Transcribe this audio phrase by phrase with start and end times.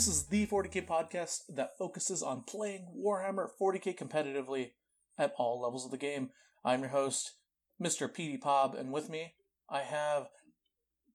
[0.00, 0.22] Chapter Tactics.
[0.22, 4.70] This is the 40k podcast that focuses on playing Warhammer 40k competitively
[5.18, 6.30] at all levels of the game.
[6.64, 7.34] I'm your host,
[7.82, 8.12] Mr.
[8.12, 9.34] Petey Pab, and with me,
[9.68, 10.28] I have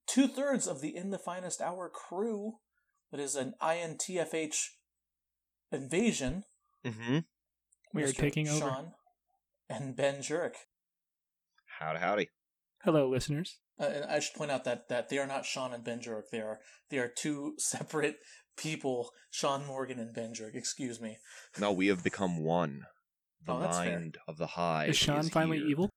[0.05, 2.57] two thirds of the In the Finest Hour crew.
[3.11, 4.67] That is an INTFH
[5.71, 6.43] invasion.
[6.85, 7.19] Mm-hmm.
[7.93, 8.17] We are Mr.
[8.17, 8.59] taking over.
[8.59, 8.91] Sean
[9.67, 10.55] and Ben Jurek.
[11.79, 12.29] Howdy, howdy.
[12.83, 13.57] Hello, listeners.
[13.79, 16.29] Uh, and I should point out that, that they are not Sean and Ben Jurek.
[16.31, 16.59] They are
[16.89, 18.17] they are two separate
[18.57, 20.55] people, Sean Morgan and Ben Jurek.
[20.55, 21.17] Excuse me.
[21.59, 22.85] No, we have become one.
[23.45, 23.99] The Oh, that's fair.
[23.99, 24.85] mind of the high.
[24.85, 25.67] Is Sean finally here.
[25.67, 25.89] evil?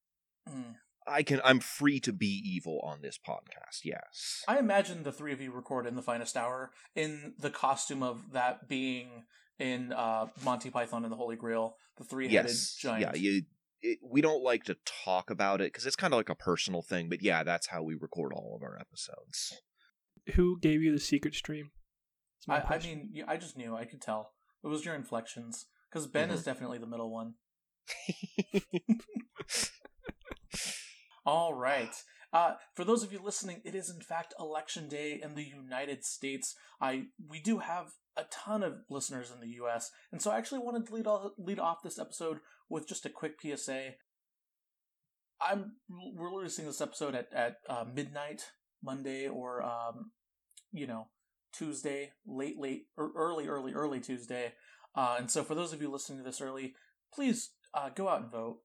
[0.48, 0.74] Mm.
[1.06, 1.40] I can.
[1.42, 3.80] I'm free to be evil on this podcast.
[3.84, 4.42] Yes.
[4.46, 8.32] I imagine the three of you record in the finest hour in the costume of
[8.32, 9.24] that being
[9.58, 12.76] in uh, Monty Python and the Holy Grail, the three-headed yes.
[12.78, 13.16] giant.
[13.16, 13.30] Yeah.
[13.30, 13.42] You.
[13.80, 16.82] It, we don't like to talk about it because it's kind of like a personal
[16.82, 17.08] thing.
[17.08, 19.54] But yeah, that's how we record all of our episodes.
[20.34, 21.70] Who gave you the secret stream?
[22.48, 23.76] I, I mean, I just knew.
[23.76, 24.32] I could tell.
[24.64, 25.66] It was your inflections.
[25.90, 26.34] Because Ben Mm-hmm.
[26.36, 27.34] is definitely the middle one.
[31.26, 31.94] All right.
[32.32, 36.04] Uh, for those of you listening, it is in fact election day in the United
[36.04, 36.54] States.
[36.80, 40.58] I we do have a ton of listeners in the U.S., and so I actually
[40.60, 43.92] wanted to lead off, lead off this episode with just a quick PSA.
[45.40, 48.42] I'm we're releasing this episode at at uh, midnight
[48.82, 50.10] Monday or um,
[50.70, 51.08] you know
[51.52, 54.52] Tuesday, late late or early early early Tuesday.
[54.94, 56.74] Uh, and so for those of you listening to this early,
[57.14, 58.58] please uh, go out and vote.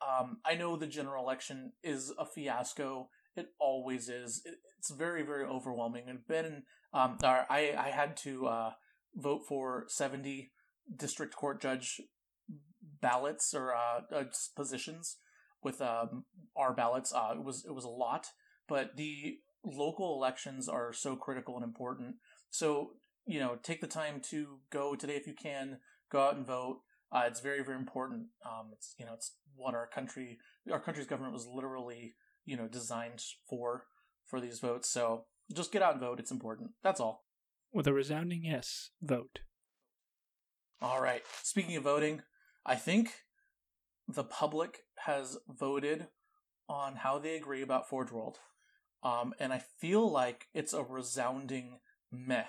[0.00, 3.08] Um, I know the general election is a fiasco.
[3.36, 4.42] It always is.
[4.44, 6.04] It, it's very, very overwhelming.
[6.08, 6.62] And Ben,
[6.92, 8.70] um, I, I had to uh,
[9.14, 10.52] vote for seventy
[10.94, 12.00] district court judge
[13.00, 14.24] ballots or uh, uh,
[14.56, 15.18] positions
[15.62, 16.24] with um,
[16.56, 17.12] our ballots.
[17.12, 18.28] Uh, it was it was a lot,
[18.68, 22.16] but the local elections are so critical and important.
[22.50, 22.92] So
[23.26, 25.78] you know, take the time to go today if you can.
[26.10, 26.80] Go out and vote.
[27.12, 28.26] Uh, it's very, very important.
[28.44, 30.38] Um, it's you know, it's what our country,
[30.70, 33.84] our country's government was literally you know designed for
[34.26, 34.90] for these votes.
[34.90, 36.18] So just get out and vote.
[36.18, 36.70] It's important.
[36.82, 37.24] That's all.
[37.72, 39.40] With a resounding yes, vote.
[40.82, 41.22] All right.
[41.42, 42.22] Speaking of voting,
[42.66, 43.12] I think
[44.08, 46.08] the public has voted
[46.68, 48.38] on how they agree about Forge World,
[49.04, 51.78] um, and I feel like it's a resounding
[52.10, 52.46] meh.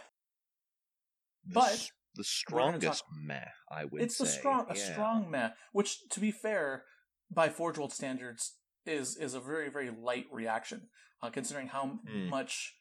[1.45, 4.05] The But s- the strongest talk- meh, I would say.
[4.05, 4.23] it's say.
[4.23, 4.91] a strong a Yeah.
[4.93, 6.85] strong meh which to be fair
[7.29, 10.89] by forge world standards is is a very very light reaction
[11.21, 12.29] uh, considering how Hmm.
[12.29, 12.75] much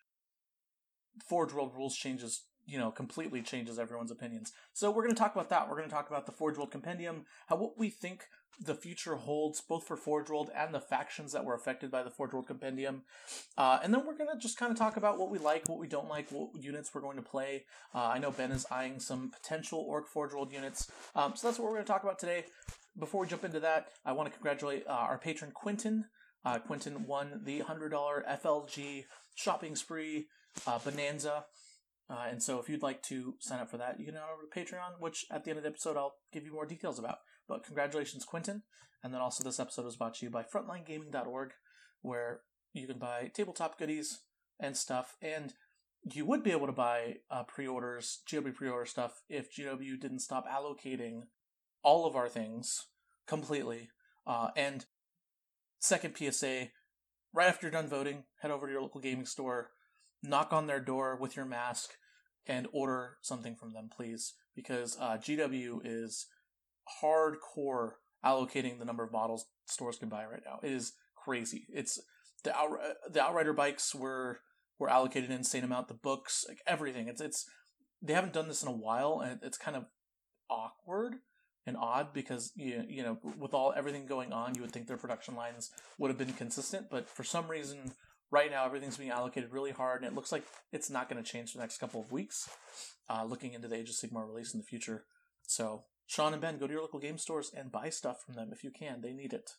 [1.27, 5.35] forge world rules changes you know completely changes everyone's opinions so we're going to talk
[5.35, 8.27] about that we're going to talk about the forge world compendium how what we think
[8.63, 12.11] the future holds both for forge world and the factions that were affected by the
[12.11, 13.03] forge world compendium
[13.57, 15.79] uh, and then we're going to just kind of talk about what we like what
[15.79, 19.01] we don't like what units we're going to play uh, I know Ben is eyeing
[19.01, 20.91] some potential Ork Forge World units.
[21.15, 22.45] Um, so that's what we're going to talk about today.
[22.99, 26.07] Before we jump into that, I want to congratulate uh, our patron Quentin.
[26.45, 27.91] Uh, Quentin won the $100
[28.43, 30.27] FLG shopping spree
[30.67, 31.45] uh, bonanza.
[32.09, 34.43] Uh, and so if you'd like to sign up for that, you can head over
[34.43, 37.19] to Patreon, which at the end of the episode I'll give you more details about.
[37.51, 38.63] But congratulations, Quentin.
[39.03, 41.51] And then also this episode was brought to you by frontlinegaming.org,
[42.01, 44.21] where you can buy tabletop goodies
[44.61, 45.17] and stuff.
[45.21, 45.53] And
[46.05, 50.47] you would be able to buy uh, pre-orders, GW pre-order stuff, if GW didn't stop
[50.49, 51.23] allocating
[51.83, 52.87] all of our things
[53.27, 53.89] completely.
[54.25, 54.87] Uh, and
[55.81, 56.69] second PSA,
[57.35, 59.71] right after you're done voting, head over to your local gaming store,
[60.23, 61.95] knock on their door with your mask,
[62.47, 66.27] and order something from them, please, because uh, GW is
[67.03, 67.93] hardcore
[68.25, 70.61] allocating the number of models stores can buy right now.
[70.63, 71.67] It is crazy.
[71.73, 72.01] It's
[72.45, 72.71] the out,
[73.11, 74.41] the Outrider bikes were
[74.79, 75.89] were allocated an insane amount.
[75.89, 77.09] The books, like everything.
[77.09, 77.47] It's it's
[78.03, 79.85] they haven't done this in a while, and it's kind of
[80.49, 81.17] awkward
[81.67, 84.97] and odd because you you know with all everything going on, you would think their
[84.97, 87.93] production lines would have been consistent, but for some reason,
[88.31, 91.31] right now everything's being allocated really hard, and it looks like it's not going to
[91.31, 92.49] change the next couple of weeks.
[93.09, 95.05] Uh, looking into the Age of Sigmar release in the future,
[95.43, 98.51] so Sean and Ben, go to your local game stores and buy stuff from them
[98.53, 99.01] if you can.
[99.01, 99.53] They need it.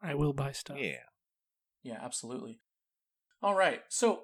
[0.00, 0.78] I will buy stuff.
[0.80, 1.04] Yeah.
[1.82, 2.60] Yeah, absolutely.
[3.42, 4.22] All right, so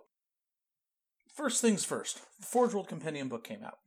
[1.36, 3.80] first things first, Forge World Compendium book came out.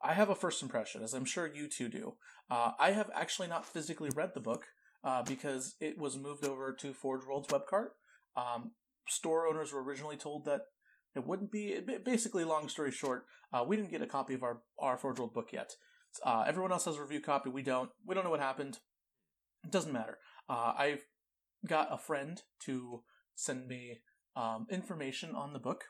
[0.00, 2.14] I have a first impression, as I'm sure you two do.
[2.48, 4.66] Uh, I have actually not physically read the book
[5.02, 7.88] uh, because it was moved over to Forge World's webcart.
[8.36, 8.70] Um,
[9.08, 10.60] store owners were originally told that
[11.16, 11.72] it wouldn't be.
[11.72, 15.18] it- Basically, long story short, uh, we didn't get a copy of our our Forge
[15.18, 15.72] World book yet.
[16.24, 17.50] Uh, everyone else has a review copy.
[17.50, 17.90] We don't.
[18.06, 18.78] We don't know what happened.
[19.64, 20.18] It doesn't matter.
[20.48, 21.04] Uh, I've
[21.66, 23.02] got a friend to
[23.34, 24.00] send me
[24.36, 25.84] um, information on the book.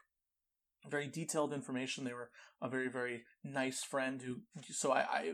[0.88, 2.04] very detailed information.
[2.04, 2.30] They were
[2.62, 4.40] a very very nice friend who.
[4.70, 5.32] So I, I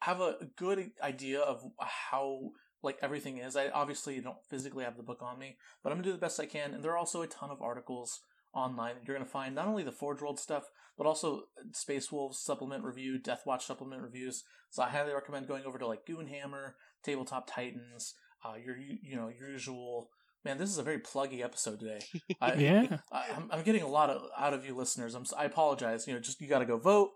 [0.00, 2.50] have a good idea of how
[2.82, 3.56] like everything is.
[3.56, 6.40] I obviously don't physically have the book on me, but I'm gonna do the best
[6.40, 6.74] I can.
[6.74, 8.20] And there are also a ton of articles
[8.58, 8.96] online.
[9.06, 10.64] You're gonna find not only the Forge World stuff,
[10.96, 14.44] but also Space Wolves supplement review, Death Watch supplement reviews.
[14.70, 16.72] So I highly recommend going over to like Goonhammer,
[17.02, 18.14] Tabletop Titans,
[18.44, 20.10] uh, your you know your usual.
[20.44, 22.00] Man, this is a very pluggy episode today.
[22.40, 22.98] I, Yeah.
[23.10, 25.16] I, I'm, I'm getting a lot of, out of you listeners.
[25.16, 26.06] I'm, I apologize.
[26.06, 27.10] You know, just you got to go vote.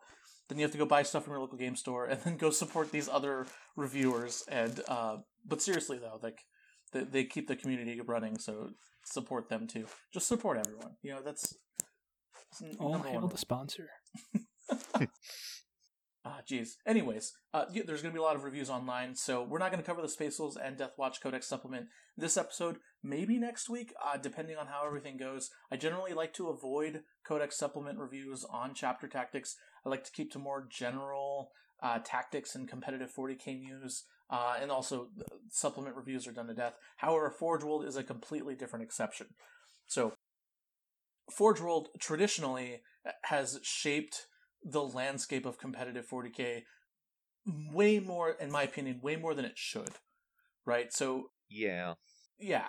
[0.49, 2.51] Then you have to go buy stuff from your local game store, and then go
[2.51, 3.47] support these other
[3.77, 4.45] reviewers.
[4.49, 6.41] And uh, but seriously though, like
[6.93, 8.71] they, they keep the community running, so
[9.05, 9.87] support them too.
[10.13, 10.93] Just support everyone.
[11.03, 11.55] You know, that's,
[12.51, 13.31] that's n- All number hail one.
[13.31, 13.89] the sponsor.
[16.25, 16.75] Ah, jeez.
[16.87, 19.73] Anyways, uh, yeah, there's going to be a lot of reviews online, so we're not
[19.73, 21.87] going to cover the Space Wolves and Death Watch Codex supplement
[22.17, 22.77] this episode.
[23.03, 25.51] Maybe next week, uh, depending on how everything goes.
[25.73, 29.57] I generally like to avoid Codex supplement reviews on chapter tactics.
[29.85, 31.51] I like to keep to more general
[31.83, 36.55] uh, tactics and competitive 40k news, uh, and also uh, supplement reviews are done to
[36.55, 36.75] death.
[36.97, 39.29] However, Forge World is a completely different exception.
[39.87, 40.15] So,
[41.31, 42.81] Forge World traditionally
[43.25, 44.27] has shaped
[44.65, 46.63] the landscape of competitive 40k
[47.73, 49.97] way more in my opinion way more than it should
[50.65, 51.95] right so Yeah.
[52.39, 52.69] yeah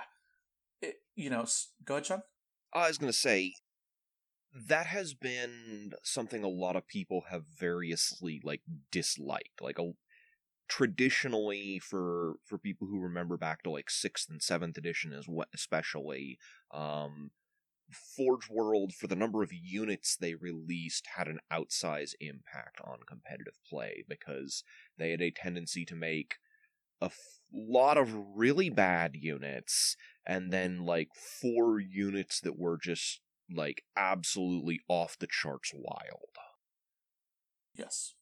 [0.81, 1.45] it, you know
[1.85, 2.21] go ahead sean
[2.73, 3.53] I was going to say
[4.53, 8.61] that has been something a lot of people have variously like
[8.91, 9.61] disliked.
[9.61, 9.93] Like a
[10.67, 15.49] traditionally for for people who remember back to like 6th and 7th edition as what
[15.53, 16.37] especially
[16.71, 17.31] um
[18.15, 23.59] Forge World for the number of units they released had an outsized impact on competitive
[23.69, 24.63] play because
[24.97, 26.35] they had a tendency to make
[27.01, 29.95] a f- lot of really bad units
[30.25, 33.19] and then like four units that were just
[33.53, 36.37] like absolutely off the charts wild.
[37.75, 38.15] yes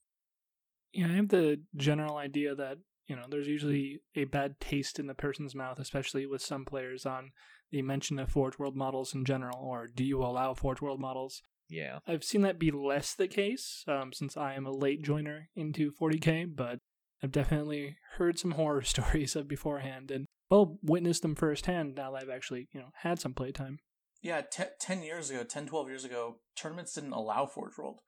[0.93, 2.77] Yeah, I have the general idea that,
[3.07, 7.05] you know, there's usually a bad taste in the person's mouth, especially with some players
[7.05, 7.31] on
[7.71, 11.43] the mention of Forge World models in general, or do you allow Forge World models?
[11.69, 11.99] Yeah.
[12.05, 15.91] I've seen that be less the case um, since I am a late joiner into
[15.91, 16.79] 40k, but
[17.23, 22.23] I've definitely heard some horror stories of beforehand and, well, witnessed them firsthand now that
[22.23, 23.79] I've actually, you know, had some playtime.
[24.21, 27.99] yeah te- 10 years ago 10 12 years ago tournaments didn't allow forge world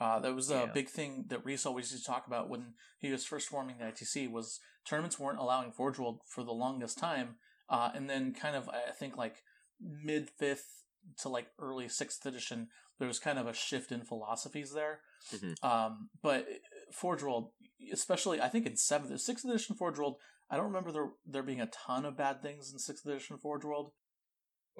[0.00, 0.66] uh, that was a Yeah.
[0.66, 3.84] big thing that Reese always used to talk about when he was first forming the
[3.84, 7.36] ITC was tournaments weren't allowing Forge World for the longest time,
[7.68, 9.42] uh, and then kind of I think like
[9.80, 10.84] mid fifth
[11.18, 12.68] to like early sixth edition,
[12.98, 15.00] there was kind of a shift in philosophies there.
[15.30, 15.62] Mhm.
[15.64, 16.46] Um, but
[16.92, 17.52] Forge World,
[17.92, 20.20] especially I think in seventh, sixth edition Forge World,
[20.50, 23.64] I don't remember there there being a ton of bad things in sixth edition Forge
[23.64, 23.92] World.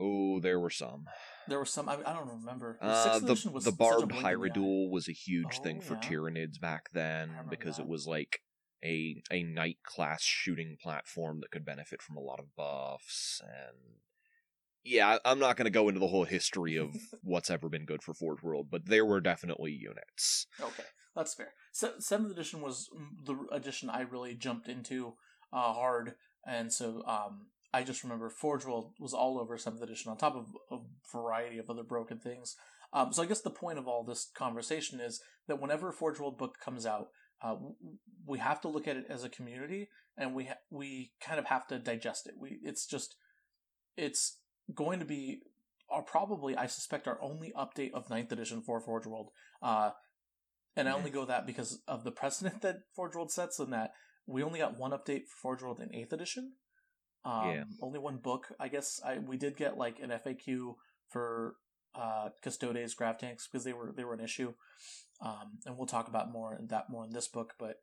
[0.01, 1.05] Oh, there were some.
[1.47, 2.79] There were some I, I don't remember.
[2.81, 4.31] Uh, the was the such a barbed blink in.
[4.39, 6.01] Hierodule was a huge thing Oh, for yeah.
[6.01, 7.83] Tyranids back then because that.
[7.83, 8.41] it was like
[8.85, 13.99] a a knight class shooting platform that could benefit from a lot of buffs and
[14.87, 18.03] yeah, I'm not going to go into the whole history of what's ever been good
[18.03, 20.47] for Forge World, but there were definitely units.
[20.61, 20.83] Okay,
[21.17, 21.55] that's fair.
[21.73, 25.15] Se- seventh edition was mm, the edition I really jumped into
[25.55, 30.11] uh, hard, and so um, I just remember Forge World was all over seventh edition,
[30.11, 30.79] on top of a
[31.13, 32.55] variety of other broken things.
[32.93, 36.21] Um, so I guess the point of all this conversation is that whenever a Forge
[36.21, 37.09] World book comes out,
[37.43, 37.57] uh,
[38.25, 41.47] we have to look at it as a community, and we ha- we kind of
[41.47, 42.35] have to digest it.
[42.39, 43.17] We it's just
[43.97, 44.39] it's
[44.73, 45.41] going to be
[45.91, 49.31] our probably I suspect our only update of ninth edition for Forge World.
[49.61, 49.91] Uh,
[50.77, 53.91] and I only go that because of the precedent that Forge World sets, and that
[54.27, 56.53] we only got one update for Forge World in eighth edition.
[57.25, 57.65] Um, Yeah.
[57.81, 58.49] Only one book.
[58.61, 60.75] I guess I we did get like an FAQ
[61.09, 61.57] for
[61.95, 64.55] uh, Custodes grav tanks because they were they were an issue,
[65.21, 67.55] um, and we'll talk about more that more in this book.
[67.59, 67.77] But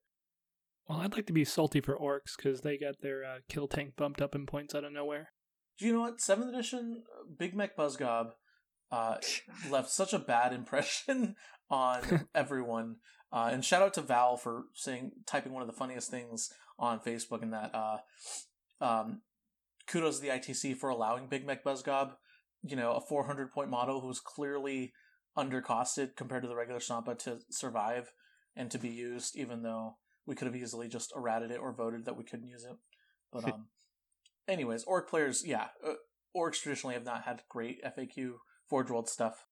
[0.88, 3.96] Well, I'd like to be salty for orks because they got their uh, kill tank
[3.96, 5.30] bumped up in points out of nowhere.
[5.80, 6.22] do you know what?
[6.22, 7.04] Seventh edition
[7.38, 8.32] Big Mek Buzzgob
[8.92, 9.16] uh,
[9.72, 11.36] left such a bad impression
[11.70, 12.98] on everyone.
[13.34, 17.00] Uh, and shout out to Val for saying typing one of the funniest things on
[17.00, 17.98] Facebook and that uh,
[18.82, 19.22] um,
[19.92, 22.14] kudos to the ITC for allowing Big Mek Buzzgob,
[22.64, 24.94] you know, a 400 point model who's clearly
[25.38, 28.14] undercosted compared to the regular Stompa to survive
[28.56, 32.06] and to be used, even though we could have easily just errated it or voted
[32.06, 32.78] that we couldn't use it.
[33.32, 33.68] But um,
[34.48, 35.94] anyways, ork players, yeah, uh,
[36.36, 38.36] orks traditionally have not had great FAQ
[38.70, 39.46] Forge World stuff.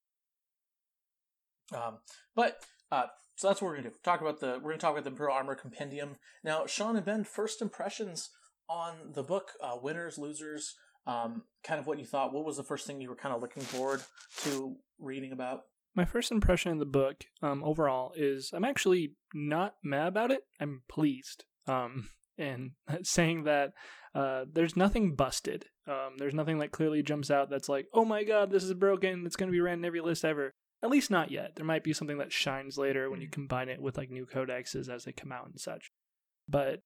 [1.74, 2.00] Um,
[2.36, 3.96] but uh, so that's what we're gonna do.
[4.04, 6.16] Talk about the we're gonna talk about the Imperial Armor Compendium.
[6.44, 8.30] Now, Sean and Ben, first impressions
[8.70, 10.76] on the book, uh, winners, losers,
[11.08, 12.34] um, kind of what you thought.
[12.34, 14.04] What was the first thing you were kind of looking forward
[14.44, 15.62] to reading about?
[15.96, 20.42] My first impression of the book, um, overall, is I'm actually not mad about it.
[20.60, 21.46] I'm pleased.
[21.68, 22.72] Um, and
[23.04, 23.74] saying that
[24.16, 25.66] uh, there's nothing busted.
[25.88, 29.24] Um, there's nothing that clearly jumps out that's like, oh my god, this is broken.
[29.26, 30.54] It's going to be ran in every list ever.
[30.82, 31.56] At least not yet.
[31.56, 34.88] There might be something that shines later when you combine it with like new codexes
[34.88, 35.92] as they come out and such.
[36.48, 36.82] But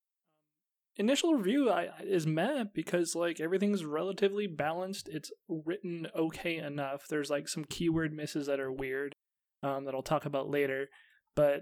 [0.98, 5.10] initial review I, is meh because like everything's relatively balanced.
[5.10, 7.08] It's written okay enough.
[7.10, 9.16] There's like some keyword misses that are weird
[9.62, 10.90] um, that I'll talk about later,
[11.36, 11.62] but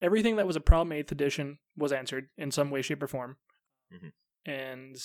[0.00, 3.36] everything that was a problem eighth edition was answered in some way, shape, or form.
[3.92, 4.50] Mm-hmm.
[4.50, 4.96] And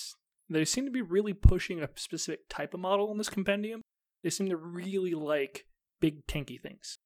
[0.49, 3.81] they seem to be really pushing a specific type of model in this compendium.
[4.23, 5.65] They seem to really like
[5.99, 6.97] big tanky things.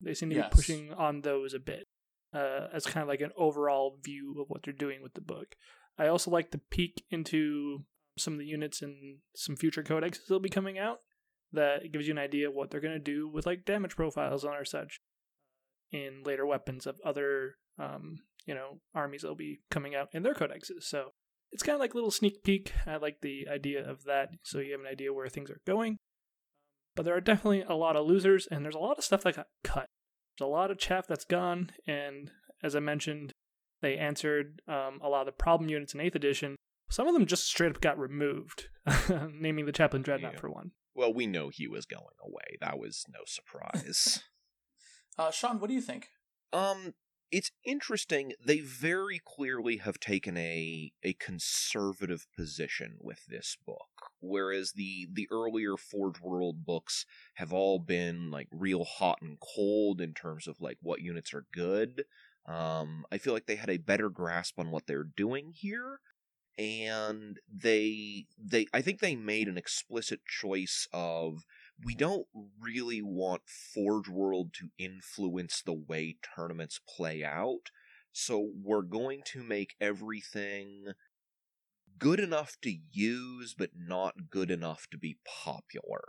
[0.00, 0.50] They seem to yes.
[0.50, 1.86] be pushing on those a bit
[2.32, 5.54] uh, as kind of like an overall view of what they're doing with the book.
[5.98, 7.84] I also like to peek into
[8.18, 10.98] some of the units and some future codexes that'll be coming out.
[11.52, 14.44] That gives you an idea of what they're going to do with like damage profiles
[14.44, 15.00] on or such
[15.90, 20.34] in later weapons of other um, you know armies that'll be coming out in their
[20.34, 20.84] codexes.
[20.84, 21.10] So
[21.50, 22.72] it's kind of like a little sneak peek.
[22.86, 25.98] I like the idea of that, so you have an idea where things are going.
[26.94, 29.36] But there are definitely a lot of losers, and there's a lot of stuff that
[29.36, 29.88] got cut.
[30.38, 32.30] There's a lot of chaff that's gone, and
[32.62, 33.32] as I mentioned,
[33.80, 36.56] they answered um, a lot of the problem units in 8th edition.
[36.90, 38.68] Some of them just straight up got removed,
[39.32, 40.40] naming the Chaplain Dreadnought yeah.
[40.40, 40.72] for one.
[40.94, 42.58] Well, we know he was going away.
[42.60, 44.22] That was no surprise.
[45.18, 46.08] uh, Sean, what do you think?
[46.52, 46.94] Um,
[47.32, 48.34] it's interesting.
[48.44, 55.26] They very clearly have taken a a conservative position with this book, whereas the the
[55.32, 60.60] earlier Forge World books have all been like real hot and cold in terms of
[60.60, 62.04] like what units are good.
[62.46, 66.00] Um, I feel like they had a better grasp on what they're doing here,
[66.58, 71.44] and they they I think they made an explicit choice of
[71.84, 72.26] we don't
[72.60, 77.70] really want Forge World to influence the way tournaments play out.
[78.12, 80.92] So we're going to make everything
[81.98, 86.02] good enough to use, but not good enough to be popular.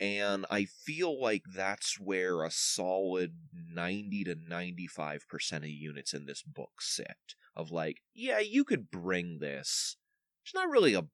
[0.00, 6.42] And I feel like that's where a solid 90 to 95% of units in this
[6.42, 7.34] book sit.
[7.54, 9.96] Of like, yeah, you could bring this.
[10.44, 11.06] It's not really a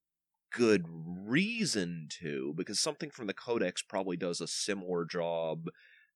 [0.52, 5.68] good reason to, because something from the Codex probably does a similar job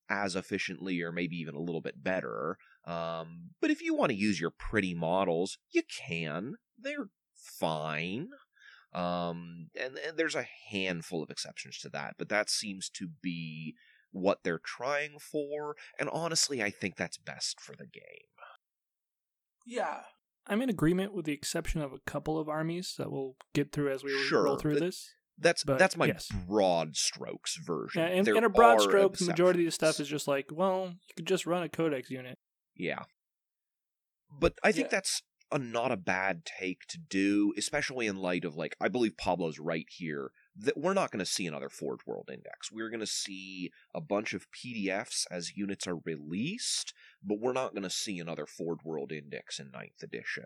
[0.09, 2.59] as efficiently or maybe even a little bit better.
[2.85, 6.55] Um, but if you want to use your pretty models, you can.
[6.79, 8.29] They're fine.
[8.95, 13.75] Um, and, and there's a handful of exceptions to that, but that seems to be
[14.13, 15.77] what they're trying for.
[15.99, 18.03] And honestly, I think that's best for the game.
[19.67, 20.03] Yeah,
[20.49, 23.93] I'm in agreement with the exception of a couple of armies that we'll get through
[23.93, 25.15] as we sure, roll through this.
[25.39, 26.29] That's but, that's my yes.
[26.49, 28.03] broad strokes version.
[28.03, 30.87] Yeah, and, in a broad strokes, the majority of the stuff is just like, well,
[30.87, 32.39] you could just run a codex unit.
[32.75, 33.03] Yeah,
[34.31, 34.97] but I think yeah.
[34.97, 35.23] that's
[35.53, 39.59] a not a bad take to do, especially in light of like I believe Pablo's
[39.59, 42.73] right here that we're not going to see another Forge World Index.
[42.73, 46.95] We're going to see a bunch of PDFs as units are released,
[47.27, 50.45] but we're not going to see another Forge World Index in ninth edition.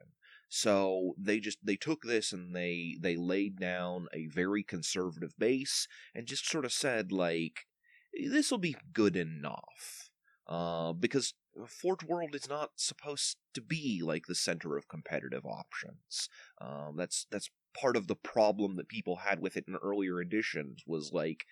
[0.49, 5.87] So they just they took this and they they laid down a very conservative base
[6.15, 7.67] and just sort of said like
[8.13, 10.11] this will be good enough.
[10.49, 11.35] Uh, because
[11.69, 16.29] Forge World is not supposed to be like the center of competitive options.
[16.61, 20.83] Um, that's that's part of the problem that people had with it in earlier editions
[20.87, 21.45] was like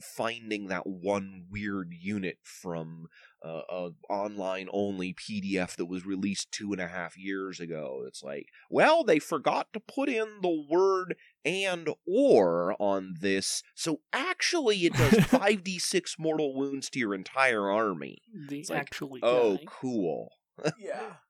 [0.00, 3.06] finding that one weird unit from
[3.44, 8.04] uh, a online only PDF that was released two and a half years ago.
[8.06, 14.00] It's like, well, they forgot to put in the word and or on this, so
[14.12, 18.22] actually it does five d six mortal wounds to your entire army.
[18.48, 20.30] The it's actually, like, oh, cool.
[20.78, 21.14] yeah.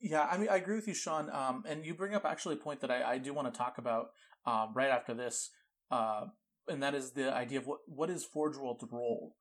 [0.00, 1.28] Yeah, I mean, I agree with you, Sean.
[1.30, 3.78] Um, and you bring up actually a point that I, I do want to talk
[3.78, 4.10] about
[4.46, 5.50] um, right after this,
[5.90, 6.26] uh,
[6.68, 9.34] and that is the idea of what what is Forge World's role,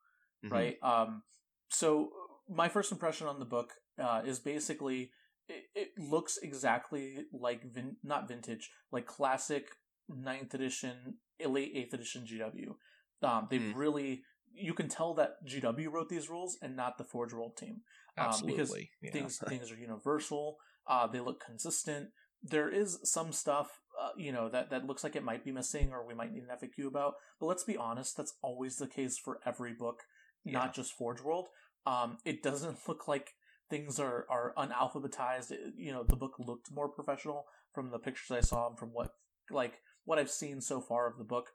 [0.46, 0.54] mm-hmm.
[0.54, 0.78] right?
[0.82, 1.24] Um,
[1.70, 2.10] so
[2.50, 5.12] my first impression on the book uh, is basically
[5.50, 9.68] it, it, looks exactly like vin- not vintage, like classic
[10.10, 11.16] ninth edition,
[11.46, 13.28] late eighth edition GW.
[13.28, 13.76] Um, they've mm.
[13.76, 17.82] really you can tell that GW wrote these rules and not the Forge World team.
[18.18, 18.52] Absolutely.
[18.52, 19.12] Um, because yeah.
[19.12, 20.58] things things are universal.
[20.88, 22.10] Uh, they look consistent.
[22.42, 25.92] There is some stuff, uh, you know, that, that looks like it might be missing
[25.92, 27.16] or we might need an FAQ about.
[27.40, 30.04] But let's be honest, that's always the case for every book,
[30.44, 30.54] yeah.
[30.54, 31.48] not just Forge World.
[31.86, 33.32] Um, it doesn't look like
[33.70, 35.52] things are, are unalphabetized.
[35.52, 38.90] It, you know, the book looked more professional from the pictures I saw and from
[38.90, 39.12] what,
[39.50, 41.48] like, what I've seen so far of the book.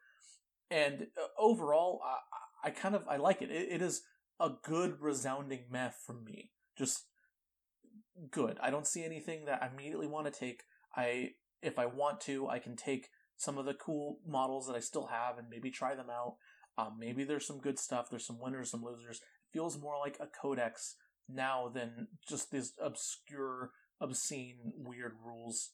[0.70, 2.00] And uh, overall,
[2.64, 3.50] I kind of I like it.
[3.50, 3.68] it.
[3.70, 4.02] It is
[4.40, 6.50] a good resounding meh from me.
[6.76, 7.04] Just
[8.30, 8.58] good.
[8.62, 10.62] I don't see anything that I immediately want to take.
[10.96, 11.30] I
[11.62, 15.06] if I want to, I can take some of the cool models that I still
[15.06, 16.36] have and maybe try them out.
[16.78, 18.08] Um, maybe there's some good stuff.
[18.10, 19.16] There's some winners, some losers.
[19.18, 20.96] It feels more like a codex
[21.28, 25.72] now than just this obscure, obscene, weird rules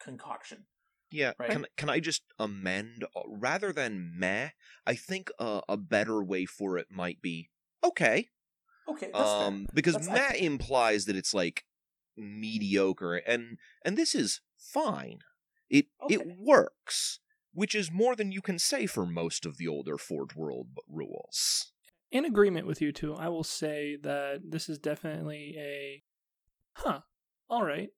[0.00, 0.64] concoction.
[1.10, 1.50] Yeah, Right.
[1.50, 4.50] can can I just amend uh, rather than meh?
[4.86, 7.48] I think uh, a better way for it might be
[7.82, 8.28] okay.
[8.86, 9.46] Okay, that's fair.
[9.46, 11.64] um because That's- meh I- implies that it's like
[12.16, 15.20] mediocre and and this is fine.
[15.70, 17.20] It it works,
[17.52, 21.72] which is more than you can say for most of the older Forge World rules.
[22.10, 23.14] in agreement with you two.
[23.14, 26.02] I will say that this is definitely a,
[26.74, 27.00] huh,
[27.48, 27.90] all right.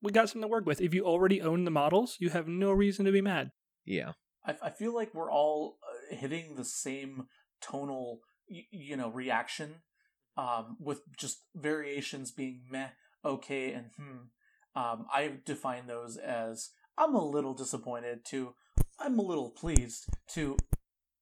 [0.00, 0.80] We got something to work with.
[0.80, 3.52] If you already own the models, you have no reason to be mad.
[3.84, 4.12] Yeah.
[4.44, 7.28] I, I feel like we're all uh, hitting the same
[7.60, 9.76] tonal, you know, reaction,
[10.36, 12.88] um, with just variations being meh,
[13.24, 14.16] okay, and hmm.
[14.74, 18.54] Um, I define those as I'm a little disappointed to
[18.98, 20.56] I'm a little pleased to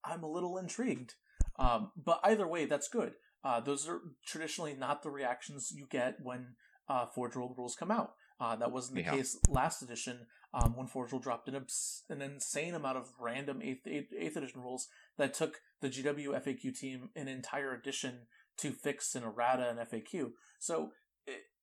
[0.05, 1.15] I'm a little intrigued.
[1.59, 3.13] Um, but either way, that's good.
[3.45, 6.55] Uh, those are traditionally not the reactions you get when
[6.89, 8.13] uh, Forge World rules come out.
[8.41, 9.11] Uh, that wasn't the Yeah.
[9.17, 13.61] case last edition um, when Forge World dropped an, obs- an insane amount of random
[13.61, 18.27] 8th, 8th, 8th edition rules that took the GW FAQ team an entire edition
[18.59, 20.31] to fix in errata and FAQ.
[20.59, 20.93] So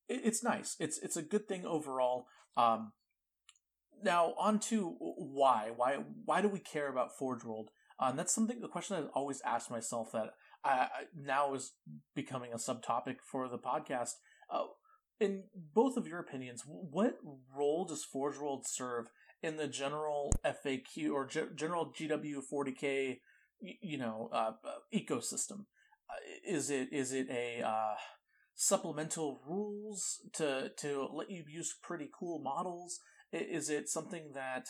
[0.07, 0.75] it's nice.
[0.79, 2.27] It's it's a good thing overall.
[2.55, 2.93] Um,
[4.03, 7.69] now on to why why why do we care about Forge World?
[7.99, 11.73] And that's something the question I've always asked myself that I, I now is
[12.15, 14.11] becoming a subtopic for the podcast.
[14.51, 14.65] Uh,
[15.19, 17.17] in both of your opinions, what
[17.55, 19.07] role does Forge World serve
[19.41, 23.17] in the general FAQ or ge- general GW 40k
[23.59, 25.65] you know, uh, uh, ecosystem?
[26.09, 27.63] Uh, is it is it a
[28.57, 32.99] supplemental rules to to let you use pretty cool models?
[33.31, 34.67] Is it something that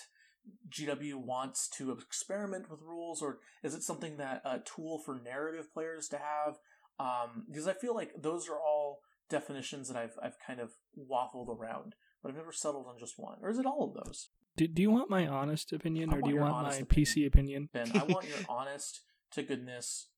[0.69, 5.73] GW wants to experiment with rules, or is it something that a tool for narrative
[5.73, 6.57] players to have?
[6.99, 11.47] Um, because I feel like those are all definitions that I've I've kind of waffled
[11.47, 13.37] around, but I've never settled on just one.
[13.41, 14.29] Or is it all of those?
[14.57, 16.87] Do, do you want my honest opinion I or do you want my opinion.
[16.87, 17.69] PC opinion?
[17.71, 19.01] Ben, I want your honest
[19.33, 20.09] to goodness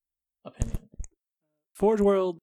[0.46, 0.90] opinion.
[1.74, 2.40] Forge World,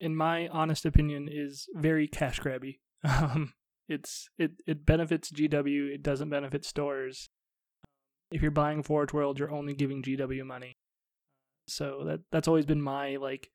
[0.00, 2.78] in my honest opinion, is very cash grabby.
[3.04, 3.52] Um,
[3.88, 5.94] it's it it benefits GW.
[5.94, 7.30] It doesn't benefit stores.
[8.30, 10.76] If you're buying Forge World, you're only giving GW money.
[11.68, 13.50] So that that's always been my like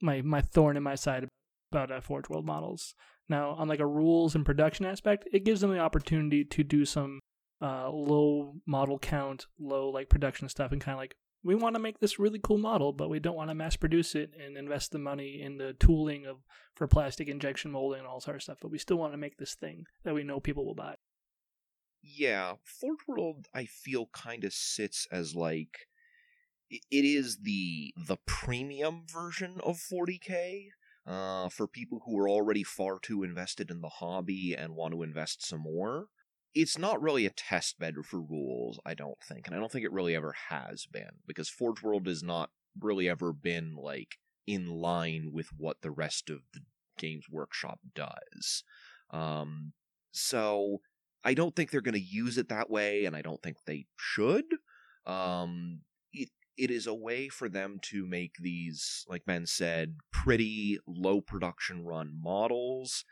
[0.00, 1.26] my my thorn in my side
[1.72, 2.94] about uh, Forge World models.
[3.28, 6.84] Now, on like a rules and production aspect, it gives them the opportunity to do
[6.84, 7.20] some
[7.60, 11.80] uh, low model count, low like production stuff, and kind of like we want to
[11.80, 14.92] make this really cool model, but we don't want to mass produce it and invest
[14.92, 16.38] the money in the tooling of
[16.74, 18.58] for plastic injection molding and all sort of stuff.
[18.60, 20.96] But we still want to make this thing that we know people will buy.
[22.02, 25.86] Yeah, Forge World I feel kind of sits as like
[26.70, 30.68] it is the the premium version of 40k
[31.06, 35.02] uh, for people who are already far too invested in the hobby and want to
[35.02, 36.06] invest some more.
[36.54, 39.84] It's not really a test bed for rules, I don't think, and I don't think
[39.84, 44.66] it really ever has been because Forge World has not really ever been like in
[44.66, 46.60] line with what the rest of the
[46.98, 48.64] Games Workshop does.
[49.10, 49.72] Um,
[50.10, 50.80] so
[51.24, 53.86] I don't think they're going to use it that way, and I don't think they
[53.96, 54.44] should.
[55.06, 55.80] Um,
[56.12, 61.20] it it is a way for them to make these, like Ben said, pretty low
[61.20, 63.04] production run models,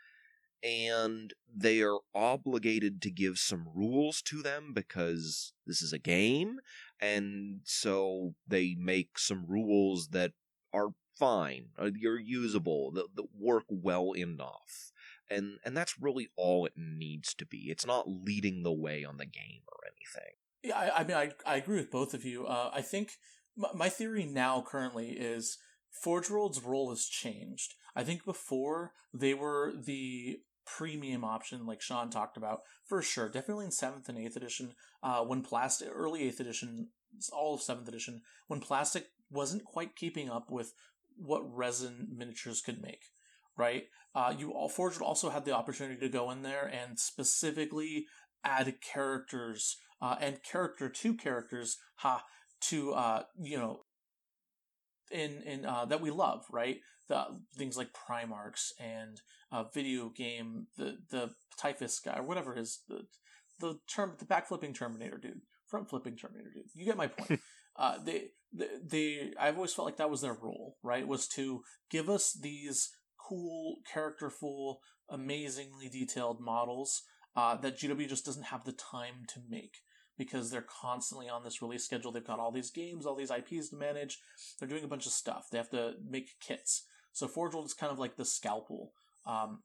[0.63, 6.59] and they are obligated to give some rules to them because this is a game,
[6.99, 10.31] and so they make some rules that
[10.73, 14.91] are fine, uh, you're usable, that, that work well enough
[15.31, 17.69] and and that's really all it needs to be.
[17.69, 20.33] It's not leading the way on the game or anything.
[20.63, 22.45] Yeah, I, I mean, I, I agree with both of you.
[22.45, 23.13] Uh, I think
[23.57, 25.57] my, my theory now currently is
[25.89, 27.73] Forge World's role has changed.
[27.95, 30.39] I think before they were the
[30.77, 33.29] premium option, like Sean talked about, for sure.
[33.29, 36.89] Definitely in seventh and eighth edition, uh, when plastic, early eighth edition,
[37.33, 40.73] all of seventh edition, when plastic wasn't quite keeping up with
[41.17, 43.01] what resin miniatures could make.
[43.57, 43.83] Right,
[44.15, 48.05] uh, you all Forge also had the opportunity to go in there and specifically
[48.43, 52.23] add characters uh, and character to characters, ha,
[52.61, 53.80] to uh, you know,
[55.11, 56.79] in in uh, that we love, right?
[57.07, 57.25] The
[57.57, 59.21] things like Primarchs and
[59.51, 63.05] uh, video game, the the Typhus guy or whatever is the
[63.59, 66.65] the term, the back flipping Terminator dude, front flipping Terminator dude.
[66.73, 67.39] You get my point.
[67.75, 71.07] uh, they, they they I've always felt like that was their role, right?
[71.07, 77.03] Was to give us these cool, characterful, amazingly detailed models
[77.35, 79.77] uh, that GW just doesn't have the time to make
[80.21, 82.11] because they're constantly on this release schedule.
[82.11, 84.19] They've got all these games, all these IPs to manage.
[84.59, 85.47] They're doing a bunch of stuff.
[85.49, 86.83] They have to make kits.
[87.11, 88.93] So Forge World is kind of like the scalpel.
[89.25, 89.63] Um,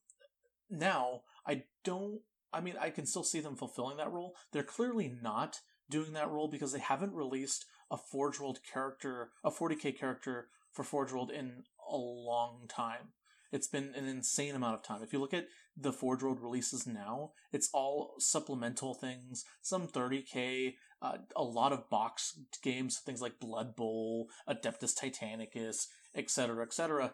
[0.71, 2.21] now, I don't.
[2.55, 4.35] I mean, I can still see them fulfilling that role.
[4.53, 9.51] They're clearly not doing that role because they haven't released a Forge World character, a
[9.51, 13.13] 40k character for Forge World in a long time.
[13.53, 15.03] It's been an insane amount of time.
[15.03, 20.75] If you look at the Forge World releases now, it's all supplemental things, some 30k,
[21.03, 27.13] uh, a lot of box games, things like Blood Bowl, Adeptus Titanicus, etc., etc.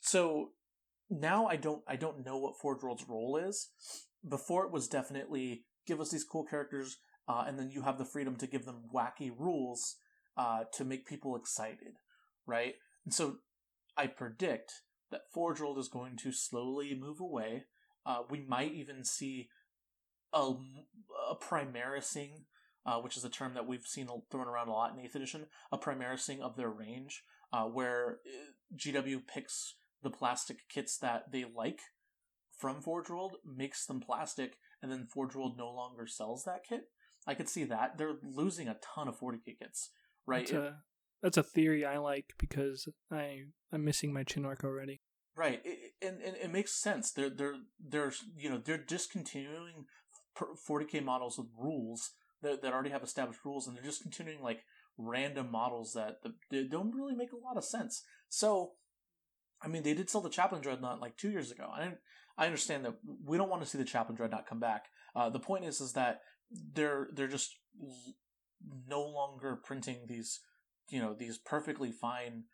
[0.00, 0.50] So
[1.08, 3.68] now I don't I don't know what Forge World's role is.
[4.28, 6.98] Before it was definitely give us these cool characters,
[7.28, 9.96] uh, and then you have the freedom to give them wacky rules
[10.36, 11.98] uh, to make people excited,
[12.46, 12.74] right?
[13.04, 13.36] And so
[13.96, 14.72] I predict
[15.10, 17.64] that Forge World is going to slowly move away.
[18.06, 19.48] Uh, we might even see
[20.32, 20.52] a,
[21.30, 22.44] a primarising,
[22.86, 25.46] uh, which is a term that we've seen thrown around a lot in 8th edition,
[25.72, 31.44] a primarising of their range, uh, where uh, GW picks the plastic kits that they
[31.54, 31.80] like
[32.56, 36.82] from Forge World, makes them plastic, and then Forge World no longer sells that kit.
[37.26, 37.98] I could see that.
[37.98, 39.90] They're losing a ton of 40k kits,
[40.26, 40.46] right?
[40.46, 40.76] That's a,
[41.22, 44.99] that's a theory I like because I I'm missing my Chinork already.
[45.40, 47.12] Right, it, and, and it makes sense.
[47.12, 49.86] They're they're they're you know they're discontinuing
[50.38, 52.10] 40k models with rules
[52.42, 54.64] that that already have established rules, and they're just continuing like
[54.98, 56.18] random models that,
[56.50, 58.02] that don't really make a lot of sense.
[58.28, 58.72] So,
[59.62, 61.70] I mean, they did sell the Chaplain Dreadnought like two years ago.
[61.72, 61.92] I
[62.36, 64.88] I understand that we don't want to see the Chaplain Dreadnought come back.
[65.16, 66.20] Uh, the point is is that
[66.74, 67.56] they're they're just
[68.86, 70.40] no longer printing these
[70.90, 72.44] you know these perfectly fine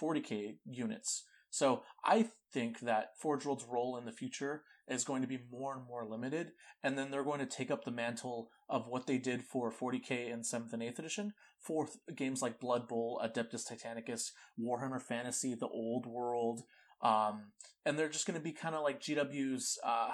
[0.00, 5.28] 40k units so I think that Forge World's role in the future is going to
[5.28, 8.86] be more and more limited, and then they're going to take up the mantle of
[8.88, 13.20] what they did for 40k in 7th and 8th edition for games like Blood Bowl,
[13.24, 16.62] Adeptus Titanicus, Warhammer Fantasy, The Old World,
[17.02, 17.52] um,
[17.84, 19.78] and they're just going to be kind of like GW's.
[19.84, 20.12] Uh,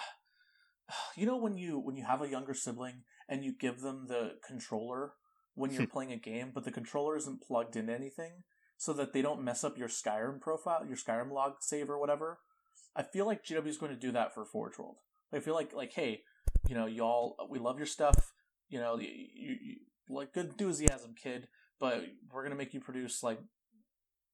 [1.16, 4.34] you know when you when you have a younger sibling and you give them the
[4.46, 5.12] controller
[5.54, 8.42] when you're playing a game, but the controller isn't plugged into anything
[8.76, 12.38] so that they don't mess up your Skyrim profile, your Skyrim log save or whatever.
[12.94, 14.96] I feel like GW is going to do that for Forge World.
[15.32, 16.22] I feel like like hey,
[16.68, 18.32] you know, y'all, we love your stuff.
[18.68, 19.76] You know, you, you, you
[20.08, 23.38] like good enthusiasm, kid, but we're gonna make you produce like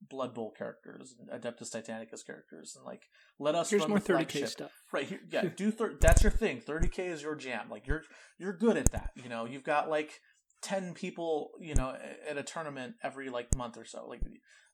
[0.09, 3.03] Blood Bowl characters, Adeptus Titanicus characters, and like
[3.39, 3.71] let us.
[3.71, 4.71] Here's more thirty k stuff.
[4.93, 5.49] Right here, yeah.
[5.57, 6.61] do thir- that's your thing.
[6.61, 7.69] Thirty k is your jam.
[7.71, 8.03] Like you're
[8.39, 9.11] you're good at that.
[9.15, 10.21] You know, you've got like
[10.63, 11.97] 10 people, you know,
[12.29, 14.21] at a tournament every like month or so, like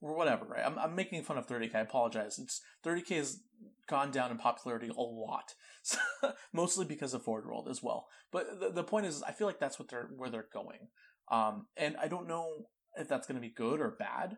[0.00, 0.64] or whatever, right?
[0.64, 1.74] I'm, I'm making fun of 30k.
[1.74, 2.38] I apologize.
[2.38, 3.40] It's 30k has
[3.88, 5.54] gone down in popularity a lot,
[6.52, 8.06] mostly because of Forge World as well.
[8.30, 10.88] But the, the point is, I feel like that's what they're where they're going,
[11.30, 14.36] um, and I don't know if that's going to be good or bad.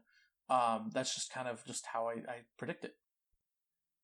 [0.49, 2.95] Um, that's just kind of just how I, I predict it.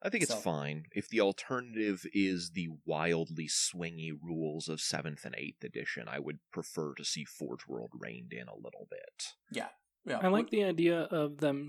[0.02, 0.38] I think it's so.
[0.38, 0.84] fine.
[0.94, 6.38] If the alternative is the wildly swingy rules of 7th and 8th edition, I would
[6.52, 9.34] prefer to see Forge World reined in a little bit.
[9.50, 9.68] Yeah.
[10.04, 10.20] Yeah.
[10.22, 11.68] I like the idea of them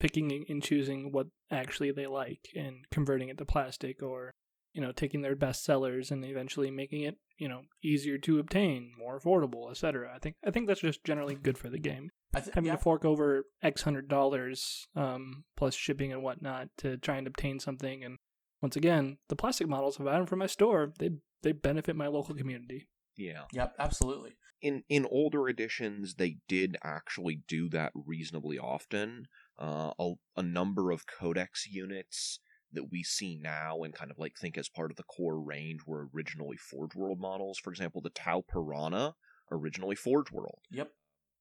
[0.00, 4.32] picking and choosing what actually they like and converting it to plastic or,
[4.78, 8.92] you know, taking their best sellers and eventually making it, you know, easier to obtain,
[8.96, 10.08] more affordable, etc.
[10.14, 12.10] I think I think that's just generally good for the game.
[12.32, 12.76] Th- having yeah.
[12.76, 17.58] to fork over X hundred dollars um, plus shipping and whatnot to try and obtain
[17.58, 18.04] something.
[18.04, 18.18] And
[18.62, 21.10] once again, the plastic models, if I buy them from my store, they
[21.42, 22.86] they benefit my local community.
[23.16, 23.46] Yeah.
[23.52, 23.74] Yep.
[23.80, 24.36] Absolutely.
[24.62, 29.26] In in older editions, they did actually do that reasonably often.
[29.58, 32.38] Uh, a, a number of codex units
[32.72, 35.80] that we see now and kind of like think as part of the core range
[35.86, 37.58] were originally Forge World models.
[37.58, 39.14] For example, the Tau Piranha,
[39.50, 40.60] originally Forge World.
[40.70, 40.90] Yep.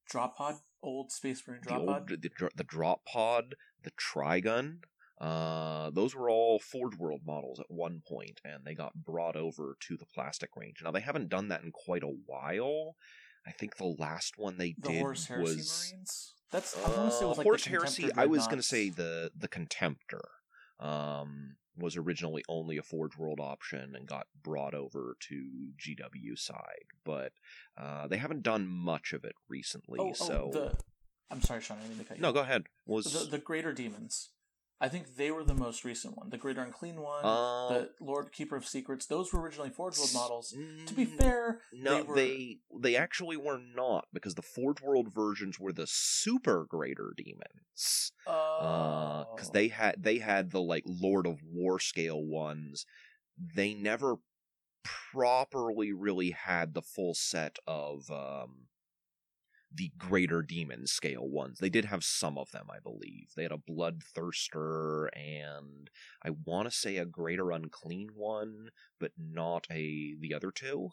[0.09, 2.07] Drop pod old Space Marine drop the pod?
[2.09, 4.79] the, the drop pod, the Trygon.
[5.19, 9.75] Uh, those were all Forge World models at one point, and they got brought over
[9.81, 10.81] to the plastic range.
[10.83, 12.95] Now they haven't done that in quite a while.
[13.45, 16.33] I think the last one they the did was Marines.
[16.51, 18.09] That's I want to say it was uh, like Horus the Heresy.
[18.15, 20.21] I was going to say the the Contemptor.
[20.79, 26.85] Um, was originally only a Forge World option and got brought over to GW side,
[27.03, 27.33] but
[27.77, 29.99] uh, they haven't done much of it recently.
[30.01, 30.77] Oh, so oh, the
[31.29, 31.77] I'm sorry, Sean.
[31.77, 32.23] I didn't mean to cut you.
[32.23, 32.63] No, go ahead.
[32.85, 34.29] Was the, the greater demons?
[34.79, 36.29] I think they were the most recent one.
[36.29, 39.07] The Greater Unclean one, Um, the Lord Keeper of Secrets.
[39.07, 40.51] Those were originally Forge World models.
[40.85, 44.81] To be mm, fair, No, they were- they they actually were not because the Forge
[44.81, 48.11] World versions were the super greater demons.
[48.27, 52.85] uh, because they had they had the like Lord of War scale ones.
[53.55, 54.17] They never
[54.83, 58.67] properly really had the full set of um
[59.73, 61.59] the greater demon scale ones.
[61.59, 63.31] They did have some of them, I believe.
[63.35, 65.89] They had a bloodthirster and
[66.23, 70.89] I want to say a greater unclean one, but not a the other two.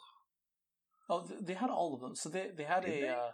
[1.09, 2.15] Oh, they had all of them.
[2.15, 3.09] So they they had Did a they?
[3.09, 3.31] uh,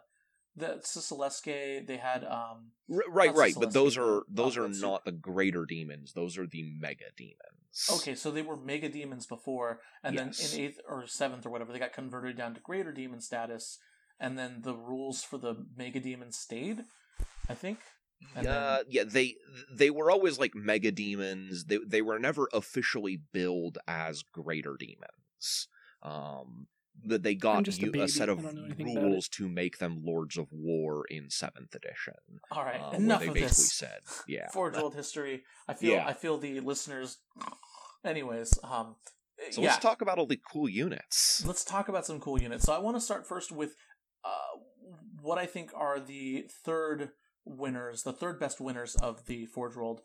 [0.56, 1.86] the Sicileske.
[1.86, 2.72] They had um.
[2.92, 6.12] R- right, right, but those are those uh, are what's not the greater demons.
[6.12, 7.36] Those are the mega demons.
[7.90, 10.38] Okay, so they were mega demons before, and Yes.
[10.38, 13.78] then in eighth or seventh or whatever, they got converted down to greater demon status,
[14.20, 16.84] and then the rules for the mega demons stayed.
[17.48, 17.78] I think.
[18.36, 19.36] And Yeah, then- yeah, they
[19.72, 21.64] they were always like mega demons.
[21.64, 25.68] They they were never officially billed as greater demons.
[26.02, 26.66] Um,
[27.02, 28.08] but they got just a you a, baby.
[28.08, 29.06] set of don't know anything about it.
[29.06, 32.14] rules to make them Lords of War in seventh edition.
[32.50, 33.72] All right, uh, enough where they of basically this.
[33.72, 35.42] said, yeah, Forge World history.
[35.66, 35.92] I feel.
[35.94, 36.06] Yeah.
[36.06, 37.18] I feel the listeners.
[38.04, 38.96] Anyways, um,
[39.50, 39.68] So yeah.
[39.70, 41.44] let's talk about all the cool units.
[41.46, 42.64] Let's talk about some cool units.
[42.64, 43.74] So I want to start first with
[44.24, 44.58] uh,
[45.20, 47.10] what I think are the third
[47.44, 50.00] winners, the third best winners of the Forge World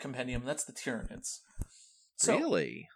[0.00, 0.42] compendium.
[0.44, 1.38] That's the Tyranids.
[2.16, 2.88] So really?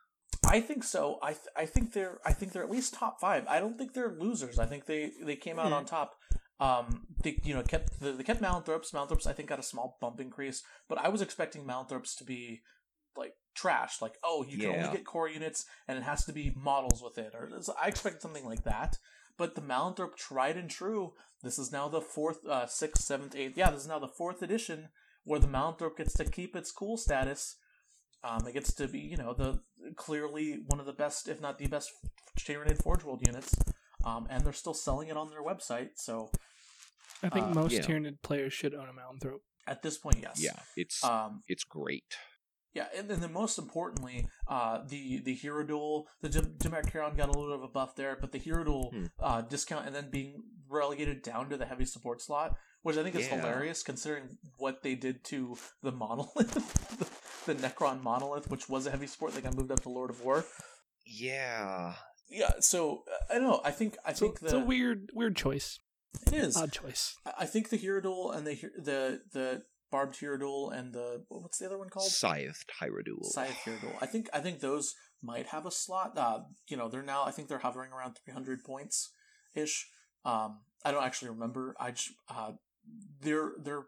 [0.44, 1.18] I think so.
[1.22, 3.46] I th- I think they're I think they're at least top five.
[3.48, 4.58] I don't think they're losers.
[4.58, 5.74] I think they they came out Hmm.
[5.74, 6.14] on top.
[6.60, 8.92] Um, they you know kept the, they kept Malanthropes.
[8.92, 12.62] Malanthropes I think got a small bump increase, but I was expecting Malanthropes to be
[13.16, 14.00] like trash.
[14.02, 17.18] Like oh you can only get core units and it has to be models with
[17.18, 17.34] it.
[17.34, 17.48] Or
[17.80, 18.96] I expected something like that.
[19.38, 21.14] But the Malanthrope tried and true.
[21.42, 23.56] This is now the fourth, uh, sixth, seventh, eighth.
[23.56, 24.88] Yeah, this is now the fourth edition
[25.24, 27.56] where the Malanthrope gets to keep its cool status.
[28.24, 29.60] Um, it gets to be, you know, the
[29.96, 31.90] clearly one of the best, if not the best,
[32.38, 33.54] Tyranid Forge World units.
[34.04, 35.90] Um, and they're still selling it on their website.
[35.96, 36.30] So
[37.22, 37.80] I think Uh, most yeah.
[37.80, 40.40] Tyranid players should own a Mountain at this point, yes.
[40.42, 42.16] Yeah, it's Um, it's great.
[42.74, 47.32] Yeah, and then, then most importantly, uh, the the Hierodule, the Dim- Dimachaeron got a
[47.32, 49.04] little bit of a buff there, but the Hierodule Hmm.
[49.20, 53.14] uh, discount and then being relegated down to the heavy support slot, which I think
[53.14, 53.36] is Yeah.
[53.40, 56.52] hilarious considering what they did to the monolith,
[57.46, 59.34] the, the Necron monolith, which was a heavy support.
[59.34, 60.44] They got moved up to Lord of War.
[61.04, 61.94] Yeah,
[62.28, 63.60] Yeah, so I don't know.
[63.64, 65.78] I think I So think it's the a weird, weird choice.
[66.26, 66.56] it is.
[66.56, 67.16] Odd choice.
[67.26, 71.22] I I think the hero duel and the he- the the barbed hero and the
[71.28, 72.10] what's the other one called?
[72.10, 73.24] Scythe Hierodule.
[73.24, 76.16] Scythe Hero I think I think those might have a slot.
[76.16, 79.10] Uh, you know, they're now I think they're hovering around 300 points
[79.54, 79.88] ish.
[80.24, 81.76] Um, I don't actually remember.
[81.78, 82.52] I just uh,
[83.20, 83.86] they're they're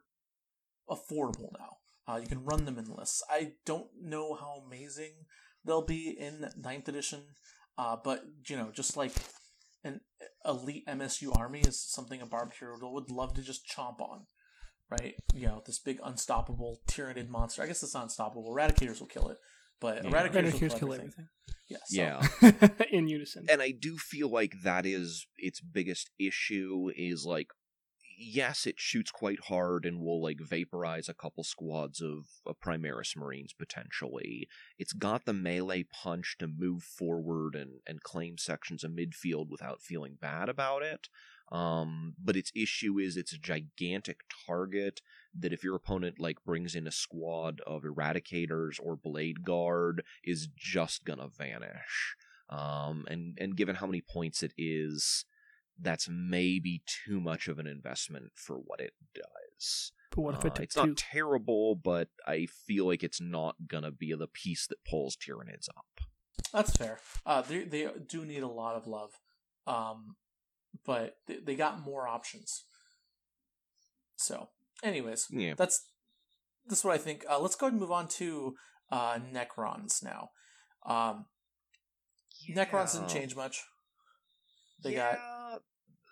[0.89, 1.79] affordable now.
[2.07, 3.23] Uh, you can run them in lists.
[3.31, 5.13] I don't know how amazing
[5.65, 7.23] they'll be in ninth edition,
[7.79, 9.13] uh, but you know, just like
[9.83, 10.01] an
[10.45, 14.27] elite MSU army is something a barbed hero would love to just chomp on.
[15.01, 17.63] Right, you know this big unstoppable tyrannid monster.
[17.63, 18.55] I guess it's not unstoppable.
[18.55, 19.39] Eradicators will kill it,
[19.81, 20.11] but Yeah.
[20.11, 20.99] eradicators, Eradicators will kill everything.
[20.99, 21.29] everything.
[21.69, 22.21] Yeah,
[22.61, 23.47] so- Yeah, in unison.
[23.49, 27.49] and I do feel like that is its biggest issue is like
[28.17, 33.17] yes, it shoots quite hard and will like vaporize a couple squads of, of Primaris
[33.17, 34.47] Marines potentially.
[34.79, 39.83] It's got the melee punch to move forward and, and claim sections of midfield without
[39.83, 41.09] feeling bad about it.
[41.53, 45.01] Um, but its issue is it's a gigantic target
[45.39, 50.49] that if your opponent like brings in a squad of eradicators or blade guard is
[50.57, 52.17] just gonna vanish.
[52.49, 55.25] Um, and and given how many points it is,
[55.81, 59.93] that's maybe too much of an investment for what it does.
[60.11, 60.87] But what if Uh, it took it's two?
[60.87, 65.69] not terrible, but I feel like it's not gonna be the piece that pulls Tyranids
[65.77, 66.01] up.
[66.53, 66.99] That's fair.
[67.27, 69.21] Uh, they they do need a lot of love,
[69.67, 70.17] um,
[70.85, 72.65] but they, they got more options.
[74.17, 74.49] So,
[74.83, 75.55] anyways, Yeah.
[75.57, 75.83] that's
[76.67, 77.25] that's what I think.
[77.29, 78.55] Uh, let's go ahead and move on to
[78.91, 80.31] uh, Necrons now.
[80.87, 81.27] Um,
[82.51, 83.63] Necrons didn't change much.
[84.83, 85.19] They got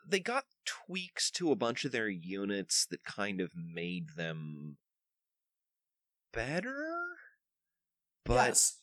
[0.09, 4.79] they got tweaks to a bunch of their units that kind of made them
[6.33, 6.97] better.
[8.25, 8.79] But yes,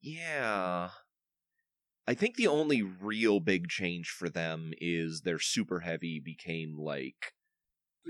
[0.00, 0.90] yeah.
[2.08, 7.32] I think the only real big change for them is their super heavy became like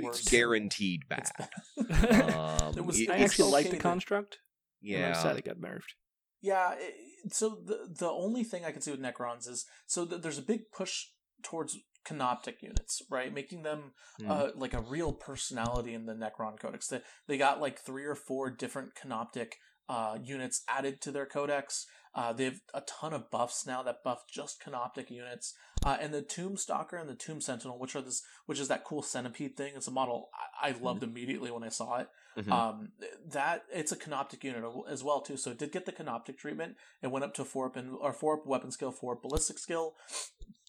[0.00, 0.20] Worse.
[0.20, 1.48] it's guaranteed It's bad.
[1.88, 2.31] bad.
[2.62, 4.38] Um, It was- it- I actually like the construct.
[4.83, 5.12] and I'm yeah.
[5.22, 5.94] sad it got nerfed.
[6.42, 10.22] Yeah, it, so the the only thing I can see with Necrons is so th-
[10.22, 11.09] there's a big push
[11.42, 11.76] towards
[12.07, 13.31] Canoptek units, right?
[13.35, 14.31] Making them Hmm.
[14.31, 16.87] uh, like a real personality in the Necron Codex.
[16.88, 19.53] They, they got like three or four different Canoptek
[19.87, 21.85] uh, units added to their codex.
[22.14, 25.55] Uh, they have a ton of buffs now that buff just Canoptek units.
[25.87, 28.85] Uh, and the Tomb Stalker and the Tomb Sentinel, which are this, which is that
[28.85, 29.73] cool centipede thing.
[29.77, 30.29] It's a model
[30.62, 32.09] I, I loved immediately when I saw it.
[32.37, 32.51] Mhm.
[32.53, 32.92] Um,
[33.29, 35.37] that it's a Canoptek unit as well too.
[35.37, 36.77] So it did get the Canoptek treatment.
[37.03, 39.59] It went up to four up and or four up weapon skill, four up ballistic
[39.59, 39.94] skill,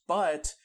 [0.08, 0.56] but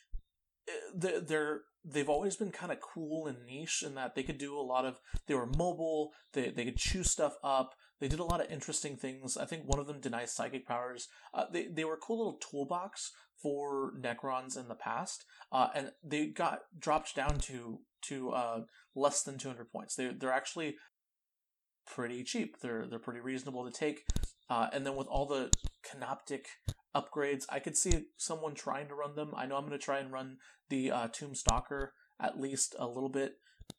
[0.95, 4.59] they- they're they've always been kind of cool and niche in that they could do
[4.59, 6.13] a lot of they were mobile.
[6.33, 7.75] They they could chew stuff up.
[8.01, 9.37] They did a lot of interesting things.
[9.37, 11.09] I think one of them denies psychic powers.
[11.33, 15.93] Uh, they they were a cool little toolbox for Necrons in the past, uh, and
[16.03, 18.61] they got dropped down to to uh,
[18.95, 19.95] less than 200 points.
[19.95, 20.77] They they're actually
[21.87, 22.57] pretty cheap.
[22.61, 24.05] They're they're pretty reasonable to take.
[24.49, 25.51] Uh, and then with all the
[25.85, 26.45] Canoptek
[26.95, 29.33] upgrades, I could see someone trying to run them.
[29.37, 30.37] I know I'm going to try and run
[30.69, 33.35] the uh, Tomb Stalker at least a little bit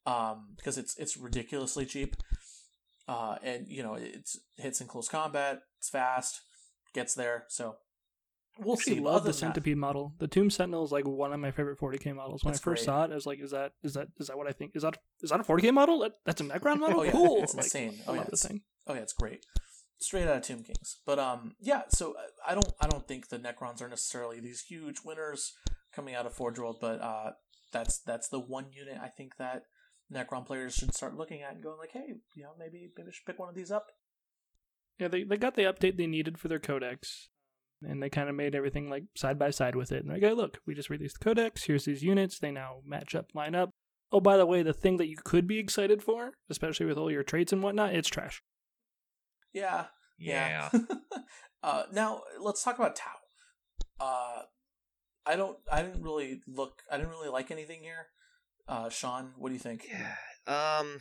[0.06, 2.16] um, because it's it's ridiculously cheap.
[3.08, 5.60] Uh, and you know it's hits in close combat.
[5.80, 6.42] It's fast,
[6.94, 7.46] gets there.
[7.50, 7.76] So
[8.60, 9.00] we'll I see.
[9.00, 10.14] love the than that- centipede model.
[10.20, 12.44] The Tomb Sentinel is like one of my favorite 40k models.
[12.44, 12.86] When That's I first great.
[12.86, 14.72] saw it, I was like, "Is that is that is that what I think?
[14.76, 16.00] Is that is that a 40k model?
[16.00, 17.00] That, that's a Necron model?
[17.00, 17.12] Oh, yeah.
[17.12, 17.44] Cool!
[17.44, 18.00] It's Like, insane.
[18.08, 18.62] I Oh, yeah, love the thing.
[18.88, 19.46] Oh yeah, it's great.
[20.00, 20.98] Straight out of Tomb Kings.
[21.06, 24.62] But um yeah, so uh, I don't I don't think the Necrons are necessarily these
[24.68, 25.54] huge winners
[25.94, 27.32] coming out of Forge World, but uh
[27.72, 29.64] that's that's the one unit I think that
[30.14, 33.12] Necron players should start looking at and going like, hey, you know, maybe maybe I
[33.12, 33.88] should pick one of these up.
[35.00, 37.30] Yeah, they they got the update they needed for their codex,
[37.84, 40.04] and they kind of made everything like side by side with it.
[40.04, 41.66] And like, hey, look, we just released the codex.
[41.66, 42.40] Here's these units.
[42.40, 43.72] They now match up, line up.
[44.12, 47.12] Oh, by the way, the thing that you could be excited for, especially with all
[47.12, 48.42] your traits and whatnot, it's trash.
[49.54, 49.86] Yeah.
[50.18, 50.70] yeah.
[51.64, 53.12] uh now let's talk about Tau.
[54.00, 54.44] Uh
[55.26, 58.08] I don't I didn't really look I didn't really like anything here.
[58.68, 59.88] Uh Sean, what do you think?
[59.90, 60.80] Yeah.
[60.80, 61.00] Um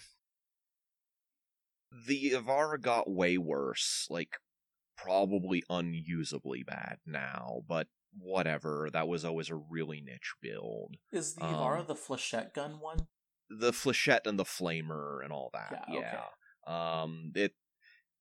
[2.06, 4.36] the Y'vahra got way worse, like
[4.96, 7.86] probably unusably bad now, but
[8.18, 8.88] whatever.
[8.92, 10.96] That was always a really niche build.
[11.12, 13.06] Is the Y'vahra Um, the flechette gun one?
[13.48, 15.86] The flechette and the flamer and all that.
[15.88, 16.08] Yeah, Yeah.
[16.08, 16.74] okay.
[16.74, 17.54] Um it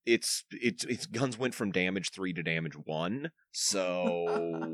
[0.04, 4.26] it's it's its guns went from damage 3 to damage 1, so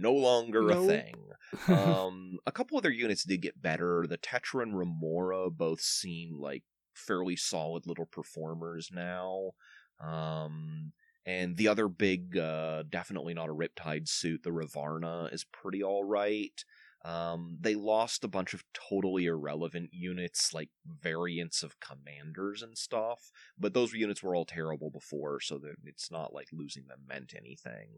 [0.00, 0.82] no longer No.
[0.84, 1.14] a thing.
[1.68, 4.06] um, a couple other units did get better.
[4.08, 9.52] The Tetra and Remora both seem like fairly solid little performers now.
[10.00, 10.92] Um,
[11.26, 16.64] and the other big, uh, definitely not a Riptide suit, the R'varna, is pretty alright.
[17.02, 23.30] Um, they lost a bunch of totally irrelevant units, like variants of commanders and stuff,
[23.58, 27.32] but those units were all terrible before, so that it's not like losing them meant
[27.34, 27.88] anything.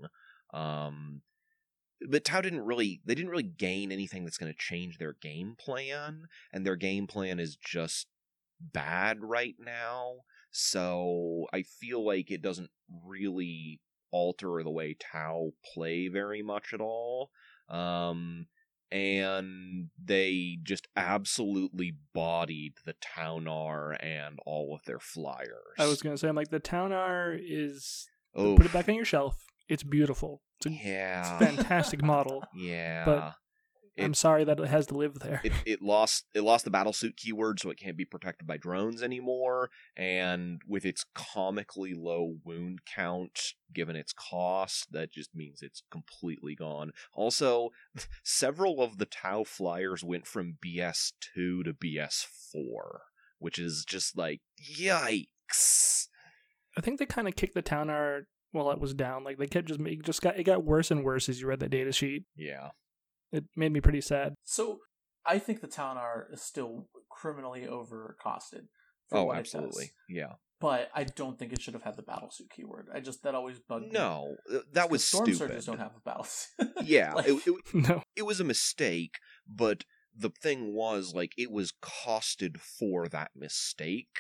[0.55, 1.23] Um,
[2.09, 5.55] but Tau didn't really they didn't really gain anything that's going to change their game
[5.59, 8.07] plan, and their game plan is just
[8.61, 10.17] bad right now.
[10.51, 12.71] So I feel like it doesn't
[13.07, 17.31] really alter the way Tau play very much at all.
[17.69, 18.47] Um,
[18.91, 25.49] and they just absolutely bodied the Ta'unar and all of their flyers.
[25.79, 29.07] I was gonna say, I'm like, the Ta'unar is oh, put it back on your
[29.07, 29.47] shelf.
[29.73, 30.43] It's beautiful.
[30.59, 32.45] It's a yeah, fantastic model.
[32.55, 33.05] yeah.
[33.05, 33.35] But
[33.99, 35.41] I'm sorry that it has to live there.
[35.45, 39.03] it, it lost it lost the battlesuit keyword so it can't be protected by drones
[39.03, 45.83] anymore and with its comically low wound count given its cost that just means it's
[45.91, 47.71] completely gone also
[48.25, 52.55] several of the tau flyers went from bs2 to bs4
[53.39, 56.07] which is just like yikes
[56.77, 59.25] I think they kind of kicked the Ta'unar while it was down.
[59.25, 61.61] Like they kept just it just got it got worse and worse as you read
[61.61, 62.25] that data sheet.
[62.37, 62.69] yeah
[63.33, 64.35] It made me pretty sad.
[64.45, 64.79] So
[65.27, 68.67] I think the Ta'unar is still criminally overcosted.
[69.09, 69.55] for oh what it does.
[69.55, 72.87] absolutely yeah But I don't think it should have had the battlesuit keyword.
[72.95, 73.91] I just that always bugged me.
[73.93, 76.73] no uh, that was Storm stupid surges don't have a battlesuit.
[76.85, 79.17] yeah Like- it, it, no, it was a mistake,
[79.49, 79.85] but
[80.17, 84.19] the thing was like it was costed for that mistake,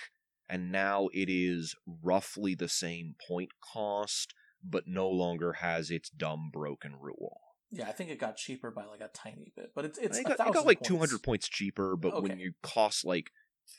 [0.52, 6.50] and now it is roughly the same point cost, but no longer has its dumb
[6.52, 7.40] broken rule.
[7.70, 10.26] yeah, I think it got cheaper by like a tiny bit, but it's it's it
[10.26, 13.30] a got, it got like two hundred points cheaper, but when you cost like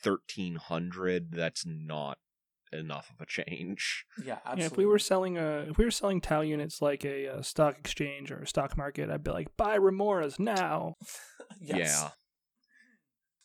[0.02, 2.18] thirteen hundred, that's not
[2.72, 4.04] enough of a change.
[4.18, 4.62] Yeah, absolutely.
[4.62, 7.42] yeah, if we were selling a if we were selling Tau units like a, uh
[7.42, 10.96] stock exchange or a stock market, I'd be like, buy Remoras now.
[11.60, 12.10] yes.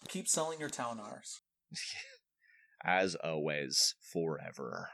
[0.07, 1.41] keep selling your Ta'unars.
[1.93, 2.18] Yeah,
[2.83, 4.89] as always, forever.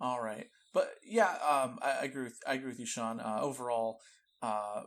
[0.00, 3.20] All right, but yeah, um, I, I agree with I agree with you, Sean.
[3.20, 3.98] Uh, overall,
[4.42, 4.82] uh,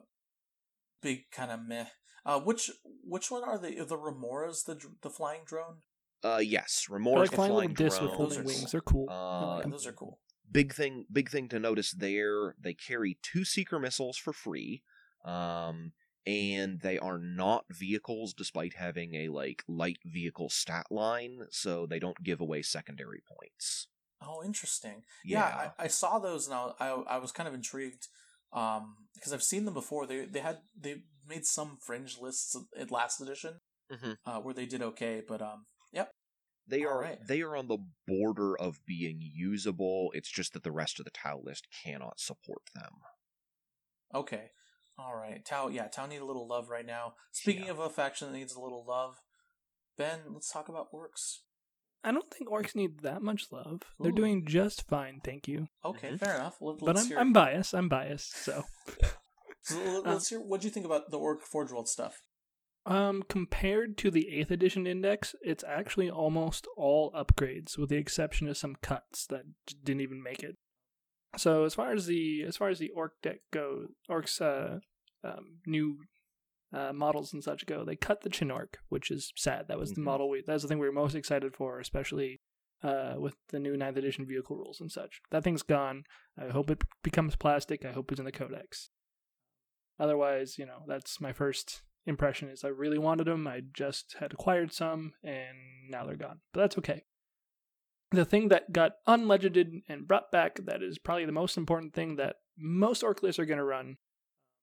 [1.02, 1.86] big kind of meh.
[2.26, 2.70] Uh, which
[3.04, 5.78] which one are the the Remoras the the flying drone?
[6.24, 8.62] Uh, yes, I Remora like the flying flying little with folding Those are wings.
[8.62, 8.72] cool.
[8.72, 9.08] They're cool.
[9.10, 9.72] Uh, like Yeah, 'em.
[9.72, 10.20] those are cool.
[10.52, 14.84] big thing big thing to notice there they carry two seeker missiles for free
[15.26, 15.93] um
[16.26, 21.99] and they are not vehicles despite having a like light vehicle stat line so they
[21.99, 23.88] don't give away secondary points
[24.24, 25.03] Oh, interesting.
[25.26, 28.07] Yeah, I, I saw those and I, I I was kind of intrigued
[28.53, 30.05] um because I've seen them before.
[30.05, 33.61] They they had they made some fringe lists at last edition
[33.91, 34.17] Mhm.
[34.26, 36.11] uh, where they did okay, but um yep.
[36.67, 37.28] they are Alright.
[37.28, 41.11] they are on the border of being usable it's just that the rest of the
[41.11, 42.91] tile list cannot support them
[44.13, 44.51] Okay.
[45.02, 45.43] All right.
[45.45, 47.14] Tau yeah, Tau need a little love right now.
[47.32, 47.72] Speaking Yeah.
[47.72, 49.20] of a faction that needs a little love,
[49.97, 51.39] Ben, let's talk about orks.
[52.04, 53.82] I don't think orks need that much love.
[53.99, 55.68] They're doing just fine, thank you.
[55.86, 56.20] Okay, Mhm.
[56.20, 56.58] fair enough.
[56.60, 57.74] Let, But I'm hear, I'm biased.
[57.76, 58.34] I'm biased.
[58.34, 58.64] So,
[59.62, 62.24] so let- let's hear what do you think about the ork Forge World stuff?
[62.88, 68.47] um, compared to the eighth edition index, it's actually almost all upgrades, with the exception
[68.47, 69.43] of some cuts that
[69.84, 70.58] didn't even make it.
[71.38, 74.80] So as far as the as far as the ork deck goes, orks uh,
[75.24, 75.99] um, new
[76.74, 79.67] uh, models and such go, they cut the Chinork, which is sad.
[79.67, 80.05] That was the Mhm.
[80.05, 82.41] model we that's the thing we were most excited for, especially
[82.84, 85.22] uh, with the new ninth edition vehicle rules and such.
[85.30, 86.03] That thing's gone.
[86.38, 87.86] I hope it becomes plastic.
[87.86, 88.89] I hope it's in the codex.
[89.99, 93.45] Otherwise, you know, that's my first impression is I really wanted them.
[93.47, 96.39] I just had acquired some and now they're gone.
[96.53, 97.03] But that's okay.
[98.11, 102.15] The thing that got unlegended and brought back that is probably the most important thing
[102.15, 103.97] that most ork lists are going to run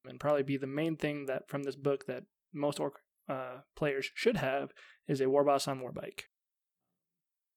[0.04, 4.10] and probably be the main thing that from this book that most ork uh, players
[4.14, 4.72] should have
[5.06, 6.22] is a warboss on warbike.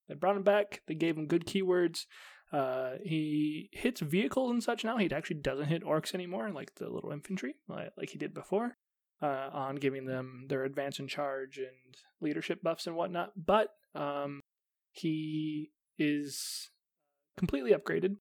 [0.08, 0.82] They brought him back.
[0.88, 2.06] They gave him good keywords.
[2.52, 4.98] Uh, he hits vehicles and such now.
[4.98, 8.78] He actually doesn't hit orks anymore, like the little infantry, like, like he did before,
[9.22, 13.32] uh, on giving them their advance and charge and leadership buffs and whatnot.
[13.38, 14.42] But um,
[14.92, 16.72] he is
[17.38, 18.18] completely upgraded.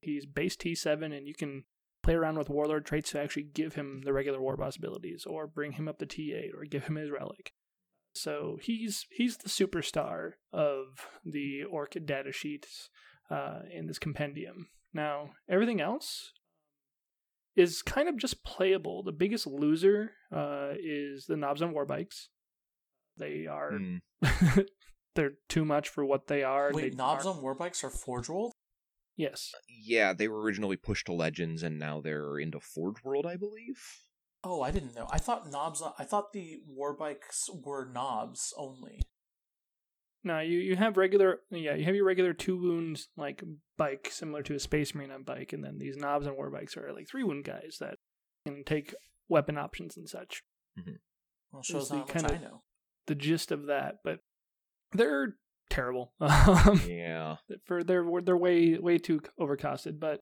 [0.00, 1.64] He's base T7, and you can
[2.08, 5.72] play around with warlord traits to actually give him the regular warboss abilities, or bring
[5.72, 7.52] him up to T8, or give him his relic.
[8.14, 12.88] So he's he's the superstar of the ork data sheets
[13.30, 14.68] uh, in this compendium.
[14.94, 16.32] Now everything else
[17.54, 19.02] is kind of just playable.
[19.02, 22.28] The biggest loser uh, is the Nobz on warbikes.
[23.18, 23.96] They are Hmm.
[25.14, 26.70] they're too much for what they are.
[26.72, 28.52] Wait, They Nobz are- on warbikes are Forge World?
[29.18, 29.52] Yes.
[29.54, 33.36] Uh, yeah they were originally pushed to legends and now they're into forge world i
[33.36, 33.82] believe
[34.44, 35.08] Oh, I didn't know.
[35.10, 35.82] I thought Nobz.
[35.98, 39.02] I thought the warbikes were Nobz only.
[40.24, 43.42] No, you, you have regular yeah, you have your regular two wounds like
[43.76, 46.76] bike similar to a space marine on bike, and then these Nobz and war bikes
[46.76, 47.98] are like three wound guys that
[48.46, 48.94] can take
[49.28, 50.42] weapon options and such.
[50.78, 50.92] Mm-hmm.
[51.52, 52.62] Well, shows the how much kind I know.
[53.06, 54.20] The gist of that, but
[54.92, 55.36] they're
[55.70, 56.12] terrible.
[56.20, 59.98] Um, yeah for they're they're way way too overcosted.
[60.00, 60.20] But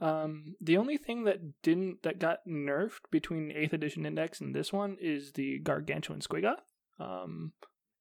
[0.00, 4.72] um, the only thing that didn't that got nerfed between eighth edition index and this
[4.72, 6.60] one is the gargantuan Squiggoth,
[7.00, 7.52] um,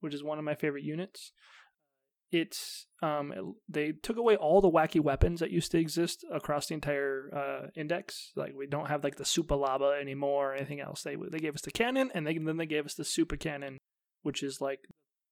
[0.02, 1.32] which is one of my favorite units.
[2.30, 6.68] It's um it- they took away all the wacky weapons that used to exist across
[6.68, 8.32] the entire uh, index.
[8.36, 11.04] Like we don't have like the super lava anymore or anything else.
[11.04, 13.78] They they gave us the cannon and they, then they gave us the super cannon,
[14.24, 14.82] which is like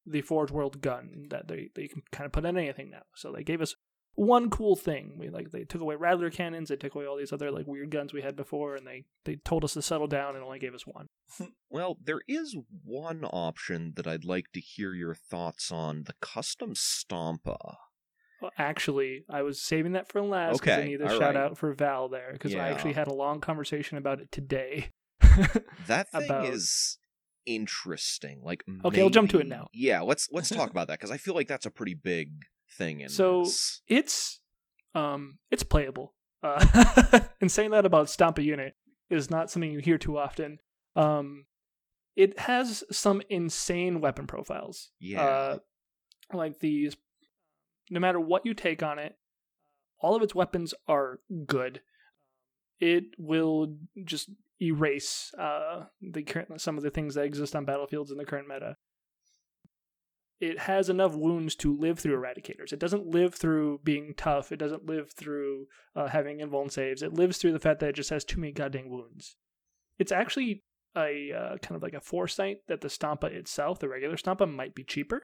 [0.06, 3.04] the Forge World gun that they, they can kind of put in anything now.
[3.16, 3.76] So they gave us
[4.16, 5.16] one cool thing.
[5.18, 7.92] We like they took away Rattler cannons, they took away all these other like weird
[7.92, 10.74] guns we had before, and they they told us to settle down and only gave
[10.74, 11.08] us one.
[11.38, 16.14] Hmm, well, there is one option that I'd like to hear your thoughts on the
[16.22, 17.76] custom Stompa.
[18.42, 21.36] Well, actually, I was saving that for last because I need a shout right.
[21.36, 24.90] out for Val there because I actually had a long conversation about it today.
[25.88, 26.98] That thing About- is
[27.46, 28.42] interesting.
[28.44, 29.68] Like, Okay, I'll jump to it now.
[29.74, 32.30] Yeah, let's let's talk about that because I feel like that's a pretty big
[32.78, 33.82] thing in So- this.
[33.88, 34.40] it's
[34.94, 36.14] um it's playable.
[36.44, 38.76] Uh, and saying that about Stompa unit
[39.10, 40.60] is not something you hear too often.
[40.96, 41.46] Um,
[42.16, 44.92] it has some insane weapon profiles.
[45.00, 45.24] Yeah.
[45.26, 45.58] Uh,
[46.34, 46.96] like these,
[47.90, 49.16] no matter what you take on it,
[50.00, 51.82] all of its weapons are good.
[52.80, 54.30] It will just
[54.62, 58.48] erase uh, the current some of the things that exist on battlefields in the current
[58.48, 58.78] meta.
[60.40, 62.74] It has enough wounds to live through eradicators.
[62.74, 64.52] It doesn't live through being tough.
[64.52, 67.02] It doesn't live through uh, having invuln saves.
[67.02, 69.38] It lives through the fact that it just has too many goddamn wounds.
[69.98, 70.64] It's actually
[70.96, 74.76] a uh, kind of like a foresight that the Stompa itself, the regular Stompa, might
[74.76, 75.24] be cheaper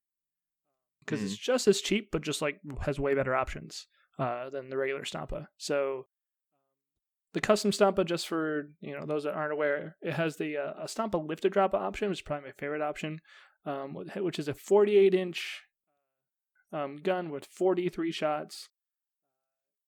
[1.05, 4.77] because it's just as cheap, but just like has way better options uh, than the
[4.77, 5.47] regular Stompa.
[5.57, 6.07] So
[7.33, 10.83] the custom Stompa, just for you know those that aren't aware, it has the uh,
[10.83, 13.21] a Stompa lift to drop option, which is probably my favorite option,
[13.65, 15.61] um, which is a 48 inch
[16.73, 18.69] um, gun with 43 shots,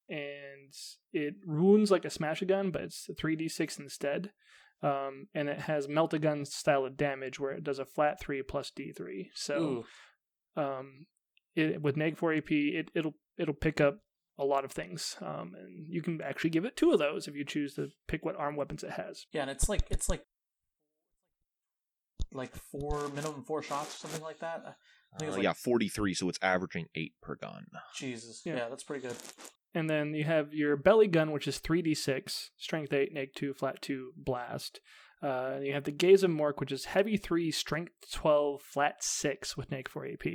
[0.09, 0.73] and
[1.11, 4.31] it ruins like a smasha gun, but it's a 3d6 instead.
[4.81, 8.43] Um, and it has melta gun style of damage where it does a flat three
[8.43, 9.29] plus d3.
[9.33, 9.85] So,
[10.57, 11.05] um,
[11.55, 13.99] it, with neg 4 AP, it, it'll it'll pick up
[14.37, 15.15] a lot of things.
[15.21, 18.25] Um, and you can actually give it two of those if you choose to pick
[18.25, 19.25] what arm weapons it has.
[19.31, 20.25] Yeah, and it's like it's like
[22.31, 24.63] like four minimum four shots or something like that.
[25.13, 27.67] I think Uh, like, yeah, 43, so it's averaging 8 per gun.
[27.95, 28.41] Jesus.
[28.43, 28.55] Yeah.
[28.55, 28.69] Yeah.
[28.69, 29.15] that's pretty good.
[29.75, 33.81] And then you have your belly gun, which is 3d6, strength 8, neg 2, flat
[33.81, 34.79] 2, blast.
[35.21, 39.03] Uh, and you have the Gaze of Mork, which is heavy 3, strength 12, flat
[39.03, 40.25] 6 with neg 4 AP.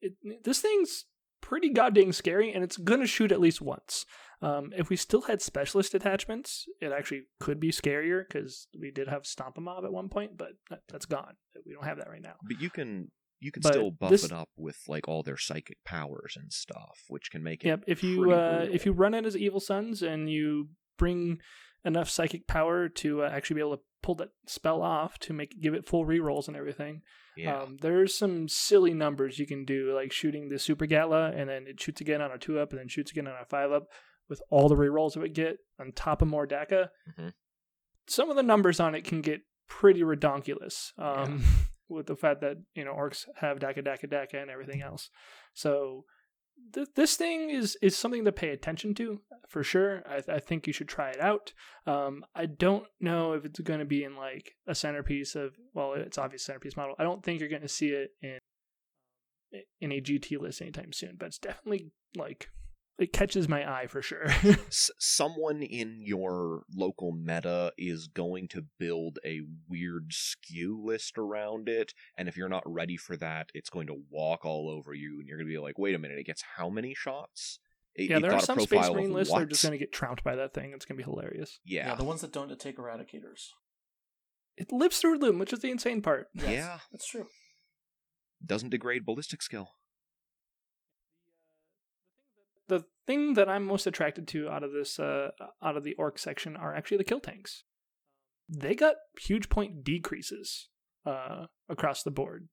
[0.00, 1.04] It, this thing's
[1.40, 4.04] pretty goddamn scary, and it's going to shoot at least once.
[4.40, 9.08] Um, if we still had specialist attachments, it actually could be scarier because we did
[9.08, 11.34] have Stompa Mob at one point, but that, that's gone.
[11.66, 12.34] We don't have that right now.
[12.46, 13.10] But you can
[13.40, 16.52] you can But still buff this- it up with like all their psychic powers and
[16.52, 17.84] stuff, which can make it Yep.
[17.88, 20.68] If you uh, if you run it as Evil Sunz and you
[20.98, 21.40] bring
[21.84, 25.60] enough psychic power to uh, actually be able to pull that spell off to make
[25.60, 27.02] give it full rerolls and everything,
[27.36, 27.60] yeah.
[27.60, 31.80] um, there's some silly numbers you can do, like shooting the Supa-Gatler and then it
[31.80, 33.84] shoots again on a two up and then shoots again on a five up
[34.28, 36.88] with all the rerolls it would get on top of more Dakka.
[37.18, 37.32] Mhm.
[38.06, 40.92] Some of the numbers on it can get pretty redonkulous.
[40.98, 41.42] Um,
[41.88, 45.10] with the fact that you know orks have Dakka, Dakka, Dakka, and everything else.
[45.54, 46.04] So
[46.72, 50.02] th- this thing is is something to pay attention to for sure.
[50.08, 51.52] I, I think you should try it out.
[51.86, 55.94] Um, I don't know if it's going to be in like a centerpiece of well,
[55.94, 56.94] it's obvious centerpiece model.
[56.98, 58.38] I don't think you're going to see it in
[59.80, 62.48] in a GT list anytime soon, but it's definitely like
[62.98, 64.26] it catches my eye for sure.
[64.44, 71.68] S- someone in your local meta is going to build a weird skew list around
[71.68, 75.18] it, and if you're not ready for that, it's going to walk all over you,
[75.20, 77.58] and you're going to be like, "Wait a minute, it gets how many shots?"
[77.94, 79.78] It, yeah, there are some Space profile of Marine lists that are just going to
[79.78, 80.72] get trounced by that thing.
[80.72, 81.58] It's going to be hilarious.
[81.64, 81.88] Yeah.
[81.88, 83.48] Yeah, the ones that don't take eradicators.
[84.56, 86.28] It lives through a Loom, which is the insane part.
[86.34, 86.78] Yes, Yeah.
[86.92, 87.26] That's true.
[88.44, 89.70] doesn't degrade ballistic skill.
[92.68, 95.30] The thing that I'm most attracted to out of this uh,
[95.62, 97.64] out of the ork section are actually the kill tanks.
[98.48, 100.68] They got huge point decreases
[101.06, 102.48] uh, across the board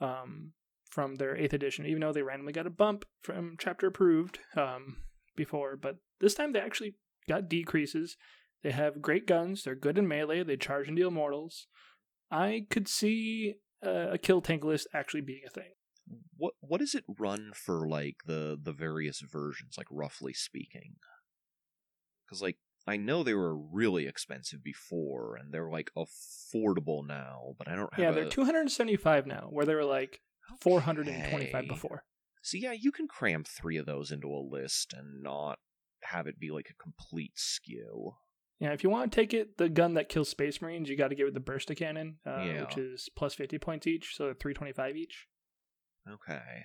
[0.00, 0.52] um,
[0.90, 4.98] from their eighth edition, even though they randomly got a bump from chapter approved um,
[5.36, 5.76] before.
[5.76, 6.94] But this time they actually
[7.28, 8.16] got decreases.
[8.62, 9.64] They have great guns.
[9.64, 10.42] They're good in melee.
[10.42, 11.66] They charge and deal mortals.
[12.30, 13.54] I could see
[13.84, 15.72] uh, a kill tank list actually being a thing.
[16.36, 20.96] What what does it run for like the the various versions, like roughly speaking?
[22.26, 27.68] Because like I know they were really expensive before, and they're like affordable now, but
[27.68, 28.02] I don't have.
[28.02, 30.20] Yeah, they're 275 now, where they were like
[30.60, 32.04] 425 before.
[32.42, 35.58] So yeah, you can cram three of those into a list and not
[36.02, 38.16] have it be like a complete skew.
[38.60, 41.08] Yeah, if you want to take it, the gun that kills Space Marines, you got
[41.08, 42.60] to give it the Bursta Cannon, uh, Yeah.
[42.62, 45.26] which is plus 50 points each, so 325 each.
[46.10, 46.62] Okay.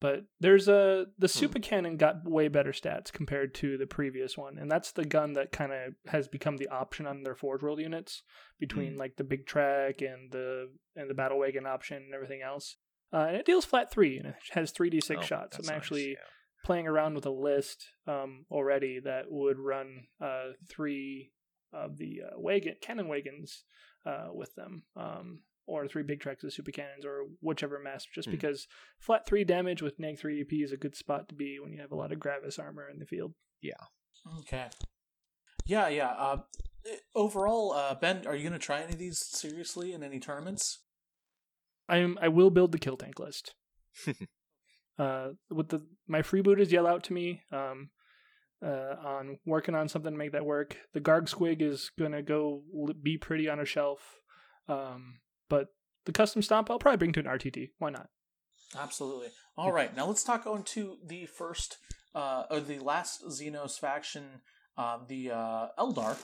[0.00, 1.38] But there's a the Hmm.
[1.38, 5.34] Super Cannon got way better stats compared to the previous one, and that's the gun
[5.34, 8.24] that kind of has become the option on their Forge World units
[8.58, 8.98] between Hmm.
[8.98, 12.76] like the Big Trakk and the and the battle wagon option and everything else.
[13.12, 15.56] Uh, and it deals flat three and it has three d six Oh, shots.
[15.58, 16.16] I'm nice, actually yeah.
[16.64, 21.30] playing around with a list um, already that would run uh, three
[21.72, 23.64] of the uh, wagon cannon wagons
[24.04, 28.04] uh, with them, um, or three Big Trakks of super cannons, or whichever mass.
[28.14, 28.32] Just Hmm.
[28.32, 28.66] because
[28.98, 31.80] flat three damage with neg three EP is a good spot to be when you
[31.80, 33.34] have a lot of gravis armor in the field.
[33.60, 33.74] Yeah.
[34.40, 34.68] Okay.
[35.66, 36.10] Yeah, yeah.
[36.10, 36.38] Uh,
[37.14, 40.80] overall, uh, Ben, are you going to try any of these seriously in any tournaments?
[41.88, 43.54] I'm I will build the kill tank list.
[44.98, 47.90] uh, with the my freebooters yell out to me um,
[48.64, 50.76] uh, on working on something to make that work.
[50.94, 52.62] The Garg Squig is gonna go
[53.02, 54.00] be pretty on a shelf,
[54.68, 55.18] um,
[55.52, 55.68] but
[56.06, 57.72] the custom stomp I'll probably bring to an RTT.
[57.78, 58.08] Why not?
[58.74, 59.28] Absolutely.
[59.58, 61.76] All right, now let's talk on to the first,
[62.14, 64.24] uh, or the last Xenos faction,
[64.78, 66.16] um, the uh, Eldar,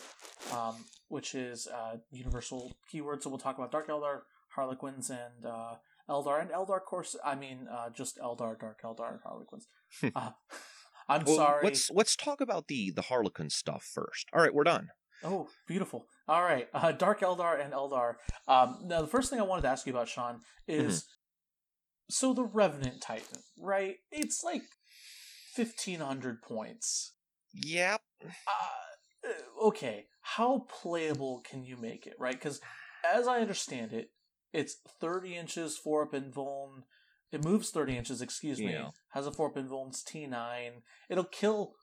[0.57, 0.77] um,
[1.09, 3.23] which is uh, universal keyword.
[3.23, 4.21] So we'll talk about Dark Eldar,
[4.57, 5.75] Harlequins, and uh,
[6.09, 6.41] Eldar.
[6.41, 9.67] And Eldar, of course, I mean uh, just Eldar, Dark Eldar, and Harlequins.
[10.17, 10.31] uh,
[11.11, 11.65] I'm Well, sorry.
[11.65, 14.29] Let's let's talk about the the Harlequin stuff first.
[14.33, 14.89] All right, we're done.
[15.23, 16.07] Oh, beautiful.
[16.29, 16.69] All right.
[16.75, 18.15] Uh, Dark Eldar and Eldar.
[18.47, 21.07] Um, now, the first thing I wanted to ask you about, Sean, is
[22.11, 23.97] so the Revenant Titan, right?
[24.13, 24.63] It's like
[25.57, 27.15] 1,500 points.
[27.53, 28.01] Yep.
[28.25, 32.35] uh, okay, how playable can you make it, right?
[32.35, 32.61] Because
[33.05, 34.11] as I understand it,
[34.53, 36.83] it's 30 inches, 4 up invuln.
[37.33, 38.73] It moves 30 inches, excuse me.
[38.73, 38.91] Yeah.
[39.11, 40.71] Has a 4 up invuln's T9.
[41.11, 41.75] It'll kill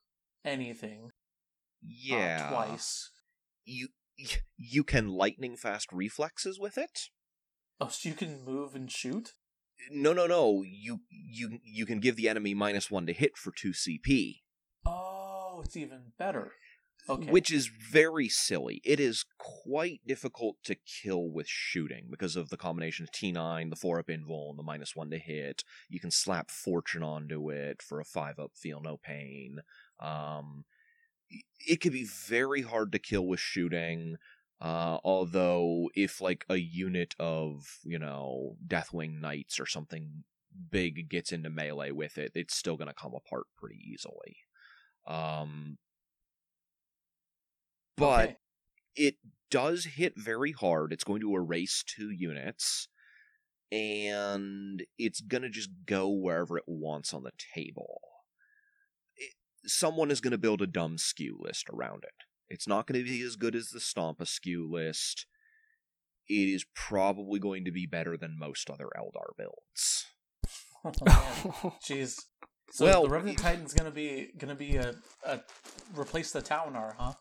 [0.43, 2.49] anything uh, Yeah.
[2.49, 3.11] twice.
[3.65, 3.89] You
[4.57, 7.09] you can lightning fast reflexes with it.
[7.79, 9.33] Oh, so you can move and shoot?
[9.91, 10.63] No, no, no.
[10.65, 14.41] You you you can give the enemy minus one to hit for two CP,
[14.85, 16.53] Oh, it's even better.
[17.07, 17.29] Okay.
[17.29, 18.81] which is very silly.
[18.83, 23.75] It is quite difficult to kill with shooting because of the combination of T9, the
[23.75, 25.63] four up invul, and the minus one to hit.
[25.87, 29.59] You can slap fortune onto it for a five up feel no pain.
[29.99, 30.65] Um,
[31.29, 34.17] it could be very hard to kill with shooting.
[34.61, 40.23] Uh, although if like a unit of you know Deathwing Knights or something
[40.71, 44.37] big gets into melee with it, it's still gonna come apart pretty easily.
[45.07, 45.77] Um,
[47.97, 48.37] but Okay.
[48.95, 49.17] it
[49.51, 50.93] does hit very hard.
[50.93, 52.89] It's going to erase two units,
[53.71, 58.01] and it's going to just go wherever it wants on the table.
[59.65, 62.13] It, someone is going to build a dumb skew list around it.
[62.47, 65.25] It's not going to be as good as the Stomp skew list.
[66.27, 70.05] It is probably going to be better than most other Eldar builds.
[70.85, 71.75] Oh.
[71.87, 72.19] Jeez.
[72.71, 75.39] So Well, the Revenant Titan's gonna be gonna be a, a
[75.95, 77.13] replace the Ta'unar, huh?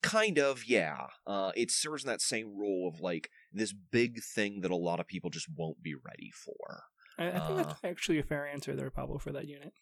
[0.00, 4.60] kind of yeah uh it serves in that same role of like this big thing
[4.60, 6.84] that a lot of people just won't be ready for
[7.18, 7.62] I, I think Uh.
[7.64, 9.72] that's actually a fair answer there, Pablo, for that unit.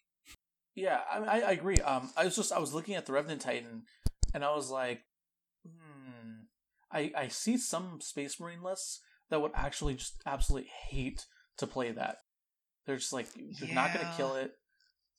[0.77, 1.77] Yeah, I, I I agree.
[1.77, 3.81] Um, I was just I was looking at the Revenant Titan,
[4.33, 5.01] and I was like,
[5.65, 6.43] hmm.
[6.91, 9.01] I I see some Space Marine lists
[9.31, 11.25] that would actually just absolutely hate
[11.57, 12.17] to play that.
[12.85, 14.51] They're just like you're not gonna kill it.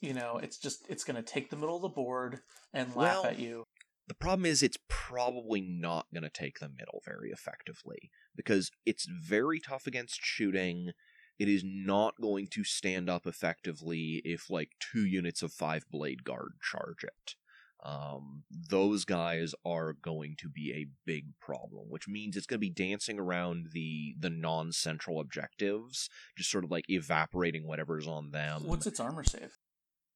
[0.00, 2.38] You know, it's just it's gonna take the middle of the board
[2.72, 3.64] and laugh Well, at you.
[4.06, 9.06] the problem is it's probably not going to take the middle very effectively because it's
[9.06, 10.92] very tough against shooting
[11.38, 16.24] it is not going to stand up effectively if like two units of five blade
[16.24, 17.34] guard charge it
[17.84, 22.66] um, those guys are going to be a big problem, which means it's going to
[22.66, 28.62] be dancing around the the non-central objectives, just sort of like evaporating whatever's on them.
[28.66, 29.58] What's its armor save?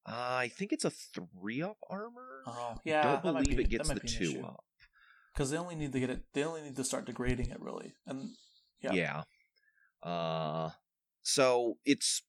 [0.05, 2.43] Uh, I think it's a three up armor.
[2.45, 4.65] Oh, I yeah, don't believe be- it gets the two up.
[5.33, 6.23] because they only need to get it.
[6.33, 8.31] They only need to start degrading it really, and
[8.81, 10.07] yeah, Yeah.
[10.07, 10.71] Uh
[11.23, 12.21] so it's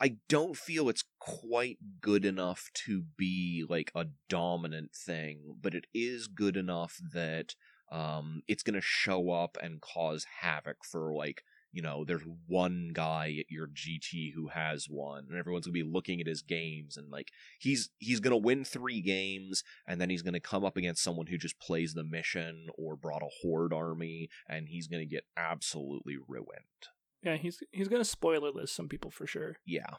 [0.00, 5.86] I don't feel it's quite good enough to be like a dominant thing, but it
[5.94, 7.54] is good enough that
[7.90, 11.42] um it's going to show up and cause havoc for like
[11.76, 15.82] you know, there's one guy at your GT who has one, and everyone's gonna be
[15.82, 20.22] looking at his games, and like he's he's gonna win three games, and then he's
[20.22, 24.30] gonna come up against someone who just plays the mission or brought a horde army,
[24.48, 26.95] and he's gonna get absolutely ruined.
[27.26, 29.56] Yeah, he's he's gonna spoiler list some people for sure.
[29.66, 29.90] Yeah.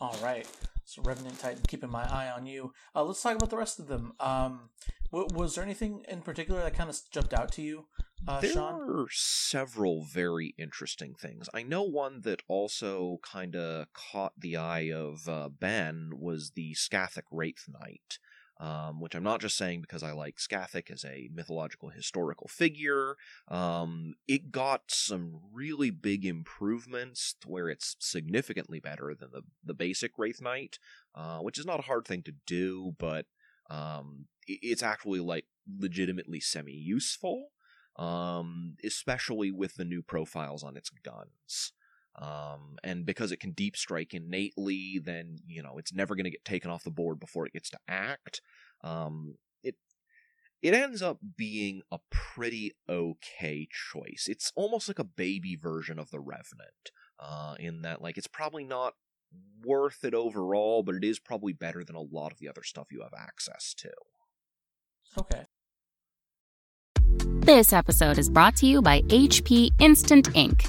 [0.00, 0.48] All right.
[0.86, 2.72] So Revenant Titan, keeping my eye on you.
[2.94, 4.12] Uh, let's talk about the rest of them.
[4.18, 4.70] Um,
[5.12, 7.86] w- was there anything in particular that kind of jumped out to you,
[8.26, 8.80] uh, there Sean?
[8.88, 11.48] are several very interesting things.
[11.52, 16.74] I know one that also kind of caught the eye of uh, Ben was the
[16.74, 18.18] Skathach Wraith Knight,
[18.58, 23.16] um, which I'm not just saying because I like Skathach as a mythological historical figure.
[23.48, 29.74] Um, it got some really big improvements to where it's significantly better than the, the
[29.74, 30.78] basic Wraith Knight,
[31.14, 33.26] uh, which is not a hard thing to do, but
[33.68, 35.46] um, it's actually like
[35.78, 37.48] legitimately semi useful
[37.98, 41.72] um, especially with the new profiles on its guns.
[42.18, 46.30] Um, and because it can deep strike innately, then you know it's never going to
[46.30, 48.40] get taken off the board before it gets to act.
[48.82, 49.76] Um, it
[50.62, 54.26] it ends up being a pretty okay choice.
[54.28, 56.90] It's almost like a baby version of the Revenant,
[57.20, 58.94] uh, in that like it's probably not
[59.64, 62.86] worth it overall, but it is probably better than a lot of the other stuff
[62.90, 63.90] you have access to.
[65.18, 65.44] Okay.
[67.40, 70.68] This episode is brought to you by HP Instant Ink.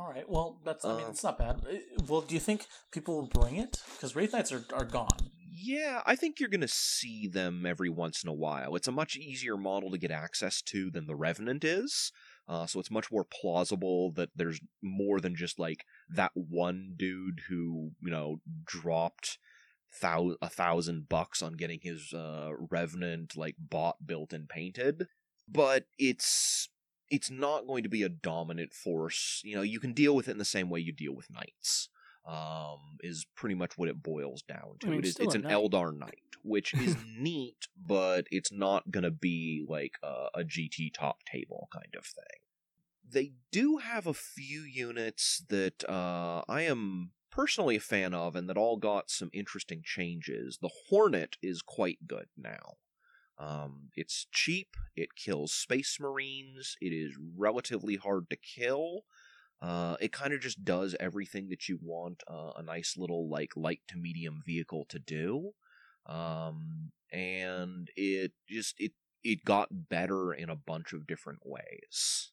[0.00, 0.26] All right.
[0.26, 0.82] Well, that's.
[0.82, 1.60] I mean, Uh, it's not bad.
[1.70, 1.76] Uh,
[2.08, 3.82] Well, do you think people will bring it?
[3.92, 5.30] Because Wraith Knights are, are gone.
[5.52, 8.76] Yeah, I think you're going to see them every once in a while.
[8.76, 12.12] It's a much easier model to get access to than the Revenant is.
[12.48, 17.42] Uh, so it's much more plausible that there's more than just like that one dude
[17.50, 19.36] who, you know, dropped
[20.00, 25.08] thou- a thousand bucks on getting his uh, Revenant like bought, built, and painted.
[25.46, 26.70] But it's
[27.10, 29.42] it's not going to be a dominant force.
[29.44, 31.88] You know, you can deal with it in the same way you deal with knights.
[32.26, 34.86] Um, is pretty much what it boils down to.
[34.86, 35.52] I mean, it is, it's an knight.
[35.52, 40.92] Eldar knight, which is neat, but it's not going to be like a, a GT
[40.92, 42.40] top table kind of thing.
[43.10, 48.48] They do have a few units that uh, I am personally a fan of, and
[48.48, 50.58] that all got some interesting changes.
[50.60, 52.76] The Hornet is quite good now.
[53.40, 54.76] Um, it's cheap.
[54.94, 56.76] It kills space marines.
[56.80, 59.04] It is relatively hard to kill.
[59.62, 63.52] Uh, it kind of just does everything that you want uh, a nice little like
[63.56, 65.52] light to medium vehicle to do.
[66.06, 68.92] Um, and it just it
[69.24, 72.32] it got better in a bunch of different ways.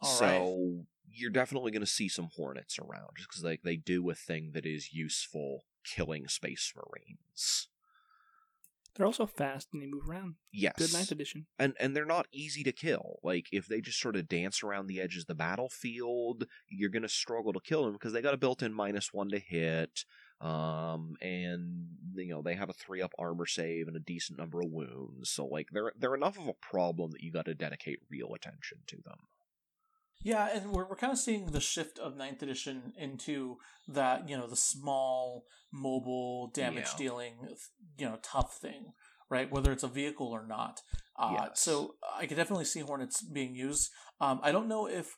[0.00, 0.84] All so right.
[1.10, 4.52] you're definitely going to see some hornets around just because like they do a thing
[4.54, 7.68] that is useful killing space marines.
[8.98, 10.34] They're also fast and they move around.
[10.52, 11.46] Yes, Good ninth edition.
[11.56, 13.20] and and they're not easy to kill.
[13.22, 17.08] Like if they just sort of dance around the edges of the battlefield, you're gonna
[17.08, 20.04] struggle to kill them because they got a built-in minus one to hit,
[20.40, 21.86] um, and
[22.16, 25.30] you know they have a three up armor save and a decent number of wounds.
[25.30, 28.78] So like they're they're enough of a problem that you got to dedicate real attention
[28.88, 29.18] to them.
[30.22, 33.56] Yeah, and we're, we're kind of seeing the shift of ninth edition into
[33.86, 36.98] that, you know, the small, mobile, damage Yeah.
[36.98, 37.34] dealing,
[37.96, 38.92] you know, tough thing,
[39.30, 39.50] right?
[39.50, 40.80] Whether it's a vehicle or not.
[41.16, 41.60] Uh, Yes.
[41.60, 43.90] So I could definitely see Hornets being used.
[44.20, 45.16] Um, I don't know if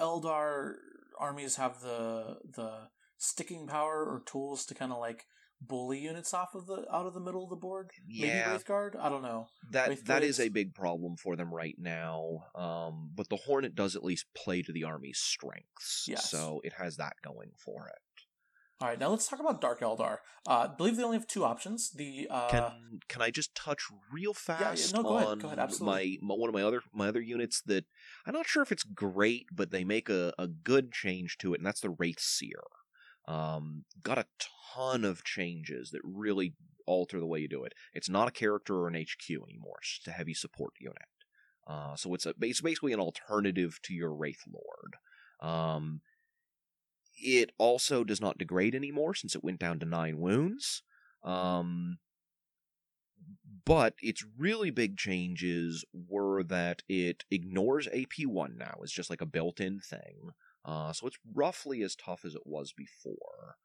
[0.00, 0.74] Eldar
[1.18, 2.88] armies have the the
[3.18, 5.26] sticking power or tools to kind of like
[5.60, 7.90] bully units off of the out of the middle of the board.
[8.06, 8.96] Maybe Yeah, Wraithguard.
[8.98, 9.46] I don't know.
[9.72, 12.44] that Wraith that is a big problem for them right now.
[12.54, 16.30] Um, but the Hornet does at least play to the army's strengths, Yes.
[16.30, 17.98] so it has that going for it.
[18.82, 20.18] All right, now let's talk about Dark Eldar.
[20.48, 21.90] Uh, I believe they only have two options.
[21.90, 25.48] The uh, can can I just touch real yeah, fast no, go ahead, on go
[25.48, 27.84] ahead, my, my one of my other my other units that
[28.26, 31.58] I'm not sure if it's great, but they make a, a good change to it,
[31.58, 32.62] and that's the Wraith Seer.
[33.28, 34.26] Um, got a
[34.74, 36.54] ton of changes that really
[36.86, 37.74] alter the way you do it.
[37.92, 41.08] It's not a character or an HQ anymore; it's just a heavy support unit.
[41.66, 44.96] Uh, so it's a it's basically an alternative to your Wraith Lord.
[45.40, 46.00] Um,
[47.16, 50.82] it also does not degrade anymore since it went down to nine wounds.
[51.22, 51.98] Um,
[53.64, 58.78] but its really big changes were that it ignores AP1 now.
[58.82, 60.30] It's just like a built in thing.
[60.64, 63.56] Uh, so it's roughly as tough as it was before.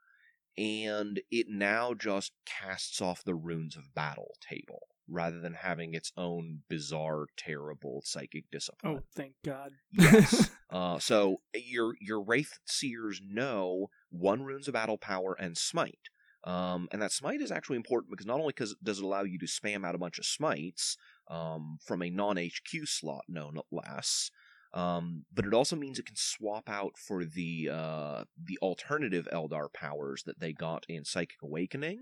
[0.57, 6.11] And it now just casts off the runes of battle table rather than having its
[6.17, 8.97] own bizarre, terrible psychic discipline.
[8.97, 9.73] Oh, thank God.
[9.91, 10.49] Yes.
[10.69, 16.09] uh, so your your wraith seers know one runes of battle power and smite.
[16.45, 19.39] Um, and that smite is actually important because not only 'cause does it allow you
[19.39, 20.95] to spam out a bunch of smites
[21.27, 24.29] um, from a non HQ slot, no, less,
[24.75, 29.73] um, but it also means it can swap out for the uh, the alternative Eldar
[29.73, 32.01] powers that they got in Psychic Awakening,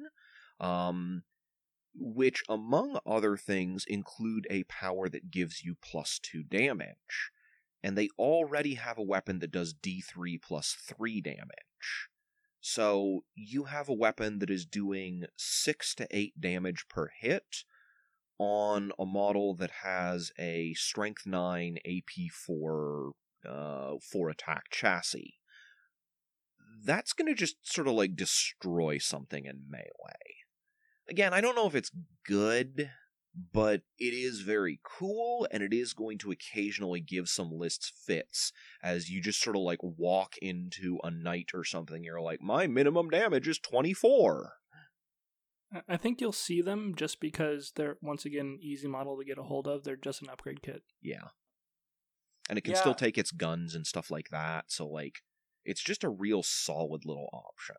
[0.60, 1.24] um,
[1.96, 7.32] which, among other things, include a power that gives you plus two damage
[7.84, 12.08] and they already have a weapon that does D3 plus 3 damage.
[12.62, 17.66] So you have a weapon that is doing 6 to 8 damage per hit
[18.40, 23.12] on a model that has a strength 9 AP4
[23.48, 25.36] uh 4 attack chassis.
[26.86, 30.44] That's going to just sort of like destroy something in melee.
[31.10, 31.92] Again, I don't know if it's
[32.26, 32.90] good,
[33.52, 38.52] but it is very cool and it is going to occasionally give some lists fits
[38.82, 42.68] as you just sort of like walk into a knight or something you're like my
[42.68, 44.63] minimum damage is 24 I-
[45.88, 49.44] I think you'll see them just because they're once again easy model to get a
[49.44, 49.84] hold of.
[49.84, 50.84] They're just an upgrade kit.
[51.02, 51.30] yeah
[52.50, 52.80] and it can Yeah.
[52.82, 55.22] still take its guns and stuff like that so like
[55.64, 57.78] it's just a real solid little option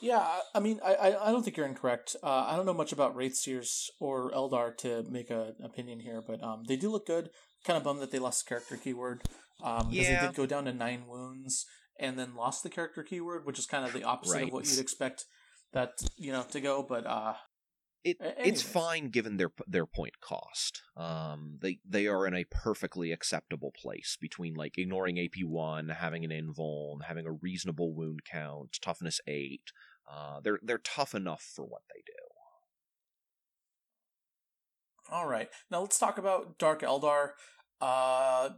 [0.00, 2.16] Yeah, I- I mean, I I I don't think you're incorrect.
[2.22, 6.42] Uh, I don't know much about Wraithseers or Eldar to make an opinion here, but
[6.42, 7.30] um, they do look good.
[7.64, 9.22] Kind of bummed that they lost the character keyword.
[9.62, 10.20] Um, because Yeah.
[10.20, 11.64] they did go down to nine wounds
[12.00, 14.80] and then lost the character keyword, which is kind of the opposite of what you'd
[14.80, 15.26] expect
[15.74, 16.82] that you know to go.
[16.82, 17.34] But uh,
[18.02, 20.82] it A- it's fine given their their point cost.
[20.96, 26.24] Um, they they are in a perfectly acceptable place between like ignoring AP one, having
[26.24, 29.72] an invuln, having a reasonable wound count, toughness eight,
[30.10, 32.12] Uh, they're they're tough enough for what they do.
[35.10, 37.30] All right, now let's talk about Dark Eldar.
[37.80, 38.50] Uh,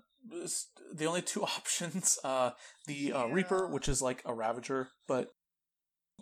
[0.95, 2.51] the only two options, uh,
[2.87, 5.31] the uh, Reaper, which is like a Ravager, but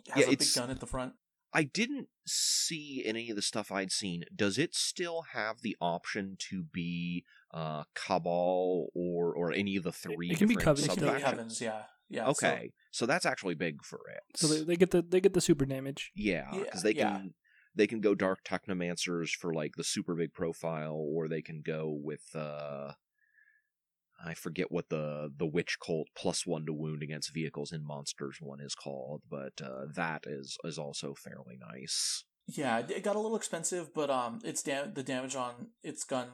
[0.09, 1.13] has Yeah, a big it's- gun at the front.
[1.53, 4.25] I didn't see any of the stuff I'd seen.
[4.35, 9.93] Does it still have the option to be uh, Kabal or or any of the
[9.93, 10.31] three?
[10.31, 11.25] it can be different Covenant, It can be Subfactions.
[11.25, 12.27] Heavens, yeah, yeah.
[12.27, 14.37] Okay, so, that's actually big for it.
[14.37, 16.11] So they, they get the they get the super damage.
[16.13, 17.11] yeah, Yeah, because they yeah.
[17.13, 17.33] can
[17.73, 21.89] they can go Dark Technomancers for like the super big profile, or they can go
[21.89, 22.91] with uh,
[24.23, 28.37] I forget what the the Wych Cult plus one to wound against vehicles in monsters
[28.39, 32.23] one is called, but uh, that is is also fairly nice.
[32.47, 36.27] Yeah, it got a little expensive, but um, it's dam- the damage on its gun,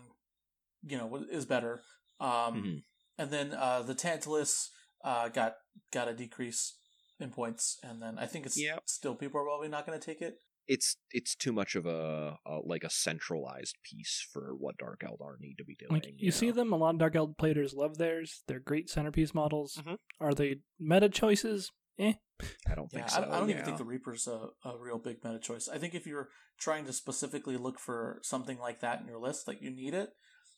[0.86, 1.82] you know, is better.
[2.20, 2.30] Um,
[2.64, 2.84] Mhm.
[3.18, 4.70] and then uh, the Tantalus
[5.04, 5.56] uh got
[5.92, 6.78] got a decrease
[7.20, 8.84] in points, and then I think it's Yep.
[8.86, 10.36] still people are probably not going to take it.
[10.68, 15.40] It's it's too much of a, a like a centralized piece for what Dark Eldar
[15.40, 15.92] need to be doing.
[15.92, 16.54] Like you see know?
[16.54, 18.44] them, a lot of Dark Eld players love theirs.
[18.48, 19.82] They're great centerpiece models.
[19.86, 19.98] Mhm.
[20.20, 21.72] Are they meta choices?
[22.00, 22.14] Eh.
[22.68, 23.22] I don't Yeah, think I, so.
[23.22, 25.68] don't- I don't even think the Reaper's a, a real big meta choice.
[25.68, 29.48] I think if you're trying to specifically look for something like that in your list,
[29.48, 30.10] like you need it,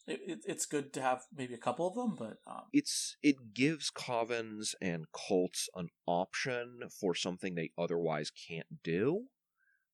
[0.07, 3.53] it, it it's good to have maybe a couple of them, but um, it's it
[3.53, 9.25] gives covens and cults an option for something they otherwise can't do.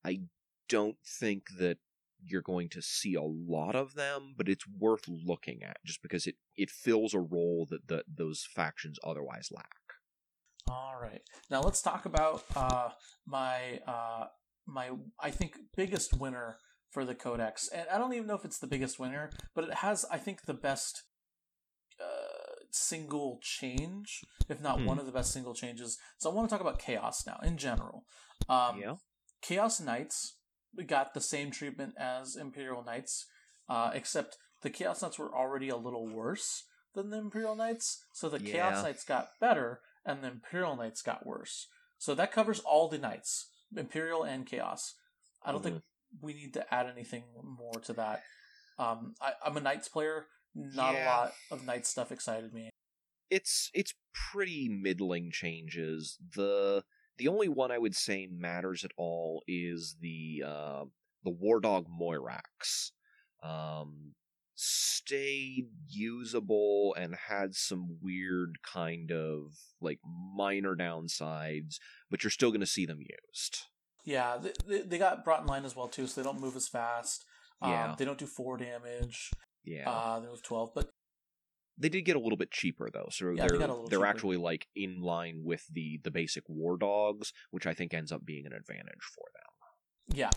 [0.06, 0.22] I
[0.68, 1.78] don't think that
[2.24, 6.28] you're going to see a lot of them, but it's worth looking at just because
[6.28, 9.68] it it fills a role that the, those factions otherwise lack.
[10.70, 11.22] All right.
[11.50, 12.89] Now let's talk about uh,
[13.26, 14.26] my uh,
[14.68, 16.58] my I think biggest winner
[16.91, 19.74] for the Codex, and I don't even know if it's the biggest winner, but it
[19.76, 21.04] has I think the best
[22.00, 24.86] uh, single change, if not Hmm.
[24.86, 25.97] one of the best single changes.
[26.18, 28.06] So I want to talk about Chaos now in general.
[28.47, 28.95] Um, yeah.
[29.41, 30.35] Chaos Knights
[30.85, 33.25] got the same treatment as Imperial Knights,
[33.67, 36.63] uh, except the Chaos Knights were already a little worse
[36.95, 41.25] than the Imperial Knights, so the Chaos Knights got better, and the Imperial Knights got
[41.25, 41.67] worse.
[41.97, 44.95] So that covers all the Knights, Imperial and Chaos.
[45.45, 45.81] I don't think
[46.21, 48.23] we need to add anything more to that.
[48.77, 50.25] Um, I, I'm a Knights player.
[50.55, 51.05] Not Yeah.
[51.05, 52.69] a lot of Knights stuff excited me.
[53.29, 56.17] it's it's pretty middling changes.
[56.35, 56.83] The
[57.20, 60.84] the only one I would say matters at all is the uh,
[61.24, 62.91] the War Dog Moirax.
[63.43, 64.13] Um,
[64.55, 69.99] stayed usable and had some weird kind of like
[70.36, 71.78] minor downsides,
[72.09, 73.59] but you're still going to see them used.
[74.03, 76.67] Yeah, they, they, got brought in line as well too, so they don't move as
[76.67, 77.24] fast.
[77.61, 77.95] Um, Yeah.
[77.97, 79.32] they don't do four damage.
[79.63, 80.89] Yeah, Uh, they move twelve, but
[81.80, 84.05] they did get a little bit cheaper though, so Yeah, they they're little they're cheaper.
[84.07, 88.25] actually like in line with the the basic War Dogs, which I think ends up
[88.25, 90.17] being an advantage for them.
[90.17, 90.32] Yeah.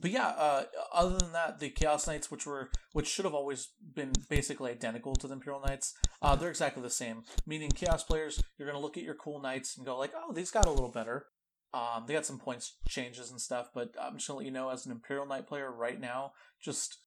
[0.00, 0.64] But yeah, uh,
[0.94, 5.14] other than that, the Chaos Knights, which were which should have always been basically identical
[5.16, 7.24] to the Imperial Knights, uh, they're exactly the same.
[7.46, 10.50] Meaning, Chaos players, you're gonna look at your cool Knights and go like, "Oh, these
[10.50, 11.26] got a little better."
[11.74, 14.70] Um, they got some points changes and stuff, but I'm just gonna let you know,
[14.70, 16.98] as an Imperial Knight player right now, just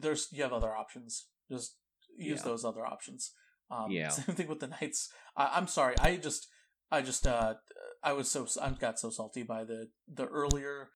[0.00, 1.26] there's you have other options.
[1.50, 1.76] Just
[2.16, 2.44] use Yeah.
[2.44, 3.32] those other options.
[3.70, 4.08] Um, Yeah.
[4.10, 5.10] Same thing with the Knights.
[5.36, 6.48] I, I'm sorry, I just
[6.90, 7.54] I just uh
[8.02, 10.90] I was so I got so salty by the the earlier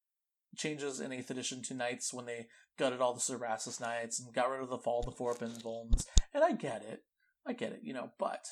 [0.56, 2.46] changes in Eighth Edition to Knights when they
[2.78, 6.06] gutted all the Cerastus Knights and got rid of the Fall of the Four Vulns.
[6.34, 7.00] And I get it,
[7.46, 8.44] I get it, you know, but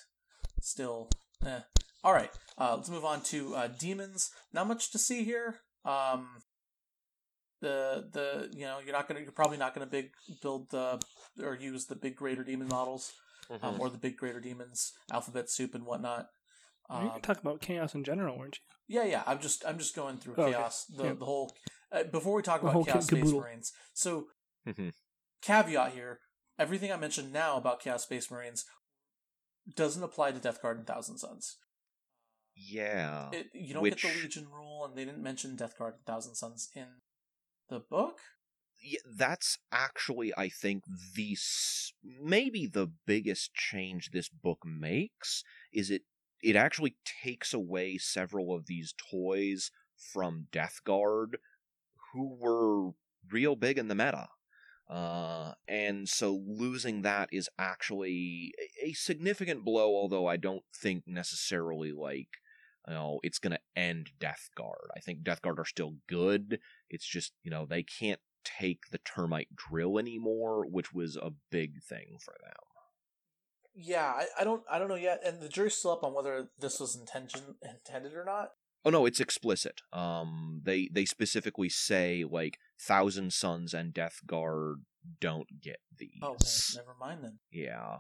[0.61, 1.09] still,
[1.47, 1.61] eh.
[2.03, 4.31] All right, uh, let's move on to uh, demons.
[4.55, 5.61] Not much to see here.
[5.85, 6.29] Um,
[7.61, 10.11] the the you know you're not gonna you're probably not gonna big
[10.43, 11.01] build the
[11.43, 13.13] or use the big greater demon models
[13.63, 16.29] um, or the big greater demons alphabet soup and whatnot.
[16.91, 18.59] you Um, were talking about chaos in general, weren't
[18.89, 19.01] you?
[19.01, 19.23] yeah, yeah.
[19.27, 20.53] I'm just I'm just going through Oh, okay.
[20.53, 20.85] chaos.
[20.87, 21.15] The Yeah.
[21.15, 21.57] the whole
[21.93, 23.73] uh, before we talk The about chaos space marines.
[23.93, 24.27] So
[24.67, 24.93] Mhm.
[25.43, 26.21] caveat here:
[26.59, 28.65] everything I mentioned now about chaos space marines
[29.77, 31.57] doesn't apply to Death Guard and Thousand Sons.
[32.57, 33.31] Yeah.
[33.33, 36.35] It, you don't get the Legion rule, and they didn't mention Death Guard and Thousand
[36.35, 36.87] Sons in
[37.71, 38.19] the book.
[38.83, 41.37] yeah, that's actually I think the
[42.23, 45.43] maybe the biggest change this book makes
[45.73, 46.03] is it
[46.43, 49.71] it actually takes away several of these toys
[50.13, 51.37] from Death Guard
[52.13, 52.93] who were
[53.31, 54.29] real big in the meta.
[54.89, 61.05] Uh, and so losing that is actually a- a significant blow, although I don't think
[61.07, 62.29] necessarily like,
[62.89, 64.91] you know, it's going to end Death Guard.
[64.97, 66.59] I think Death Guard are still good.
[66.89, 71.83] It's just, you know, they can't take the termite drill anymore, which was a big
[71.83, 72.53] thing for them.
[73.75, 76.49] Yeah, I, I don't I don't know yet, and the jury's still up on whether
[76.59, 78.51] this was intention intended or not.
[78.85, 79.81] Oh no, it's explicit.
[79.93, 84.79] Um, they they specifically say like Thousand Sons and Death Guard
[85.21, 86.19] don't get these.
[86.23, 86.39] Oh, man,
[86.77, 87.39] never mind then.
[87.53, 87.99] Yeah.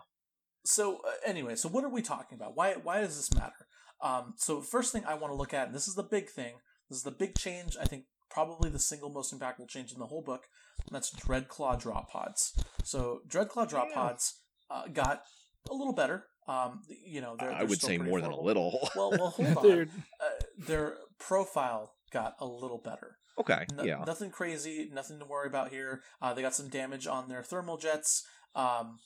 [0.65, 2.57] So uh, anyway, so what are we talking about?
[2.57, 3.67] Why why does this matter?
[4.03, 6.55] Um, so first thing I want to look at, and this is the big thing.
[6.89, 7.77] This is the big change.
[7.81, 10.45] I think probably the single most impactful change in the whole book.
[10.87, 12.53] And that's Dreadclaw drop pods.
[12.85, 13.95] So Dreadclaw drop Yeah.
[13.95, 14.35] pods
[14.71, 15.23] uh, got
[15.71, 16.25] a little better.
[16.49, 18.89] Um, you know, they're, I they're would still say pretty more than a little.
[18.97, 19.81] Well, well, hold on.
[20.21, 20.27] Uh,
[20.59, 23.19] their profile got a little better.
[23.39, 23.67] okay.
[23.77, 24.03] No- yeah.
[24.07, 26.03] Nothing crazy, nothing to worry about here.
[26.23, 28.25] Uh, they got some damage on their thermal jets.
[28.55, 28.99] Um,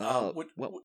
[0.00, 0.80] uh, Uh, what, well-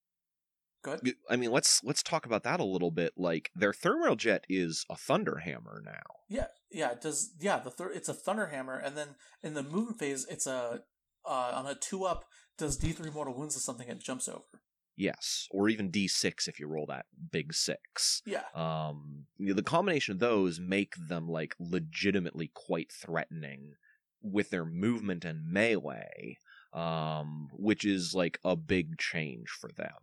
[0.86, 1.16] what- go ahead.
[1.30, 3.14] I mean, let's let's talk about that a little bit.
[3.18, 6.02] Like their thermal jet is a Thunderhammer now.
[6.30, 7.34] Yeah, yeah, it does.
[7.40, 10.84] Yeah, the thir- it's a Thunderhammer, and then in the movement phase, it's a
[11.26, 12.26] uh, on a two up
[12.58, 14.44] does D three mortal wounds to something it jumps over.
[14.96, 18.22] Yes, or even D6 if you roll that big six.
[18.28, 23.74] Yeah, Um, you know, the combination of those make them like legitimately quite threatening
[24.22, 26.38] with their movement and melee,
[26.74, 29.98] um, which is like a big change for them.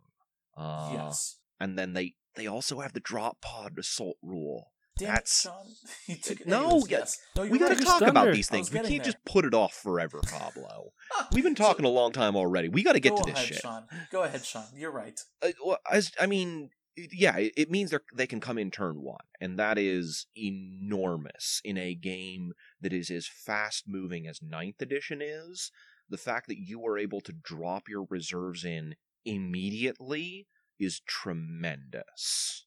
[0.57, 1.37] Uh, yes.
[1.59, 4.71] and then they they also have the drop pod assault rule.
[4.97, 5.65] Damn that's- it, Sean.
[6.07, 6.47] you took it.
[6.47, 7.17] No, Anyways, yes.
[7.35, 8.09] No, we got to talk Thunder.
[8.09, 8.71] about these things.
[8.71, 8.99] We can't there.
[8.99, 10.91] just put it off forever, Pablo.
[11.31, 12.69] We've been talking a long time already.
[12.69, 13.57] We got to get to this ahead, shit.
[13.57, 13.85] Sean.
[14.11, 14.65] Go ahead, Sean.
[14.75, 15.19] You're right.
[15.41, 19.01] Uh, well, as I mean, yeah, it, it means they they can come in turn
[19.01, 24.81] one, and that is enormous in a game that is as fast moving as Ninth
[24.81, 25.71] Edition is.
[26.09, 28.95] The fact that you are able to drop your reserves in
[29.25, 30.47] immediately
[30.79, 32.65] is tremendous.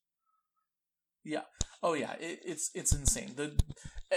[1.25, 1.43] Yeah.
[1.83, 3.33] Oh yeah, it, it's it's insane.
[3.37, 3.57] The
[4.13, 4.17] uh,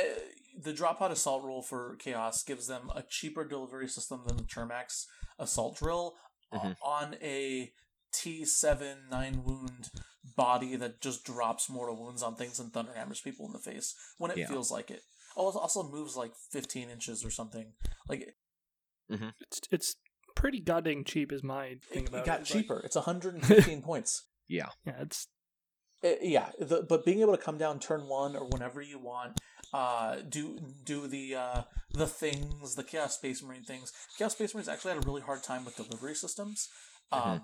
[0.62, 4.44] the drop pod assault rule for chaos gives them a cheaper delivery system than the
[4.44, 5.06] Termax
[5.40, 6.16] assault drill
[6.54, 6.76] Mhm.
[6.82, 7.72] on a
[8.14, 9.90] T seven nine wound
[10.36, 13.96] body that just drops mortal wounds on things and thunder hammers people in the face
[14.18, 14.48] when it Yeah.
[14.48, 15.02] feels like it.
[15.36, 17.74] Oh, it also moves like fifteen inches or something.
[18.08, 18.36] Like
[19.10, 19.96] it's it's
[20.38, 21.32] pretty goddamn cheap.
[21.32, 22.82] Is my thing it, about it got Like, cheaper.
[22.84, 24.26] It's 115 points.
[24.48, 25.28] Yeah, yeah, it's
[26.04, 29.40] Uh, yeah, the, but being able to come down turn one or whenever you want,
[29.74, 31.62] uh, do do the uh,
[31.92, 33.92] the things, the Chaos Space Marine things.
[34.18, 36.70] Chaos Space Marines actually had a really hard time with delivery systems.
[37.12, 37.42] Um, Mhm.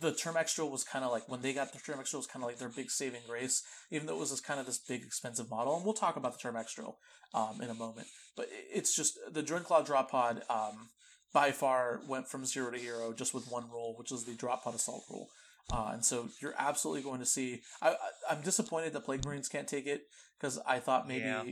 [0.00, 2.42] The term extra was kind of like when they got the term extra was kind
[2.42, 5.02] of like their big saving grace, even though it was this kind of this big
[5.04, 5.76] expensive model.
[5.76, 6.86] And we'll talk about the term extra
[7.32, 8.08] um, in a moment.
[8.36, 10.90] But it- it's just the Dreadclaw drop pod um,
[11.32, 14.64] by far went from zero to hero just with one rule, which is the drop
[14.64, 15.28] pod assault rule.
[15.72, 17.62] Uh, and so you're absolutely going to see.
[17.80, 17.96] I, I,
[18.30, 20.02] I'm disappointed that Plague Marines can't take it
[20.38, 21.44] because I thought maybe Yeah.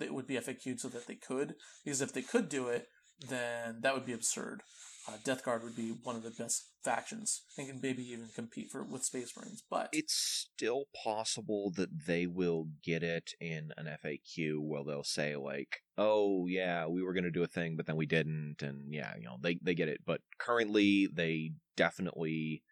[0.00, 1.54] it would be FAQ'd so that they could.
[1.84, 2.86] Because if they could do it,
[3.28, 4.62] then that would be absurd.
[5.10, 8.70] Uh, Death Guard would be one of the best factions and can maybe even compete
[8.70, 9.62] for with Space Marines.
[9.68, 15.34] But it's still possible that they will get it in an FAQ where they'll say
[15.36, 18.92] like, "Oh yeah, we were going to do a thing, but then we didn't," and
[18.92, 20.00] yeah, you know, they they get it.
[20.06, 22.62] But currently, they definitely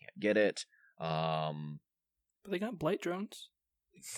[0.00, 0.64] can't get it.
[1.00, 1.80] Um,
[2.44, 3.48] but they got blight drones.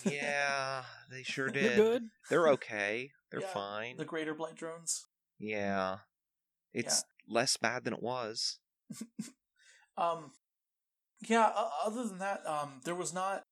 [0.05, 1.63] yeah, they sure did.
[1.71, 2.03] They're good.
[2.29, 3.11] They're okay.
[3.31, 3.97] They're Yeah, fine.
[3.97, 5.05] the Greater Blight drones.
[5.39, 5.97] Yeah,
[6.73, 8.59] it's less bad than it was.
[9.97, 10.31] Um,
[11.27, 11.51] yeah.
[11.85, 13.43] Other than that, um, there was not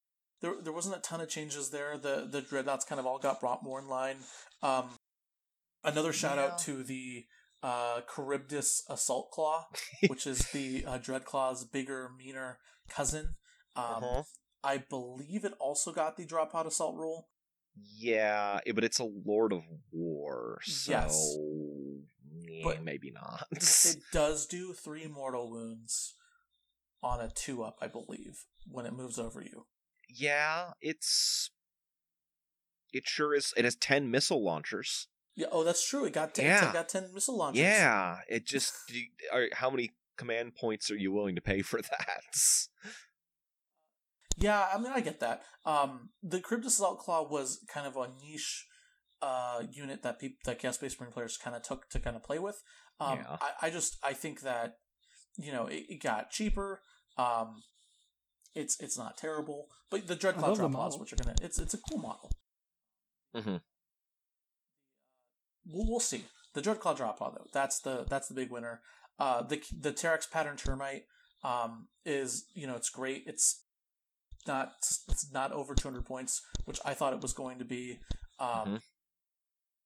[0.42, 1.98] there there wasn't a ton of changes there.
[1.98, 4.18] The the dreadnoughts kind of all got brought more in line.
[4.62, 4.90] Um,
[5.84, 6.44] another shout Yeah.
[6.48, 7.24] out to the
[7.64, 9.68] uh, Charybdis Assault Claw,
[10.08, 12.58] which is the uh, Dreadclaw's bigger, meaner
[12.90, 13.36] cousin.
[13.78, 14.24] Um, Uh-huh.
[14.66, 17.30] I believe it also got the drop pod assault rule.
[17.98, 19.62] Yeah, but it's a Lord of
[19.94, 21.38] War, so Yes.
[22.58, 23.48] Yeah, But- maybe not.
[23.52, 26.16] It does do three mortal wounds
[27.02, 29.66] on a two up, I believe, when it moves over you.
[30.08, 31.50] yeah, it's
[32.94, 33.54] it sure is.
[33.58, 35.08] It has ten missile launchers.
[35.36, 35.48] Yeah.
[35.52, 36.06] Oh, that's true.
[36.06, 36.70] It got ten, Yeah.
[36.70, 37.60] it got ten missile launchers.
[37.62, 41.82] Yeah, it just you, are, how many command points are you willing to pay for
[41.82, 42.24] that?
[44.38, 45.44] Yeah, I mean, I get that.
[45.64, 48.66] Um, the Charybdis Assault Claw was kind of a niche
[49.24, 52.24] uh, unit that people that Chaos Space Marine players kind of took to kind of
[52.24, 52.62] play with.
[53.00, 53.38] Um, Yeah.
[53.40, 54.76] I, I just I think that
[55.38, 56.82] you know it, it got cheaper.
[57.18, 57.64] Um,
[58.54, 61.74] it's it's not terrible, but the I Dreadclaw drop pods, which are gonna it's it's
[61.74, 62.32] a cool model.
[63.36, 63.58] Mm-hmm.
[65.66, 67.48] We'll, we'll see the Dreadclaw drop pod though.
[67.54, 68.82] That's the that's the big winner.
[69.20, 71.04] Uh, the the Terrax pattern termite
[71.44, 73.24] um, is you know it's great.
[73.26, 73.64] It's
[74.46, 74.74] not
[75.08, 78.00] it's not over 200 points, which I thought it was going to be.
[78.40, 78.82] Um, Mhm.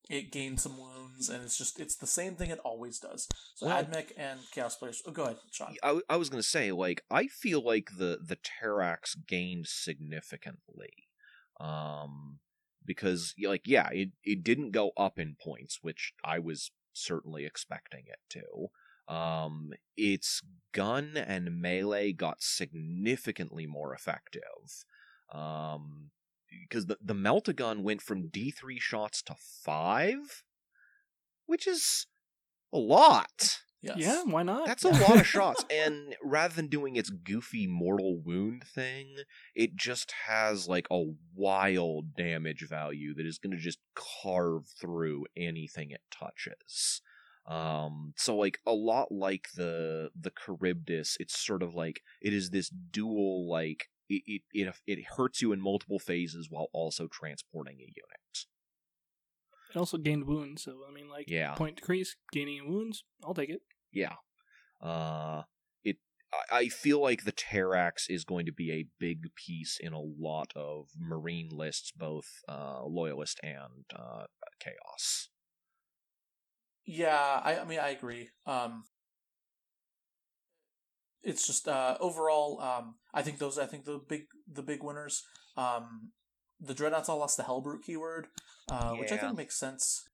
[0.10, 3.28] It gained some wounds, and it's just it's the same thing it always does.
[3.56, 5.02] So Well- Admech and Chaos players.
[5.06, 5.76] Oh, go ahead, Sean.
[5.84, 11.08] I, I was gonna say like I feel like the the Terrax gained significantly,
[11.60, 12.40] um,
[12.86, 18.06] because like yeah, it it didn't go up in points, which I was certainly expecting
[18.08, 19.14] it to.
[19.14, 20.42] Um, its
[20.74, 24.84] gun and melee got significantly more effective.
[25.34, 26.12] Um,
[26.68, 30.44] because the the Meltagun went from D three shots to five,
[31.46, 32.08] which is
[32.74, 33.60] a lot.
[33.82, 33.98] Yes.
[34.00, 34.66] Yeah, why not?
[34.66, 35.64] That's a lot of shots.
[35.72, 39.18] And rather than doing its goofy mortal wound thing,
[39.56, 41.04] it just has like a
[41.36, 47.02] wild damage value that is going to just carve through anything it touches.
[47.46, 52.50] Um, so like a lot like the the Charybdis, it's sort of like it is
[52.50, 57.78] this dual like it it it, it hurts you in multiple phases while also transporting
[57.80, 58.46] a unit.
[59.70, 61.54] It also gained wounds, so I mean, like, Yeah.
[61.56, 63.62] point decrease, gaining wounds, I'll take it.
[63.92, 64.16] Yeah.
[64.82, 65.44] Uh
[65.84, 65.98] it
[66.34, 70.00] I- I feel like the Terrax is going to be a big piece in a
[70.02, 74.28] lot of marine lists, both uh loyalist and uh
[74.60, 75.30] chaos.
[76.86, 78.30] Yeah, I, I mean, I agree.
[78.46, 78.86] Um,
[81.28, 85.24] it's just uh, overall, um, I think those, I think the big, the big winners.
[85.56, 86.12] Um,
[86.60, 88.28] the dreadnoughts all lost the Hellbrute keyword,
[88.72, 90.08] uh, which I think makes sense.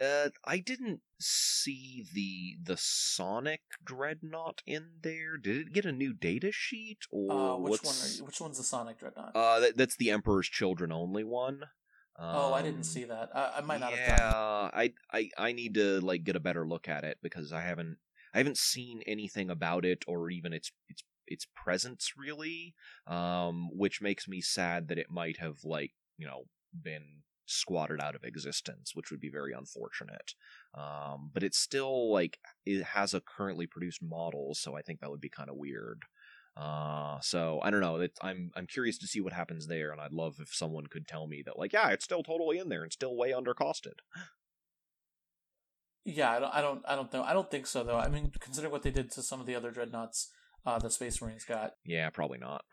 [0.00, 5.36] Uh I didn't see the the Sonic Dreadnought in there.
[5.36, 7.94] Did it get a new data sheet or Uh, which one?
[7.94, 9.36] Are you, which one's the Sonic dreadnought?
[9.36, 11.60] Uh that, that's the Emperor's Children only one.
[12.18, 13.30] oh, I Um, didn't see that.
[13.34, 14.70] I, I might not yeah, have done.
[14.74, 17.98] I, I I need to like get a better look at it because I haven't
[18.34, 22.74] I haven't seen anything about it or even its its its presence really.
[23.06, 26.44] Um, which makes me sad that it might have like you know
[26.80, 30.34] been squatted out of existence, which would be very unfortunate.
[30.74, 35.10] Um, but it's still like it has a currently produced model, so I think that
[35.10, 36.02] would be kind of weird.
[36.56, 37.96] Uh, so I don't know.
[37.96, 41.08] It, I'm I'm curious to see what happens there, and I'd love if someone could
[41.08, 44.00] tell me that, like, yeah, it's still totally in there and still way undercosted.
[46.04, 47.22] Yeah, I don't, I don't, I don't know.
[47.22, 47.96] I don't think so though.
[47.98, 50.30] I mean, considering what they did to some of the other dreadnoughts,
[50.66, 51.72] uh, the Space Marines got.
[51.84, 52.64] Yeah, probably not.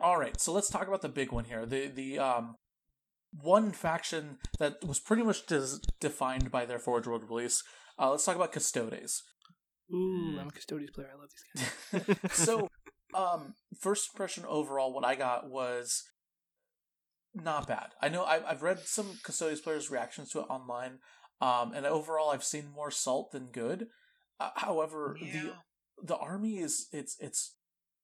[0.00, 1.66] All right, so let's talk about the big one here.
[1.66, 2.56] The the um
[3.32, 7.62] one faction that was pretty much des- defined by their Forge World release.
[7.98, 9.22] Uh, let's talk about Custodes.
[9.92, 10.40] Ooh, Mm.
[10.40, 11.08] I'm a custodians player.
[11.12, 11.30] I love
[11.92, 12.18] these guys.
[12.32, 12.68] so,
[13.14, 16.04] um, first impression overall, what I got was
[17.34, 17.88] not bad.
[18.02, 20.98] I know I've, I've read some Custodes players' reactions to it online,
[21.40, 23.86] um, and overall, I've seen more salt than good.
[24.40, 25.54] Uh, however, the
[26.02, 27.56] the army is it's it's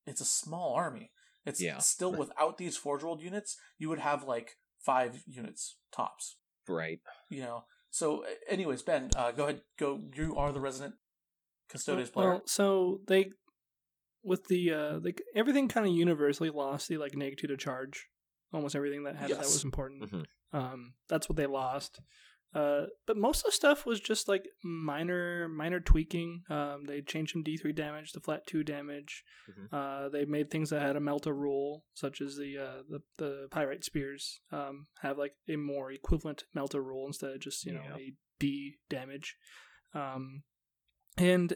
[0.06, 1.10] it's a small army.
[1.46, 1.78] It's Yeah.
[1.78, 6.36] still without these Forge World units, you would have like five units tops.
[6.68, 7.00] right.
[7.30, 7.64] You know.
[7.90, 9.62] So, anyways, Ben, uh, go ahead.
[9.78, 10.00] Go.
[10.16, 10.94] You are the resident
[11.68, 12.28] Custodes player.
[12.30, 13.30] Well, so they
[14.22, 18.08] with the uh like everything kind of universally lost the like negative to charge.
[18.52, 20.10] Almost everything that had it that was important.
[20.10, 20.24] Mhm.
[20.52, 22.00] Um, that's what they lost.
[22.54, 26.42] Uh, but most of the stuff was just like minor, minor tweaking.
[26.48, 29.24] Um, they changed some D three damage to flat two damage.
[29.50, 29.68] Mhm.
[29.72, 33.48] Uh, they made things that had a melta rule, such as the uh, the the
[33.50, 37.82] pyrite spears, um, have like a more equivalent melta rule instead of just you know
[37.82, 37.96] Yeah.
[37.96, 39.36] a D damage.
[39.94, 40.42] Um,
[41.16, 41.54] and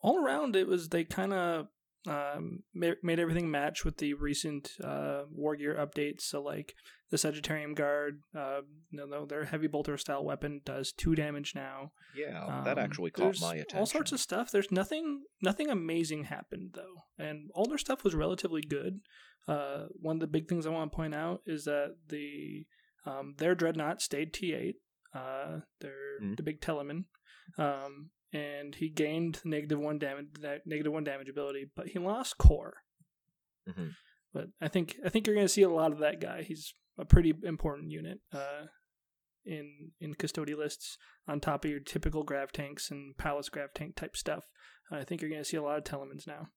[0.00, 1.68] all around it was they kind of
[2.06, 6.22] um, ma- made everything match with the recent uh, war gear updates.
[6.22, 6.74] So like
[7.10, 8.60] the Sagittarium Guard, uh,
[8.90, 11.92] you know, their heavy bolter style weapon does two damage now.
[12.16, 13.78] Yeah, that Um, actually caught my attention.
[13.78, 14.50] All sorts of stuff.
[14.50, 19.00] There's nothing nothing amazing happened though, and all their stuff was relatively good.
[19.46, 22.66] Uh, one of the big things I want to point out is that the
[23.06, 24.74] um, their dreadnought stayed T8.
[25.14, 26.36] Uh, their Mhm.
[26.36, 27.04] the big Telemon,
[27.56, 30.26] um, and he gained negative one damage
[30.66, 32.74] negative one damage ability, but he lost core.
[33.66, 33.92] Mhm.
[34.34, 36.42] But I think I think you're going to see a lot of that guy.
[36.42, 38.20] He's a pretty important unit.
[38.32, 38.66] Uh,
[39.46, 40.96] in in custody lists
[41.28, 44.44] on top of your typical grav tanks and palace grav tank type stuff.
[44.90, 46.48] I think you're going to see a lot of Telemons now.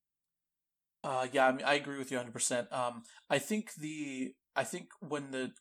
[1.04, 2.72] Uh, yeah, I mean, I agree with you 100%.
[2.74, 5.52] Um, I think the, I think when the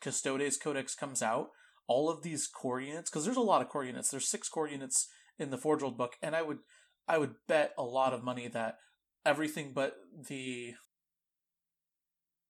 [0.00, 1.48] Custodes Codex comes out,
[1.86, 4.68] all of these core units, because there's a lot of core units, there's six core
[4.68, 5.08] units
[5.42, 6.58] in the Forge World book, and I would,
[7.06, 8.78] I would bet a lot of money that
[9.26, 9.94] everything but
[10.28, 10.74] the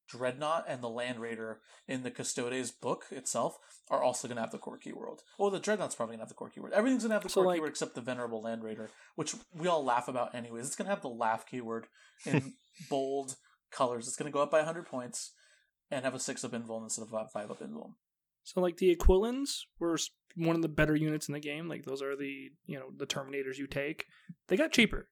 [0.08, 3.56] Dreadnought and the Land Raider in the Custodes book itself
[3.90, 5.20] are also going to have the core keyword.
[5.38, 6.72] Well, the Dreadnought's probably going to have the core keyword.
[6.74, 9.34] Everything's going to have the So, core like- keyword except the Venerable Land Raider, which
[9.54, 10.66] we all laugh about anyways.
[10.66, 11.86] It's going to have the laugh keyword
[12.26, 12.52] in
[12.90, 13.36] bold
[13.70, 14.06] colors.
[14.06, 15.32] It's going to go up by 100 points
[15.90, 17.92] and have a 6 up invuln instead of a 5 up invuln.
[18.44, 19.96] So like the Aquilons were
[20.36, 21.68] one of the better units in the game.
[21.68, 24.06] Like those are the you know the Terminators you take.
[24.48, 25.08] They got cheaper.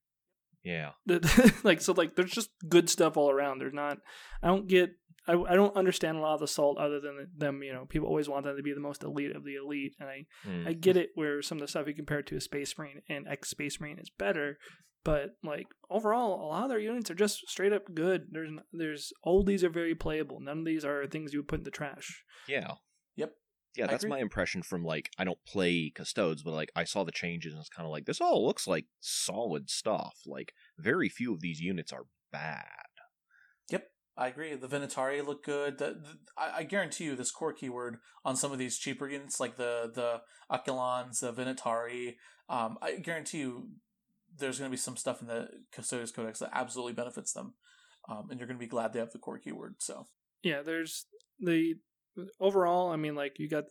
[0.63, 0.91] Yeah.
[1.65, 3.59] Like so like there's just good stuff all around.
[3.59, 3.99] There's not.
[4.43, 4.91] I don't get.
[5.29, 7.63] I, I don't understand a lot of the salt other than them.
[7.63, 10.09] You know, people always want them to be the most elite of the elite, and
[10.09, 10.67] I Mm.
[10.69, 13.29] I get it where some of the stuff you compare to a Space Marine and
[13.29, 14.59] ex Space Marine is better,
[15.05, 18.29] but like overall, a lot of their units are just straight up good.
[18.31, 20.41] There's there's all these are very playable.
[20.41, 22.25] None of these are things you would put in the trash.
[22.49, 22.73] Yeah.
[23.77, 23.87] Yep.
[23.87, 27.13] Yeah, that's my impression from like I don't play custodes, but like I saw the
[27.13, 30.19] changes and it's kind of like this all looks like solid stuff.
[30.27, 32.65] Like very few of these units are bad.
[33.71, 34.55] Yep, I agree.
[34.57, 35.79] The Venatari look good.
[35.79, 39.39] The, the, I, I guarantee you, this core keyword on some of these cheaper units,
[39.39, 42.17] like the the Aquilons, the Venatari,
[42.49, 43.69] um, I guarantee you,
[44.37, 47.55] there's going to be some stuff in the Custodes Codex that absolutely benefits them,
[48.09, 49.77] um, and you're going to be glad they have the core keyword.
[49.79, 50.09] So
[50.43, 51.07] Yeah, there's
[51.39, 51.77] the
[52.41, 52.91] overall.
[52.91, 53.65] I mean, like you got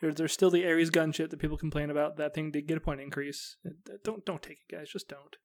[0.00, 2.16] there's there's still the Ares gunship that people complain about.
[2.16, 3.56] That thing did get a point increase.
[4.04, 4.88] Don't don't take it, guys.
[4.90, 5.36] Just don't.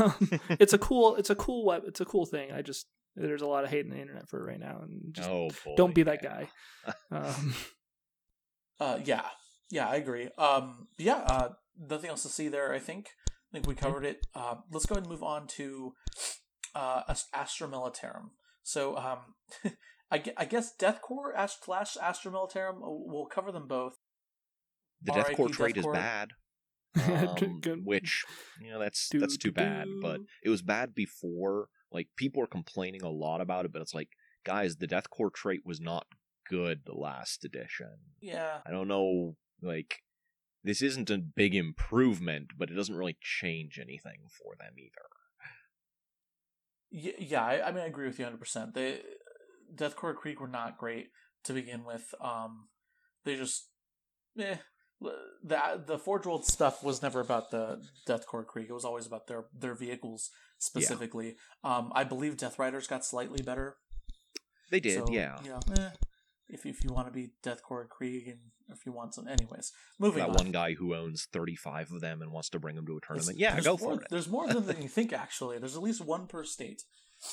[0.00, 1.82] Um, it's a cool it's a cool web.
[1.86, 2.52] It's a cool thing.
[2.52, 2.86] I just
[3.16, 5.50] there's a lot of hate in the internet for it right now, and just oh
[5.64, 5.74] boy.
[5.76, 6.28] don't be that yeah.
[6.28, 6.48] guy.
[7.10, 7.54] Um,
[8.80, 9.26] Uh, yeah,
[9.70, 10.30] yeah, I agree.
[10.38, 11.48] Um, yeah, uh,
[11.78, 12.72] nothing else to see there.
[12.72, 13.10] I think.
[13.28, 14.26] I think we covered it.
[14.34, 15.92] Uh, let's go ahead and move on to
[16.74, 17.02] uh,
[17.34, 18.30] Astra Militarum.
[18.62, 19.18] So, um,
[20.10, 22.76] I, I guess Death Korps Ast- slash Astra Militarum.
[22.76, 23.94] uh, We'll cover them both.
[25.02, 26.30] The Death Korps trait is bad.
[26.96, 28.24] Um, which
[28.60, 32.42] you know that's Do, that's too do, bad but it was bad before like people
[32.42, 34.08] are complaining a lot about it but it's like
[34.44, 36.08] guys the Death Korps trait was not
[36.48, 39.98] good the last edition Yeah, i don't know like
[40.64, 45.06] this isn't a big improvement but it doesn't really change anything for them either
[46.90, 47.44] yeah.
[47.44, 48.38] I, I mean, I agree with you 100.
[48.40, 49.00] percent They
[49.74, 51.08] Death Korps Krieg were not great
[51.44, 52.14] to begin with.
[52.20, 52.68] Um,
[53.24, 53.68] they just,
[54.38, 54.56] eh.
[55.42, 58.66] The the Forge World stuff was never about the Death Korps Krieg.
[58.68, 60.28] It was always about their their vehicles
[60.58, 61.36] specifically.
[61.64, 63.76] Um, I believe Death Riders got slightly better.
[64.70, 65.38] they did so, yeah
[65.78, 65.88] eh,
[66.50, 68.38] if if you want to be Death Korps Krieg and
[68.68, 70.34] if you want some, anyways, moving that on.
[70.36, 73.08] one guy who owns 35 of them and wants to bring them to a It's-
[73.08, 75.14] tournament yeah there's go more, for it There's more than you think.
[75.14, 76.82] Actually, there's at least one per state.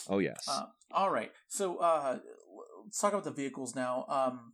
[0.10, 2.20] Oh yes Uh, all right, so uh,
[2.86, 4.06] let's talk about the vehicles now.
[4.08, 4.54] Um,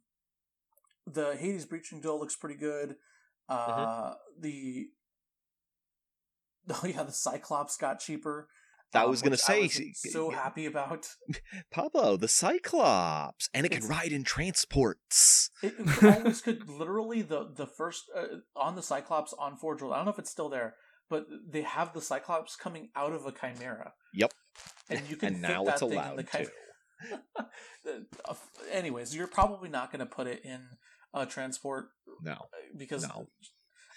[1.05, 2.95] the Hades Breaching Drill looks pretty good.
[3.47, 4.87] Uh, the
[6.69, 8.47] oh yeah, the Cyclops got cheaper.
[8.95, 9.81] I um, was gonna say, I was
[10.11, 11.07] so happy about.
[11.71, 17.49] pablo the cyclops and it can ride in transports It, it always could literally the
[17.55, 19.93] the first uh, on the Cyclops on Forge World.
[19.93, 20.75] I don't know if it's still there,
[21.09, 23.93] but they have the Cyclops coming out of a Chimera.
[24.13, 24.33] Yep.
[24.89, 26.51] And you can and fit now that it's thing in allowed the to Chimera.
[28.25, 28.33] Uh,
[28.71, 30.61] Anyways, you're probably not going to put it in
[31.13, 31.89] a transport
[32.21, 32.37] no
[32.75, 33.27] because no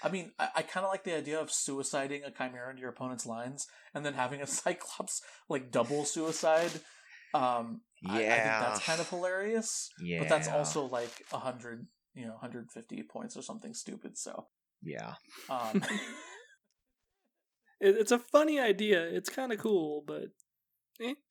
[0.02, 2.90] I mean I, I kind of like the idea of suiciding a Chimera into your
[2.90, 6.72] opponent's lines and then having a Cyclops like double suicide.
[7.34, 9.90] Um, I, I think that's kind of hilarious.
[10.00, 14.16] yeah But that's also like a hundred, you know, 150 points or something stupid.
[14.16, 14.46] So,
[14.82, 15.14] yeah
[15.48, 15.82] um,
[17.80, 19.02] it, it's a funny idea.
[19.02, 20.28] It's kind of cool, but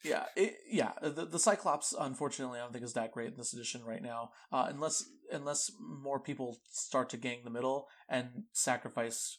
[0.03, 0.91] yeah, it, yeah.
[1.01, 4.31] The, the Cyclops, unfortunately, I don't think is that great in this edition right now.
[4.51, 9.37] Uh, unless unless more people start to gang the middle and sacrifice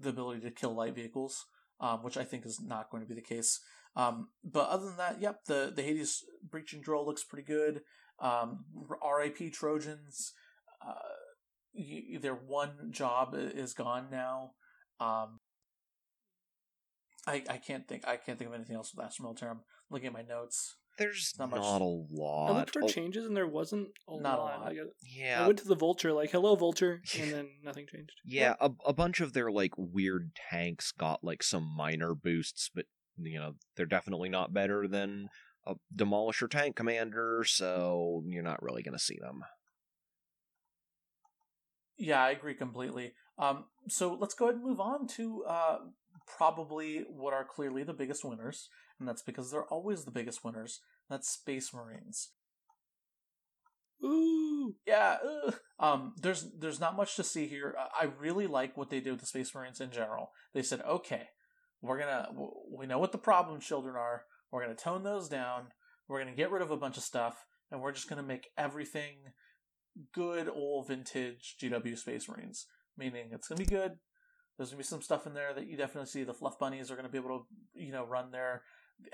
[0.00, 1.46] the ability to kill light vehicles,
[1.80, 3.60] um, which I think is not going to be the case.
[3.94, 7.82] Um, but other than that, yep, the the Hades Breaching Drill looks pretty good.
[8.20, 8.64] Um,
[9.02, 9.50] R.I.P.
[9.50, 10.32] Trojans.
[10.86, 10.94] Uh,
[12.20, 14.52] their one job is gone now.
[15.00, 15.40] Um,
[17.26, 19.60] I I can't think I can't think of anything else with Astra Militarum.
[19.90, 21.64] Looking at my notes, There's Not not, much.
[21.80, 22.54] a I lot.
[22.56, 24.60] looked for Oh, changes and there wasn't a Not a lot.
[24.60, 24.68] lot.
[24.68, 28.12] Like, I- yeah, I went to the Vulture, like "Hello, Vulture," and then nothing changed.
[28.24, 28.54] yeah.
[28.60, 32.86] A, a bunch of their like weird tanks got like some minor boosts, but
[33.18, 35.28] you know they're definitely not better than
[35.66, 37.42] a demolisher tank commander.
[37.46, 39.42] So you're not really gonna see them.
[41.98, 43.12] yeah, I agree completely.
[43.38, 45.78] Um, so let's go ahead and move on to uh,
[46.26, 50.80] probably what are clearly the biggest winners, and that's because they're always the biggest winners.
[51.08, 52.30] That's Space Marines.
[54.04, 55.16] Ooh, Yeah,
[55.46, 55.54] ugh.
[55.78, 57.74] um, there's there's not much to see here.
[57.78, 60.32] I I really like what they did with the Space Marines in general.
[60.52, 61.28] They said, okay,
[61.80, 62.28] we're gonna
[62.70, 64.24] we know what the problem children are.
[64.50, 65.68] We're gonna tone those down.
[66.08, 69.16] We're gonna get rid of a bunch of stuff, and we're just gonna make everything
[70.12, 72.66] good old vintage GW Space Marines.
[72.98, 73.92] Meaning it's gonna be good.
[74.56, 76.24] There's gonna be some stuff in there that you definitely see.
[76.24, 78.62] The Fluff Bunnies are gonna be able to you know run their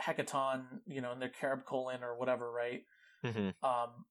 [0.00, 2.82] Hecaton, you know, in their Carib colon or whatever, right?
[3.24, 3.64] Mm-hmm.
[3.64, 4.04] Um,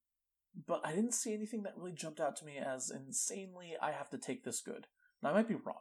[0.68, 3.76] but I didn't see anything that really jumped out to me as insanely.
[3.82, 4.88] I have to take this good.
[5.24, 5.80] Now, I might be wrong.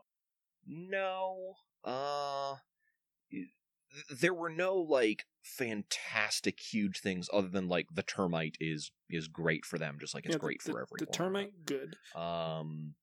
[0.66, 1.54] No.
[1.84, 2.56] Uh
[4.20, 9.64] there were no like fantastic huge things other than like the termite is is great
[9.64, 10.98] for them just like it's Yeah, the- great the, for everyone.
[10.98, 11.96] The termite, good.
[12.14, 12.94] Um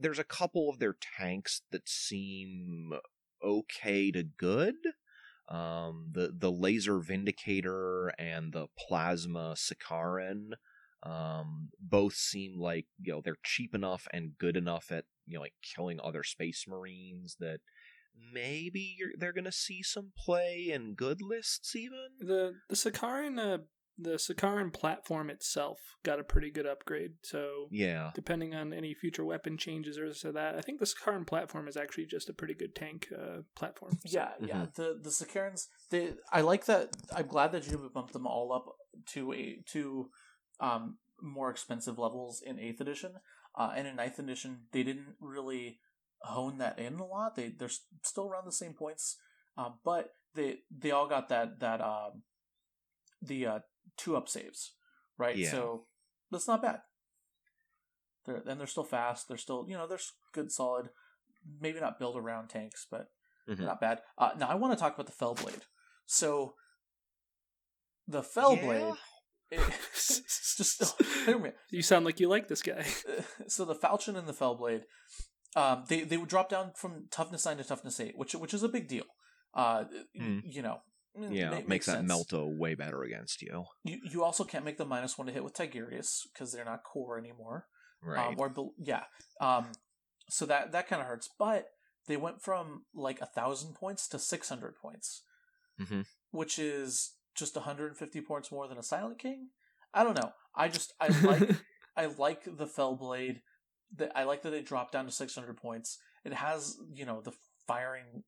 [0.00, 2.92] there's a couple of their tanks that seem
[3.42, 4.74] okay to good.
[5.48, 10.50] Um the the laser vindicator and the plasma Sicaran
[11.02, 15.40] um both seem like you know they're cheap enough and good enough at you know
[15.40, 17.60] like killing other space marines that
[18.34, 23.58] maybe they're gonna see some play in good lists even The the Sicaran uh,
[24.00, 27.12] the Sicaran platform itself got a pretty good upgrade.
[27.22, 31.26] So yeah depending on any future weapon changes or so that, I think the Sicaran
[31.26, 33.92] platform is actually just a pretty good tank uh, platform.
[34.06, 34.66] So- Yeah, yeah.
[34.74, 36.90] The the Sicarans, they I like that.
[37.14, 38.66] I'm glad that you bumped them all up
[39.14, 40.10] to a to
[40.60, 43.12] um more expensive levels in Eighth Edition.
[43.56, 45.80] Uh, and in Ninth Edition, they didn't really
[46.22, 47.34] hone that in a lot.
[47.34, 47.70] They they're
[48.02, 49.16] still around the same points,
[49.56, 52.22] uh, but they they all got that that um
[53.20, 53.58] the uh,
[53.96, 54.74] two up saves,
[55.16, 55.36] right?
[55.36, 55.50] Yeah.
[55.50, 55.86] So
[56.30, 56.80] that's not bad.
[58.26, 59.28] They're and they're still fast.
[59.28, 59.98] They're still you know they're
[60.32, 60.90] good, solid.
[61.60, 63.06] Maybe not build around tanks, but
[63.48, 63.60] Mhm.
[63.60, 64.00] not bad.
[64.18, 65.62] Uh, now I want to talk about the Fellblade.
[66.06, 66.54] So
[68.06, 68.96] the Fellblade,
[69.50, 69.60] it-
[69.94, 71.50] just hear me.
[71.70, 72.84] You sound like you like this guy.
[73.48, 74.82] So the Falchion and the Fellblade,
[75.56, 78.62] um, they they would drop down from toughness nine to toughness eight, which which is
[78.62, 79.04] a big deal.
[79.54, 79.84] Uh,
[80.16, 80.40] Hmm.
[80.44, 80.80] you know,
[81.24, 84.78] it yeah ma- makes that melta way better against you You you also can't make
[84.78, 87.66] the minus one to hit with Tigurius because they're not core anymore.
[88.02, 89.04] right Um, or yeah.
[89.40, 89.72] Um,
[90.28, 91.28] so that that kind of hurts.
[91.38, 91.68] But
[92.06, 95.22] they went from like a thousand points to six hundred points,
[95.80, 96.04] Mhm.
[96.30, 99.48] which is just 150 points more than a Silent King.
[99.94, 100.32] I don't know.
[100.54, 101.50] I just I like
[101.96, 103.40] I like the Fellblade.
[103.96, 105.98] That I like that they dropped down to 600 points.
[106.24, 107.32] It has you know the
[107.66, 108.24] firing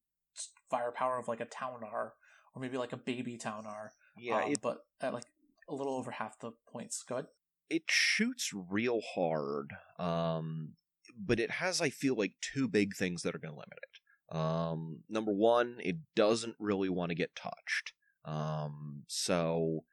[0.70, 2.14] firepower of like a Ta'unar
[2.54, 3.92] or maybe like a baby Ta'unar.
[4.18, 5.24] yeah um, it, but at like
[5.68, 7.02] a little over half the points.
[7.08, 7.26] Go ahead.
[7.68, 10.72] it shoots real hard um
[11.16, 14.36] but it has i feel like two big things that are going to limit it
[14.36, 17.92] um number one it doesn't really want to get touched
[18.24, 19.84] um so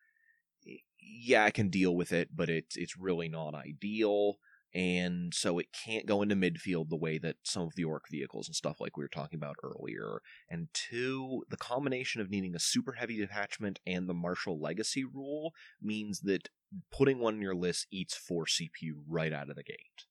[1.00, 4.36] yeah i can deal with it but it's it's really not ideal
[4.78, 8.48] and so it can't go into midfield the way that some of the ork vehicles
[8.48, 12.60] and stuff like we were talking about earlier and two the combination of needing a
[12.60, 15.52] super heavy detachment and the martial legacy rule
[15.82, 16.50] means that
[16.92, 20.06] putting one in your list eats four CPU right out of the gate.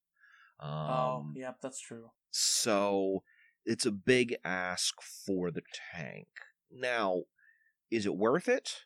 [0.59, 2.11] Um, oh, yeah, that's true.
[2.33, 3.23] So
[3.65, 5.63] it's a big ask for the
[5.95, 6.27] tank.
[6.73, 7.25] Now,
[7.89, 8.79] is it worth it?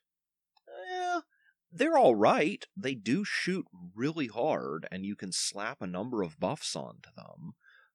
[0.93, 1.21] Eh,
[1.73, 2.65] they're all right.
[2.77, 7.53] They do shoot really hard, and you can slap a number of buffs onto them.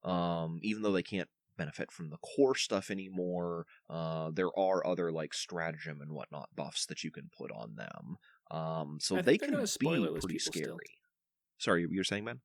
[0.10, 5.12] Um, even though they can't benefit from the core stuff anymore, uh, there are other
[5.12, 8.18] like stratagem and whatnot buffs that you can put on them.
[8.52, 9.56] Um, so they can be
[10.20, 10.64] pretty scary.
[10.64, 10.78] still.
[11.58, 12.42] Sorry, you're saying, man?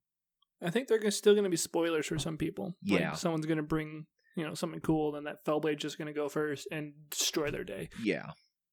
[0.61, 2.75] I think they're still going to be spoilers for some people.
[2.87, 3.13] Like, Yeah.
[3.13, 4.05] someone's going to bring
[4.35, 7.63] you know something cool, then that Fellblade's just going to go first and destroy their
[7.65, 7.89] day.
[8.01, 8.27] Yeah.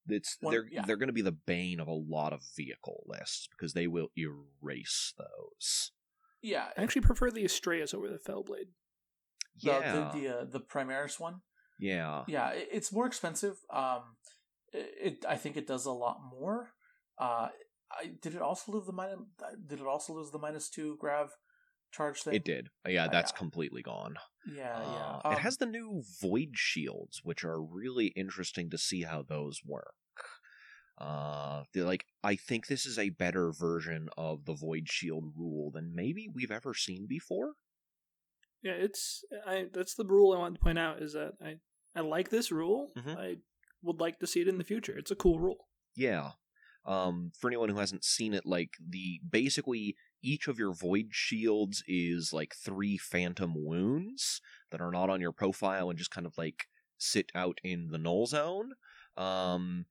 [0.08, 0.82] It's One- they're yeah.
[0.86, 4.08] they're going to be the bane of a lot of vehicle lists because they will
[4.16, 5.92] erase those.
[6.42, 8.68] Yeah, I actually prefer the Astraeus over the Fellblade.
[9.62, 11.40] the Yeah, the the, uh, the Primaris one.
[11.78, 13.56] yeah, Yeah, it, it's more expensive.
[13.72, 14.16] Um,
[14.72, 16.70] it, it I think it does a lot more.
[17.18, 17.48] Uh,
[17.90, 19.18] I did it also lose the minus?
[19.66, 21.30] Did it also lose the minus two grav
[21.90, 22.34] charge thing?
[22.34, 22.68] it did.
[22.86, 23.38] Yeah, Uh, that's yeah.
[23.38, 24.16] completely gone.
[24.54, 25.20] Yeah, yeah.
[25.24, 29.22] Uh, it Um, has the new void shields, which are really interesting to see how
[29.22, 29.94] those work.
[30.98, 35.70] Uh, they're like I think this is a better version of the void shield rule
[35.70, 37.52] than maybe we've ever seen before.
[38.62, 39.66] Yeah, it's I.
[39.72, 41.56] That's the rule I want to point out is that I
[41.94, 42.90] I like this rule.
[42.96, 43.16] Mhm.
[43.16, 43.36] I
[43.82, 44.98] would like to see it in the future.
[44.98, 45.68] It's a cool rule.
[45.94, 46.32] Yeah.
[46.84, 51.82] Um, for anyone who hasn't seen it, like the basically each of your void shields
[51.86, 54.40] is like three phantom wounds
[54.70, 56.66] that are not on your profile and just kind of like
[56.98, 58.72] sit out in the null zone.
[59.16, 59.86] Um,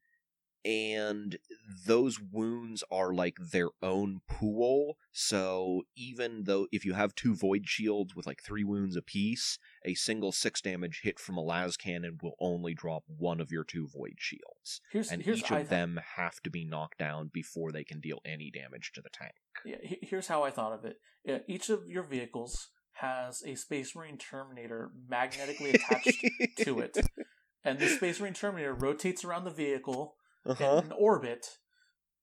[0.68, 1.38] and
[1.86, 4.98] those wounds are like their own pool.
[5.14, 9.94] So even though if you have two void shields with like three wounds apiece, a
[9.94, 13.88] single six damage hit from a las cannon will only drop one of your two
[13.88, 17.86] void shields here's and here's each of them have to be knocked down before they
[17.86, 19.36] can deal any damage to the tank.
[19.66, 20.98] Yeah, here's how I thought of it.
[21.24, 26.26] Yeah, each of your vehicles has a Space Marine Terminator magnetically attached
[26.58, 26.98] to it,
[27.64, 30.16] and the Space Marine Terminator rotates around the vehicle
[30.46, 30.82] Uh-huh.
[30.84, 31.58] in an orbit,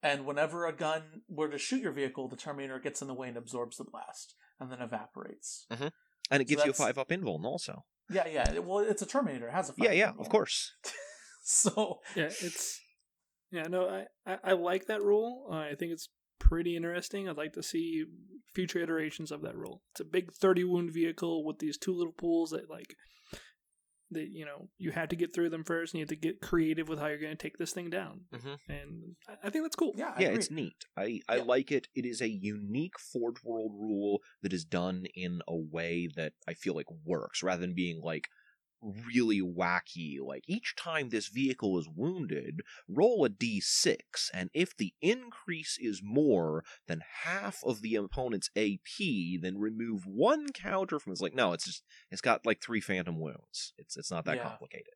[0.03, 3.29] And whenever a gun were to shoot your vehicle, the Terminator gets in the way
[3.29, 5.67] and absorbs the blast, and then evaporates.
[5.71, 5.93] and it
[6.31, 7.85] So gives you a five up invuln also.
[8.11, 8.53] Yeah, yeah.
[8.53, 9.49] it- Well, it's a Terminator.
[9.49, 10.27] It has a Yeah, yeah, control.
[10.27, 10.73] of course.
[11.47, 12.81] So Yeah, it's
[13.51, 13.65] yeah.
[13.65, 15.47] No, I I, I like that rule.
[15.51, 16.09] Uh, I think it's
[16.39, 17.29] pretty interesting.
[17.29, 18.05] I'd like to see
[18.55, 19.83] future iterations of that rule.
[19.93, 22.95] It's a big thirty wound vehicle with these two little pools that like
[24.15, 26.41] that you know you had to get through them first, and you have to get
[26.41, 28.23] creative with how you're going to take this thing down.
[28.33, 28.59] Mhm.
[28.69, 29.93] And I, I think that's cool.
[29.97, 30.39] yeah, I yeah, agree.
[30.39, 30.85] it's neat.
[30.97, 31.43] I, I Yeah.
[31.43, 31.89] like it.
[31.95, 36.55] It is a unique Forge World rule that is done in a way that I
[36.55, 38.29] feel like works, rather than being like
[39.07, 40.17] really wacky.
[40.25, 43.97] Like each time this vehicle is wounded, roll a d6,
[44.33, 50.49] and if the increase is more than half of the opponent's AP, then remove one
[50.53, 51.13] counter from.
[51.13, 53.73] It's like no, it's just it's got like three phantom wounds.
[53.79, 54.43] It's it's not that Yeah.
[54.49, 54.87] complicated.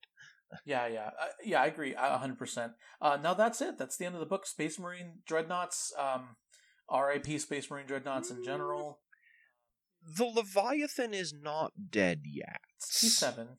[0.64, 1.60] Yeah, yeah, uh, yeah.
[1.60, 2.72] I agree, a hundred percent.
[3.02, 3.76] Uh, now that's it.
[3.76, 4.46] That's the end of the book.
[4.46, 5.92] Space Marine dreadnoughts.
[5.98, 6.36] Um,
[6.88, 7.38] R.I.P.
[7.38, 9.00] Space Marine dreadnoughts in general.
[10.02, 12.60] The Leviathan is not dead yet.
[12.82, 13.58] T seven.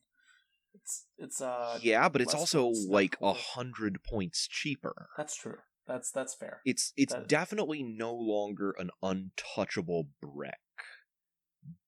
[0.82, 1.80] It's it's uh.
[1.82, 5.10] yeah, but it's also like a hundred points cheaper.
[5.18, 5.58] That's true.
[5.88, 6.62] That's that's fair.
[6.66, 10.60] It's it's That- definitely no longer an untouchable brick,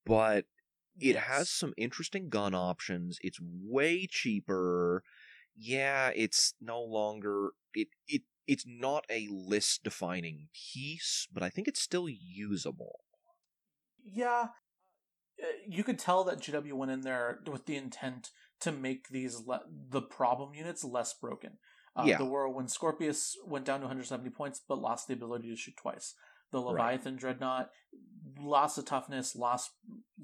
[0.05, 0.45] but
[0.99, 1.23] it Yes.
[1.25, 3.17] has some interesting gun options.
[3.21, 5.03] It's way cheaper.
[5.55, 11.67] Yeah, it's no longer it it it's not a list defining piece, but I think
[11.67, 13.01] it's still usable.
[14.03, 14.47] Yeah,
[15.67, 18.31] you could tell that GW went in there with the intent
[18.61, 21.57] to make these le- the problem units less broken.
[21.95, 22.17] Uh, Yeah.
[22.17, 26.15] The Whirlwind Scorpius went down to 170 points, but lost the ability to shoot twice.
[26.51, 26.67] The Right.
[26.71, 27.69] Leviathan Dreadnought
[28.39, 29.71] lost the toughness, lost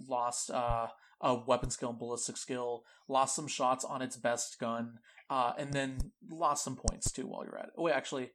[0.08, 0.88] lost uh,
[1.22, 5.00] a weapon skill and ballistic skill, lost some shots on its best gun,
[5.30, 7.74] uh, and then lost some points too while you're at it.
[7.78, 8.32] Wait, actually,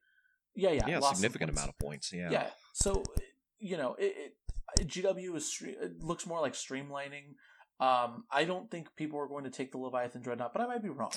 [0.55, 2.13] yeah, yeah, Yeah, lost significant amount of points.
[2.13, 2.31] Yeah.
[2.31, 2.51] Yeah.
[2.75, 3.03] So
[3.59, 4.35] you know, it,
[4.79, 7.35] it GW is it looks more like streamlining.
[7.83, 10.85] Um, I don't think people are going to take the Leviathan Dreadnought, but I might
[10.85, 11.11] be wrong.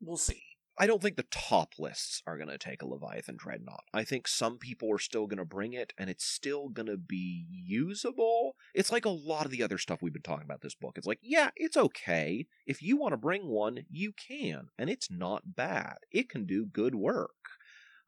[0.00, 0.42] We'll see.
[0.76, 3.84] I don't think the top lists are going to take a Leviathan Dreadnought.
[3.94, 6.96] I think some people are still going to bring it, and it's still going to
[6.96, 8.56] be usable.
[8.74, 10.94] It's like a lot of the other stuff we've been talking about this book.
[10.96, 12.46] It's like, yeah, it's okay.
[12.66, 15.98] If you want to bring one, you can, and it's not bad.
[16.10, 17.30] It can do good work.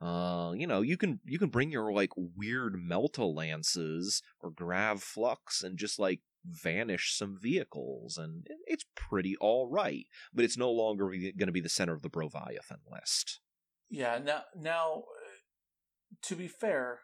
[0.01, 5.01] Uh, you know, you can you can bring your like weird Melta lances or Grav
[5.01, 10.71] Flux and just like vanish some vehicles, and it's pretty all right but it's no
[10.71, 13.41] longer going to be the center of the Broviathan list.
[13.91, 14.19] Yeah.
[14.25, 15.03] Now, now,
[16.23, 17.01] to be fair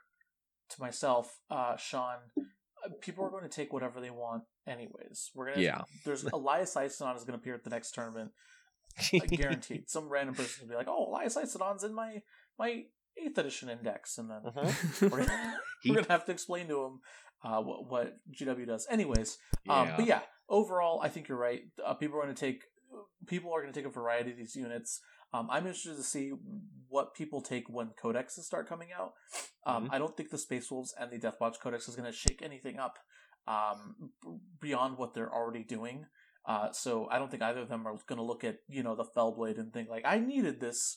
[0.71, 5.31] to myself, uh, Sean, uh, people are going to take whatever they want, anyways.
[5.35, 5.63] We're gonna.
[5.63, 5.83] Yeah.
[6.05, 8.31] There's Elias Isodon is going to appear at the next tournament.
[9.29, 9.89] Guaranteed.
[9.89, 12.23] Some random person will be like, "Oh, Elias Isodon's in my
[12.59, 12.83] my
[13.23, 14.73] eighth edition index," and then Uh-huh.
[15.11, 17.01] we're gonna, He- we're gonna have to explain to him
[17.45, 18.87] uh, what, what GW does.
[18.91, 19.81] Anyways, yeah.
[19.81, 21.63] um, but yeah, overall, I think you're right.
[21.85, 22.63] Uh, people are going to take
[23.27, 25.01] people are going to take a variety of these units.
[25.35, 26.33] Um, I'm interested to see
[26.89, 29.13] what people take when codexes start coming out.
[29.67, 29.93] Um, Mhm.
[29.93, 32.79] I don't think the Space Wolves and the Deathwatch Codex is going to shake anything
[32.79, 32.99] up
[33.47, 34.13] um,
[34.61, 36.07] beyond what they're already doing.
[36.47, 38.95] Uh, so I don't think either of them are going to look at you know
[38.97, 40.97] the Fellblade and think like I needed this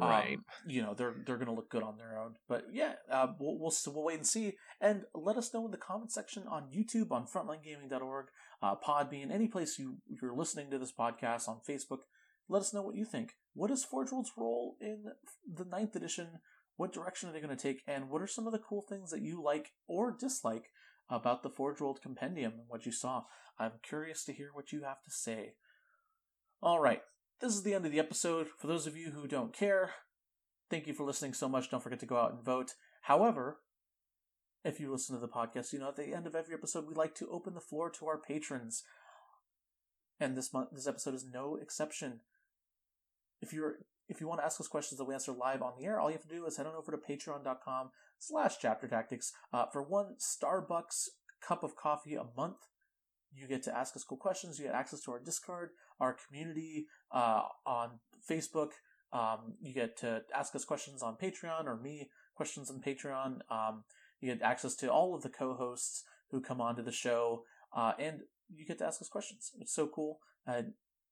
[0.00, 0.38] um, right.
[0.66, 2.34] you know they're they're gonna look good on their own.
[2.48, 4.54] But yeah, uh, we'll, we'll we'll wait and see.
[4.80, 8.26] And let us know in the comment section on YouTube, on FrontlineGaming.org,
[8.62, 12.00] uh, Podbean, any place you you're listening to this podcast on Facebook.
[12.48, 13.34] Let us know what you think.
[13.54, 15.04] What is Forge World's role in
[15.52, 16.40] the ninth edition?
[16.76, 17.82] What direction are they going to take?
[17.86, 20.70] And what are some of the cool things that you like or dislike
[21.10, 23.24] about the Forge World Compendium and what you saw?
[23.58, 25.54] I'm curious to hear what you have to say.
[26.62, 27.02] All right,
[27.40, 28.48] this is the end of the episode.
[28.58, 29.92] For those of you who don't care,
[30.70, 31.70] thank you for listening so much.
[31.70, 32.74] Don't forget to go out and vote.
[33.02, 33.58] However,
[34.64, 36.94] if you listen to the podcast, you know at the end of every episode we
[36.94, 38.84] like to open the floor to our patrons.
[40.20, 42.20] And this month this episode is no exception.
[43.40, 43.76] If you're
[44.08, 46.10] if you want to ask us questions that we answer live on the air, all
[46.10, 49.32] you have to do is head on over to patreon.com slash chapter tactics.
[49.52, 51.08] Uh, for one Starbucks
[51.40, 52.56] cup of coffee a month,
[53.34, 54.58] you get to ask us cool questions.
[54.58, 58.70] You get access to our Discord, our community uh, on Facebook.
[59.12, 63.40] Um, you get to ask us questions on Patreon or me questions on Patreon.
[63.50, 63.84] Um,
[64.20, 67.44] you get access to all of the co-hosts who come onto the show,
[67.74, 68.20] uh, and
[68.54, 69.52] you get to ask us questions.
[69.60, 70.20] It's so cool.
[70.46, 70.62] Uh,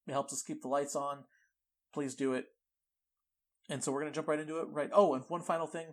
[0.07, 1.25] it helps us keep the lights on.
[1.93, 2.45] Please do it.
[3.69, 4.67] And so we're gonna jump right into it.
[4.69, 4.89] Right.
[4.93, 5.87] Oh, and one final thing,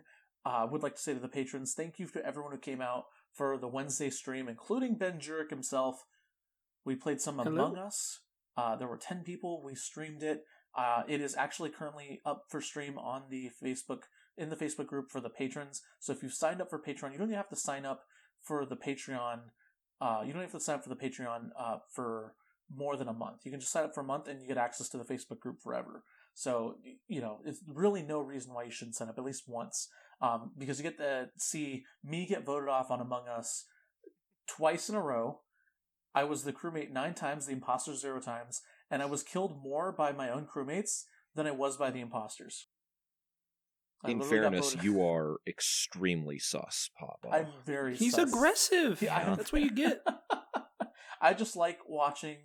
[0.47, 2.81] uh, I would like to say to the patrons, thank you to everyone who came
[2.81, 6.05] out for the Wednesday stream, including Ben Jurek himself.
[6.85, 7.67] We played some Hello.
[7.67, 8.21] Among Us.
[8.57, 9.63] Uh, there were 10 people.
[9.65, 10.45] We streamed it.
[10.77, 14.03] Uh, it is actually currently up for stream on the Facebook
[14.37, 15.83] in the Facebook group for the patrons.
[16.01, 18.03] So if you've signed up for Patreon, you don't even have to sign up
[18.43, 19.41] for the Patreon.
[20.01, 22.35] Uh, you don't have to sign up for the Patreon uh, for
[22.75, 23.43] more than a month.
[23.45, 25.39] You can just sign up for a month and you get access to the Facebook
[25.39, 26.03] group forever.
[26.35, 29.89] So you know, it's really no reason why you shouldn't sign up at least once,
[30.21, 33.67] um, because you get to see me get voted off on Among Us
[34.49, 35.41] twice in a row.
[36.15, 39.93] I was the crewmate nine times, the imposter zero times, and I was killed more
[39.93, 41.05] by my own crewmates
[41.35, 42.67] than I was by the imposters.
[44.05, 47.35] I In fairness, you are extremely sus, Papa.
[47.35, 47.97] I'm very.
[47.97, 48.29] He's sus.
[48.31, 49.01] aggressive.
[49.01, 50.03] Yeah, That's what you get.
[51.21, 52.37] I just like watching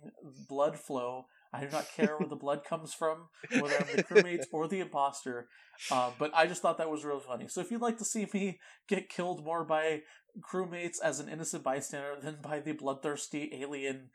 [0.48, 1.26] blood flow.
[1.52, 4.80] I do not care where the blood comes from, whether I'm the crewmates or the
[4.80, 5.48] imposter.
[5.90, 7.48] Uh, but I just thought that was real funny.
[7.48, 10.02] So if you'd like to see me get killed more by
[10.40, 14.10] crewmates as an innocent bystander than by the bloodthirsty alien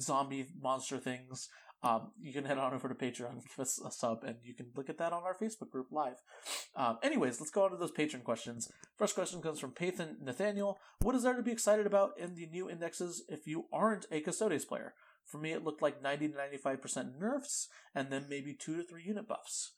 [0.00, 1.48] zombie monster things,
[1.82, 4.66] um, you can head on over to Patreon give us a sub, and you can
[4.76, 6.16] look at that on our Facebook group live.
[6.76, 8.70] Um, anyways, let's go on to those patron questions.
[8.98, 10.78] First question comes from Pathan Nathaniel.
[11.00, 14.20] What is there to be excited about in the new indexes if you aren't a
[14.20, 14.94] Custodes player?
[15.24, 19.02] For me, it looked like 90 to 95% nerfs, and then maybe 2 to 3
[19.02, 19.72] unit buffs.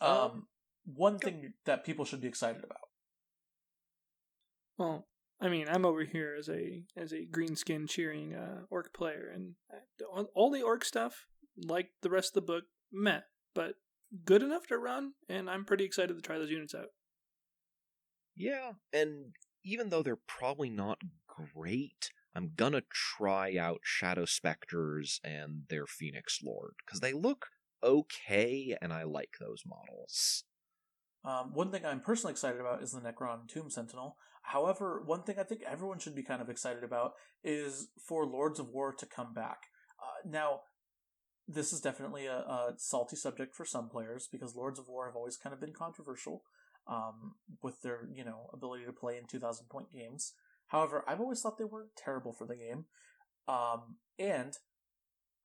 [0.00, 0.46] Um, Um,
[0.94, 2.89] one thing that people should be excited about.
[4.80, 5.06] Well,
[5.42, 9.30] I mean, I'm over here as a as a green skin cheering uh, ork player,
[9.32, 11.26] and uh, all the ork stuff,
[11.62, 13.24] like the rest of the book, met,
[13.54, 13.74] but
[14.24, 16.86] good enough to run, and I'm pretty excited to try those units out.
[18.34, 25.64] Yeah, and even though they're probably not great, I'm gonna try out Shadow Specters and
[25.68, 27.48] their Phoenix Lord because they look
[27.82, 30.44] okay, and I like those models.
[31.22, 34.16] Um, one thing I'm personally excited about is the Necron Tomb Sentinel.
[34.42, 37.12] However, one thing I think everyone should be kind of excited about
[37.44, 39.64] is for Lords of War to come back.
[40.00, 40.60] Uh, now,
[41.46, 45.16] this is definitely a, a salty subject for some players because Lords of War have
[45.16, 46.42] always kind of been controversial
[46.86, 50.32] um, with their you know ability to play in 2,000 point games.
[50.68, 52.86] However, I've always thought they weren't terrible for the game,
[53.48, 54.56] um, and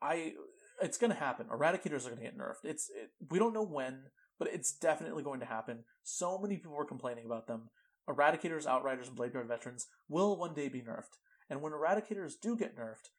[0.02, 0.34] I
[0.82, 1.48] it's going to happen.
[1.48, 2.66] Eradicators are going to get nerfed.
[2.66, 4.04] It's it, we don't know when,
[4.38, 5.84] but it's definitely going to happen.
[6.04, 7.70] So many people were complaining about them.
[8.10, 11.18] Eradicators, Outriders, and Blade Guard veterans will one day be nerfed.
[11.50, 13.10] And when Eradicators do get nerfed,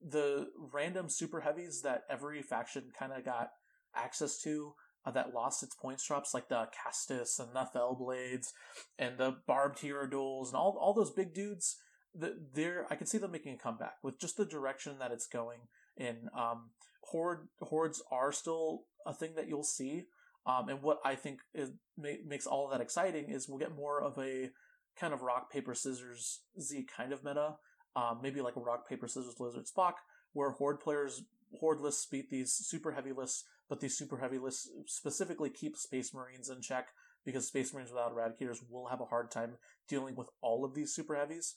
[0.00, 3.50] the random super heavies that every faction kind of got
[3.94, 4.74] access to
[5.06, 8.52] uh, that lost its points drops, like the Cerastus and the Fell Blades
[8.98, 11.76] and the Barbed Hierodules and all, all those big dudes,
[12.14, 15.26] the, they're, I can see them making a comeback with just the direction that it's
[15.26, 15.60] going
[15.96, 16.28] in.
[16.36, 16.70] Um,
[17.02, 20.04] horde hordes are still a thing that you'll see.
[20.46, 23.74] Um, and what I think is, ma- makes all of that exciting is we'll get
[23.74, 24.50] more of a
[24.98, 27.56] kind of rock paper scissors z kind of meta.
[27.96, 29.94] Um, maybe like a rock paper scissors lizard Spock,
[30.32, 31.22] where horde players
[31.60, 36.12] horde lists beat these super heavy lists, but these super heavy lists specifically keep space
[36.12, 36.88] marines in check
[37.24, 39.54] because space marines without eradicators will have a hard time
[39.88, 41.54] dealing with all of these super heavies.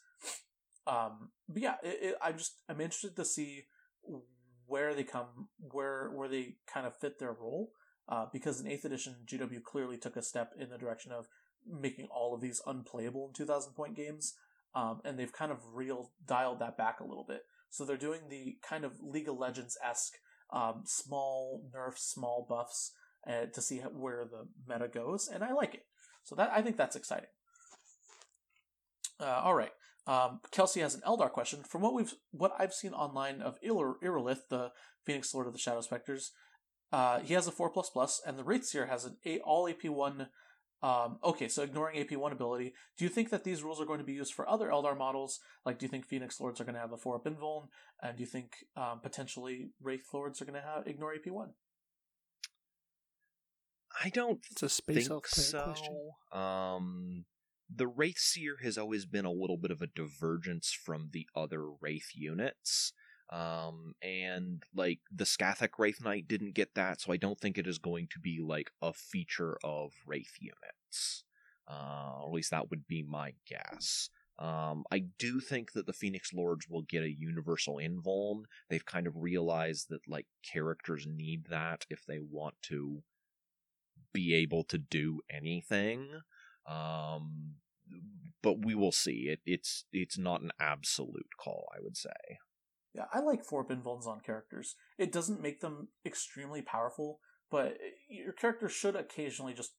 [0.86, 3.66] Um, but yeah, it, it, I'm just I'm interested to see
[4.68, 7.72] where they come, where where they kind of fit their role.
[8.10, 11.28] Uh, because in 8th edition, GW clearly took a step in the direction of
[11.70, 14.36] making all of these unplayable in 2,000 point games,
[14.76, 17.42] um, and they've kind of real dialed that back a little bit.
[17.70, 20.14] So they're doing the kind of League of Legends esque
[20.52, 22.94] um, small nerfs, small buffs
[23.28, 25.84] uh, to see where the meta goes, and I like it.
[26.24, 27.30] So that I think that's exciting.
[29.20, 29.72] Uh, all right.
[30.06, 31.64] Um, Kelsey has an Eldar question.
[31.64, 34.72] From what we've, what I've seen online of Ir- Irillyth, the
[35.06, 36.32] Phoenix Lord of the Shadow Specters,
[36.92, 39.86] uh, he has a four plus plus, and the Wraithseer has an a- all AP
[39.90, 40.28] one.
[40.84, 43.98] Um, okay, so ignoring AP one ability, do you think that these rules are going
[43.98, 45.40] to be used for other Eldar models?
[45.66, 47.70] Like, do you think Phoenix Lords are going to have a four up invuln,
[48.02, 51.54] and do you think um, potentially Wraith Lords are going to have ignore AP one?
[54.04, 55.64] I don't It's a space think so.
[55.64, 55.96] question.
[56.32, 57.26] Um,
[57.74, 62.12] the Wraithseer has always been a little bit of a divergence from the other Wraith
[62.14, 62.94] units.
[63.30, 67.68] Um, and like the Skathach Wraith Knight didn't get that, so I don't think it
[67.68, 71.24] is going to be like a feature of Wraith units.
[71.70, 74.10] Uh, or at least that would be my guess.
[74.40, 78.44] Um, I do think that the Phoenix Lords will get a universal invuln.
[78.70, 83.02] They've kind of realized that like characters need that if they want to
[84.14, 86.22] be able to do anything.
[86.68, 87.56] Um,
[88.44, 89.30] but we will see.
[89.30, 92.38] It it's it's not an absolute call, I would say.
[92.98, 94.76] Yeah, I like four up invulns on characters.
[94.98, 97.20] It doesn't make them extremely powerful,
[97.52, 97.78] but
[98.10, 99.74] your character should occasionally just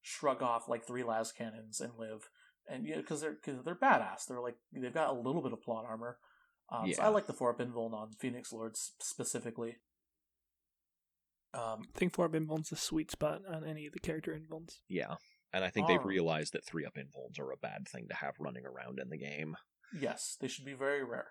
[0.00, 2.30] shrug off like three las cannons and live.
[2.66, 4.26] And yeah, because they're cause they're badass.
[4.26, 6.16] They're like they've got a little bit of plot armor.
[6.70, 9.76] Um, So I like the four up invuln on Phoenix Lords specifically.
[11.54, 14.80] Um, I think four up invuln's the sweet spot on any of the character invulns.
[14.88, 15.14] Yeah.
[15.52, 16.06] And I think they've Alright.
[16.08, 19.16] realized that three up invulns are a bad thing to have running around in the
[19.16, 19.56] game.
[19.98, 21.28] yes, they should be very rare.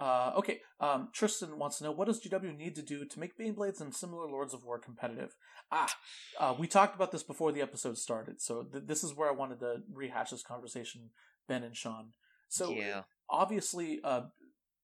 [0.00, 3.38] Uh, okay, um, Tristan wants to know what does GW need to do to make
[3.38, 5.36] Baneblades and similar Lords of War competitive?
[5.70, 5.94] Ah,
[6.40, 9.32] uh, we talked about this before the episode started, so th- this is where I
[9.32, 11.10] wanted to rehash this conversation,
[11.48, 12.08] Ben and Sean.
[12.48, 13.02] So yeah.
[13.30, 14.22] obviously, uh,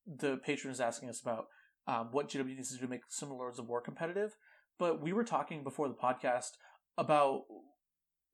[0.07, 1.47] the patron is asking us about
[1.87, 4.37] um, what GW needs to do to make similar Lords of War competitive,
[4.79, 6.53] but we were talking before the podcast
[6.97, 7.43] about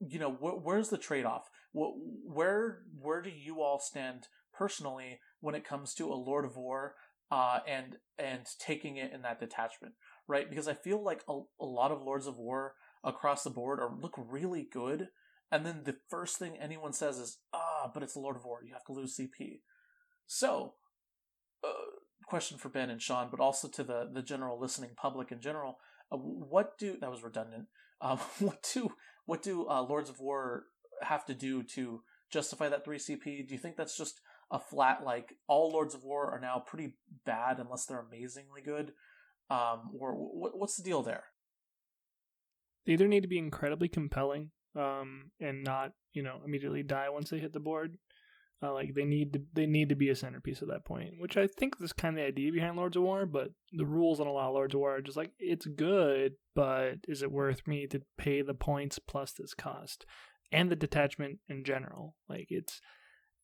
[0.01, 1.95] you know wh- where's the trade-off wh-
[2.27, 6.95] where where do you all stand personally when it comes to a lord of war
[7.31, 9.95] uh, and and taking it in that detachment
[10.29, 13.81] right because i feel like a, a lot of lords of war across the board
[13.81, 15.09] are look really good
[15.51, 18.61] and then the first thing anyone says is ah but it's a lord of war
[18.65, 19.61] you have to lose cp
[20.27, 20.75] so
[21.65, 21.69] uh,
[22.27, 25.79] question for ben and sean but also to the the general listening public in general
[26.13, 27.67] uh, what do that was redundant
[28.01, 28.91] um, what do
[29.27, 30.65] what do uh, Lords of War
[31.03, 33.47] have to do to justify that three CP?
[33.47, 36.95] Do you think that's just a flat like all Lords of War are now pretty
[37.25, 38.93] bad unless they're amazingly good?
[39.51, 41.25] Um, or what, what's the deal there?
[42.87, 47.31] They either need to be incredibly compelling, um, and not you know immediately die once
[47.31, 47.99] they hit the board.
[48.63, 51.37] Uh, like they need to they need to be a centerpiece at that point, which
[51.37, 53.27] I think is kind of the idea behind Lords of War.
[53.27, 56.35] But the rules on a lot of Lords of War are just like it's good,
[56.55, 60.07] but is it worth me to pay the points plus this cost
[60.53, 62.17] and the detachment in general?
[62.29, 62.81] Like it's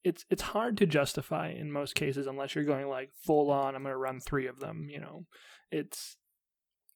[0.05, 3.74] it's it's hard to justify in most cases unless you're going like full on.
[3.74, 4.89] I'm going to run three of them.
[4.89, 5.27] You know,
[5.70, 6.16] it's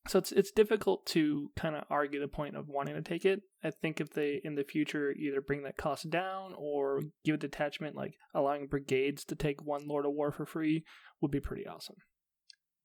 [0.07, 3.43] so it's it's difficult to kind of argue the point of wanting to take it.
[3.63, 7.39] I think if they in the future either bring that cost down or give a
[7.39, 10.85] detachment like allowing brigades to take one Lord of War for free
[11.21, 11.97] would be pretty awesome.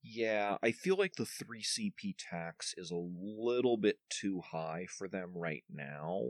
[0.01, 5.09] Yeah, I feel like the 3 CP tax is a little bit too high for
[5.09, 6.29] them right now.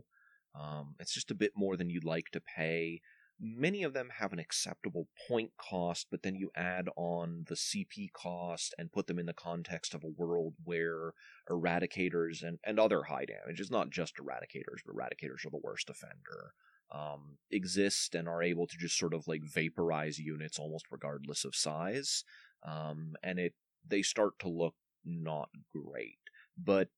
[0.59, 3.01] Um, it's just a bit more than you'd like to pay.
[3.39, 8.11] Many of them have an acceptable point cost, but then you add on the CP
[8.11, 11.13] cost and put them in the context of a world where
[11.49, 15.89] eradicators and, and other high damage, it's not just eradicators, but eradicators are the worst
[15.89, 16.53] offender,
[16.91, 21.55] um, exist and are able to just sort of like vaporize units almost regardless of
[21.55, 22.25] size.
[22.67, 23.53] Um, and it
[23.87, 24.75] they start to look
[25.05, 26.17] not great.
[26.57, 26.89] But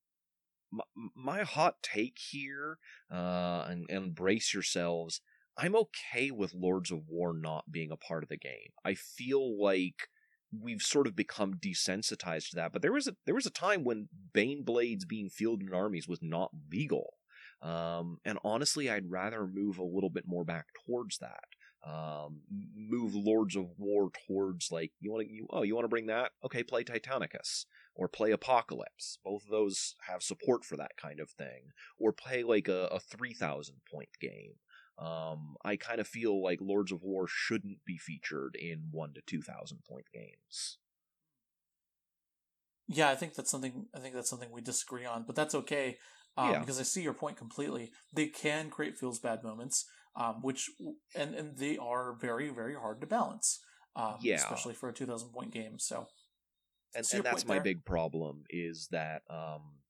[0.72, 0.84] my,
[1.16, 2.78] my hot take here,
[3.12, 5.22] uh, and, and brace yourselves,
[5.62, 8.72] I'm okay with Lords of War not being a part of the game.
[8.84, 10.10] I feel like
[10.52, 12.74] we've sort of become desensitized to that.
[12.74, 16.20] But there was a there was a time when Baneblades being fielded in armies was
[16.22, 17.14] not legal.
[17.62, 21.44] Um, and honestly, I'd rather move a little bit more back towards that.
[21.84, 22.42] Um,
[22.76, 26.08] move Lords of War towards like you want to you oh you want to bring
[26.08, 29.20] that okay play Titanicus or play Apocalypse.
[29.24, 31.70] Both of those have support for that kind of thing.
[32.00, 34.54] Or play like a, a three thousand point game.
[35.02, 39.22] Um, I kind of feel like Lords of War shouldn't be featured in one to
[39.26, 40.78] two thousand point games.
[42.88, 43.88] Yeah, I think that's something.
[43.96, 45.98] I think that's something we disagree on, but that's okay
[46.38, 46.60] um, Yeah.
[46.60, 47.92] because I see your point completely.
[48.14, 50.70] They can create feels bad moments, um, which
[51.16, 53.60] and and they are very very hard to balance.
[53.96, 54.36] Um, Yeah.
[54.36, 55.80] especially for a two thousand point game.
[55.80, 56.08] So
[56.94, 59.81] and, So and that's my there- big problem is that um,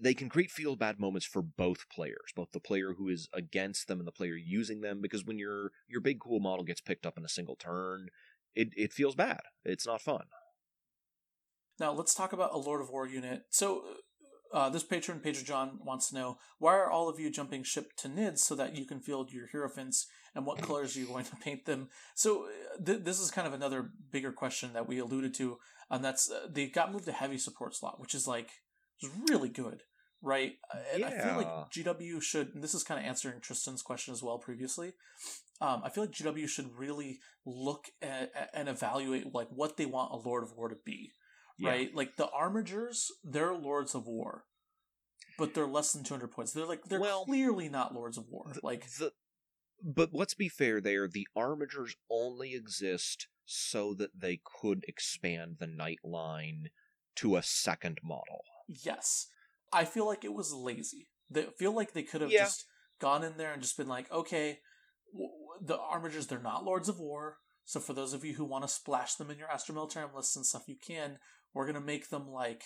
[0.00, 3.88] they can create feel bad moments for both players, both the player who is against
[3.88, 5.00] them and the player using them.
[5.00, 8.08] Because when your your big cool model gets picked up in a single turn,
[8.54, 9.40] it it feels bad.
[9.64, 10.24] It's not fun.
[11.80, 13.42] Now let's talk about a Lord of War unit.
[13.50, 13.82] So
[14.52, 17.96] uh, this patron, Pedro John, wants to know why are all of you jumping ship
[17.96, 21.24] to Nids so that you can field your Hierophants, and what colors are you going
[21.24, 21.88] to paint them?
[22.14, 25.58] So uh, th- this is kind of another bigger question that we alluded to,
[25.90, 28.50] and that's uh, they got moved to heavy support slot, which is like
[29.02, 29.82] is really good,
[30.22, 30.52] right?
[30.94, 32.54] And I feel like GW should.
[32.54, 34.92] And this is kind of answering Tristan's question as well previously.
[35.60, 39.86] Um, I feel like GW should really look at, at- and evaluate like what they
[39.86, 41.12] want a Lord of War to be
[41.58, 41.70] Yeah.
[41.70, 41.94] right?
[41.94, 44.44] Like the Armigers, they're Lords of War,
[45.38, 46.52] but they're less than 200 points.
[46.52, 48.52] They're like they're Well, clearly not Lords of War.
[48.62, 49.12] Like the,
[49.84, 51.06] but let's be fair there.
[51.08, 56.70] The armigers only exist so that they could expand the knight line
[57.16, 58.42] to a second model.
[58.84, 59.26] Yes,
[59.72, 61.08] I feel like it was lazy.
[61.30, 62.44] They feel like they could have Yeah.
[62.44, 62.64] just
[63.00, 64.60] gone in there and just been like, okay,
[65.12, 65.30] w-
[65.60, 67.38] the Armigers, they're not Lords of War.
[67.64, 70.36] So for those of you who want to splash them in your Astra Militarum lists
[70.36, 71.18] and stuff, you can.
[71.54, 72.62] We're gonna make them like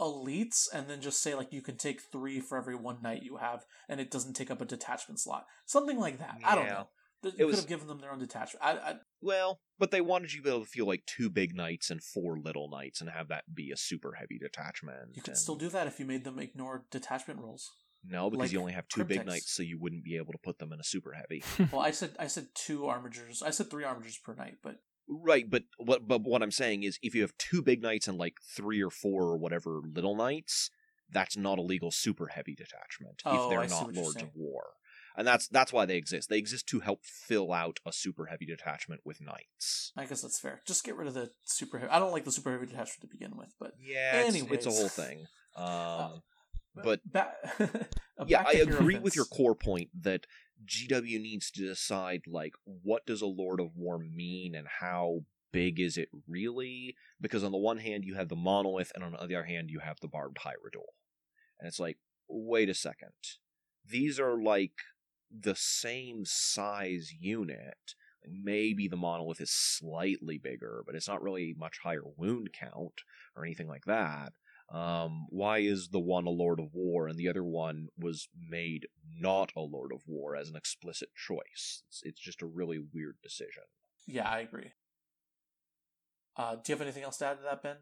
[0.00, 3.36] elites and then just say like you can take three for every one knight you
[3.36, 6.88] have and it doesn't take up a detachment slot something like that i don't know
[7.22, 9.92] Th- It you was- could have given them their own detachment I, I Well, but
[9.92, 12.68] they wanted you to be able to feel like two big knights and four little
[12.68, 15.14] knights and have that be a super heavy detachment.
[15.14, 17.70] You could and- still do that if you made them ignore detachment rules.
[18.04, 20.38] No, because like you only have two big knights, so you wouldn't be able to
[20.38, 21.44] put them in a super heavy.
[21.72, 23.44] Well, I said I said two armigers.
[23.44, 24.78] I said three armigers per knight, but
[25.08, 28.18] right, but what but what I'm saying is if you have two big knights and
[28.18, 30.68] like three or four or whatever little knights,
[31.12, 34.02] that's not a legal super heavy detachment Oh, if they're I see not what you're
[34.02, 34.64] lords of war.
[35.16, 36.28] And that's that's why they exist.
[36.28, 39.92] They exist to help fill out a super heavy detachment with knights.
[39.96, 40.62] I guess that's fair.
[40.66, 41.90] Just get rid of the super heavy.
[41.90, 44.70] I don't like the super heavy detachment to begin with, but Yeah, it's, it's a
[44.70, 45.26] whole thing.
[45.54, 46.10] Um, Uh,
[46.82, 47.34] but ba-
[48.26, 50.26] yeah, I agree with your core point that
[50.64, 55.78] GW needs to decide like what does a Lord of War mean and how big
[55.78, 56.96] is it really?
[57.20, 59.80] Because on the one hand you have the monolith, and on the other hand you
[59.80, 60.88] have the barbed hierodule,
[61.60, 61.98] and it's like,
[62.28, 63.12] wait a second,
[63.86, 64.72] these are like
[65.40, 67.94] the same size unit.
[68.24, 73.02] Maybe the monolith is slightly bigger, but it's not really much higher wound count
[73.34, 74.32] or anything like that.
[74.72, 78.86] Um, why is the one a Lord of War and the other one was made
[79.18, 81.82] not a Lord of War as an explicit choice?
[81.88, 83.64] It's, it's just a really weird decision.
[84.06, 84.72] Yeah, I agree.
[86.36, 87.76] Uh, do you have anything else to add to that, Ben?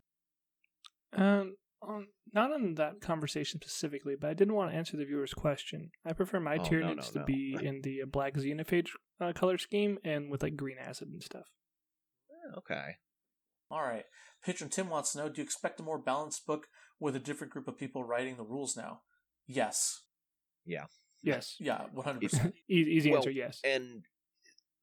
[1.13, 5.35] Um, on, not on that conversation specifically, but I didn't want to answer the viewer's
[5.35, 5.91] question.
[6.05, 8.89] I prefer my Oh, tier no, no, to be in the uh, black xenophage
[9.21, 11.47] uh, color scheme and with like green acid and stuff.
[12.59, 12.97] Okay.
[13.71, 14.05] All right.
[14.45, 16.67] Patron Tim wants to know: Do you expect a more balanced book
[16.99, 19.03] with a different group of people writing the rules now?
[19.47, 20.03] Yes.
[20.65, 20.87] Yeah.
[21.23, 22.55] Yes, Yeah, one hundred It's- percent.
[22.71, 23.31] E- easy Well, answer.
[23.31, 23.61] Yes.
[23.63, 24.05] And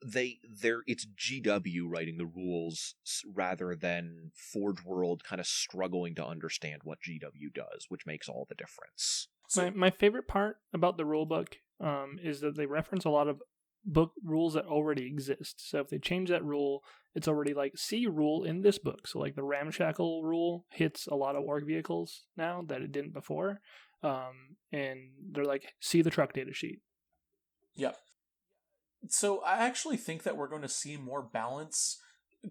[0.06, 2.96] they they're it's GW writing the rules
[3.26, 8.46] rather than Forge World kind of struggling to understand what GW does, which makes all
[8.48, 9.28] the difference.
[9.56, 13.28] my my favorite part about the rule book um, is that they reference a lot
[13.28, 13.42] of
[13.86, 15.70] book rules that already exist.
[15.70, 16.84] So if they change that rule,
[17.16, 19.08] it's already like see rule in this book.
[19.08, 23.14] So like the ramshackle rule hits a lot of ork vehicles now that it didn't
[23.14, 23.62] before.
[24.04, 26.82] Um, and they're like see the truck data sheet.
[27.76, 27.96] Yep.
[29.10, 32.00] So I actually think that we're going to see more balance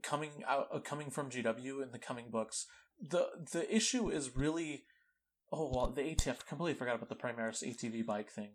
[0.03, 2.67] coming out uh, coming from GW in the coming books.
[3.01, 4.85] the The issue is really,
[5.53, 8.51] oh well, the ATF completely forgot about the Primaris ATV bike thing.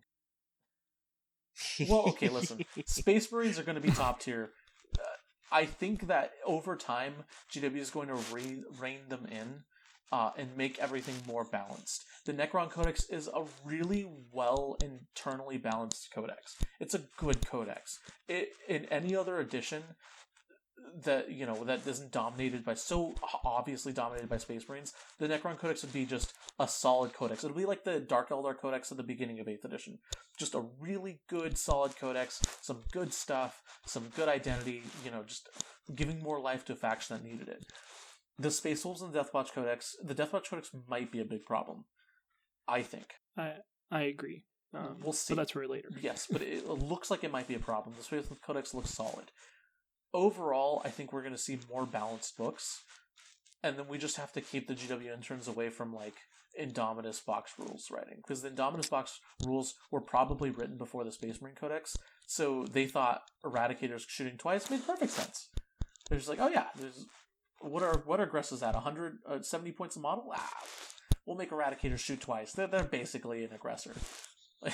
[1.87, 2.65] Well, okay, listen.
[2.85, 4.51] Space Marines are going to be top tier.
[4.97, 5.03] Uh,
[5.51, 7.13] I think that over time,
[7.53, 9.63] GW is going to re- rein them in
[10.11, 12.05] uh, and make everything more balanced.
[12.25, 16.57] The Necron Codex is a really well internally balanced codex.
[16.79, 17.99] It's a good codex.
[18.27, 19.83] It, in any other edition
[21.05, 23.13] that you know that isn't dominated by so
[23.45, 27.43] obviously dominated by Space Marines, the Necron Codex would be just a solid codex.
[27.43, 29.99] It'll be like the Dark Eldar Codex at the beginning of Eighth Edition
[30.41, 35.49] just a really good solid codex some good stuff some good identity you know just
[35.93, 37.63] giving more life to a faction that needed it
[38.41, 41.85] the space wolves and the deathwatch codex the deathwatch codex might be a big problem
[42.67, 43.53] i think I
[43.89, 44.45] I agree.
[44.73, 45.33] Um, We'll see.
[45.33, 45.89] That's for later.
[46.01, 48.89] yes but it looks like it might be a problem the space wolf codex looks
[48.91, 49.31] solid
[50.13, 52.81] overall i think we're going to see more balanced books
[53.63, 56.15] and then we just have to keep the gw interns away from like
[56.59, 61.41] Indominus box rules writing because the Indominus box rules were probably written before the Space
[61.41, 61.95] Marine Codex,
[62.27, 65.47] so they thought Eradicators shooting twice made perfect sense.
[66.09, 67.05] They're just like, oh yeah, there's
[67.63, 70.31] what are what are aggresses at 170 points a model?
[70.35, 70.49] Ah,
[71.25, 72.53] we'll make Eradicator shoot twice.
[72.53, 73.93] They're they're basically an aggressor.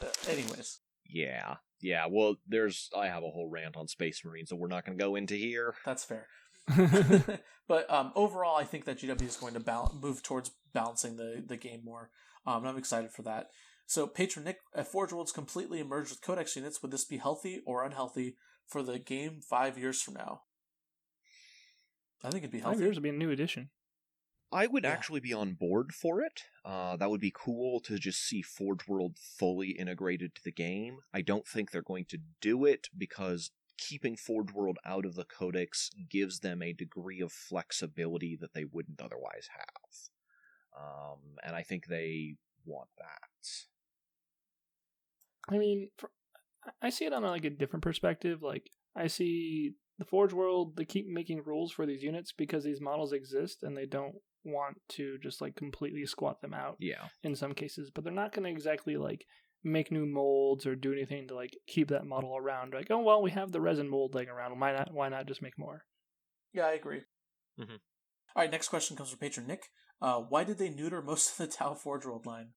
[0.00, 1.56] Uh, anyways, Yeah.
[1.80, 4.96] Yeah, well, there's I have a whole rant on Space Marines that we're not going
[4.98, 5.74] to go into here.
[5.84, 6.26] that's fair.
[7.68, 11.42] but um, overall, I think that GW is going to bal- move towards balancing the,
[11.46, 12.10] the game more.
[12.46, 13.48] Um, and I'm excited for that.
[13.86, 17.62] So, Patron Nick, if Forge Worlds completely emerged with Codex units, would this be healthy
[17.66, 18.36] or unhealthy
[18.66, 20.42] for the game five years from now?
[22.24, 22.84] I think it'd be Five healthy.
[22.84, 23.70] years will be a new edition.
[24.52, 24.90] I would Yeah.
[24.90, 26.42] actually be on board for it.
[26.64, 30.98] Uh, that would be cool to just see Forge World fully integrated to the game.
[31.12, 35.24] I don't think they're going to do it because keeping Forge World out of the
[35.24, 40.78] Codex gives them a degree of flexibility that they wouldn't otherwise have.
[40.78, 43.64] Um, and I think they want that.
[45.48, 46.10] I mean, for,
[46.80, 48.42] I see it on like a different perspective.
[48.42, 52.80] Like I see the Forge World, they keep making rules for these units because these
[52.80, 54.14] models exist, and they don't
[54.44, 57.08] want to just like completely squat them out Yeah.
[57.22, 57.90] in some cases.
[57.94, 59.24] But they're not going to exactly like
[59.62, 62.72] make new molds or do anything to like keep that model around.
[62.74, 64.58] Like, oh well, we have the resin mold laying around.
[64.58, 64.92] Why not?
[64.92, 65.84] Why not just make more?
[66.52, 67.02] Yeah, I agree.
[67.60, 67.78] Mhm.
[68.34, 69.64] All right, next question comes from Patron Nick.
[70.00, 72.54] Uh, why did they neuter most of the Tau Forge World line?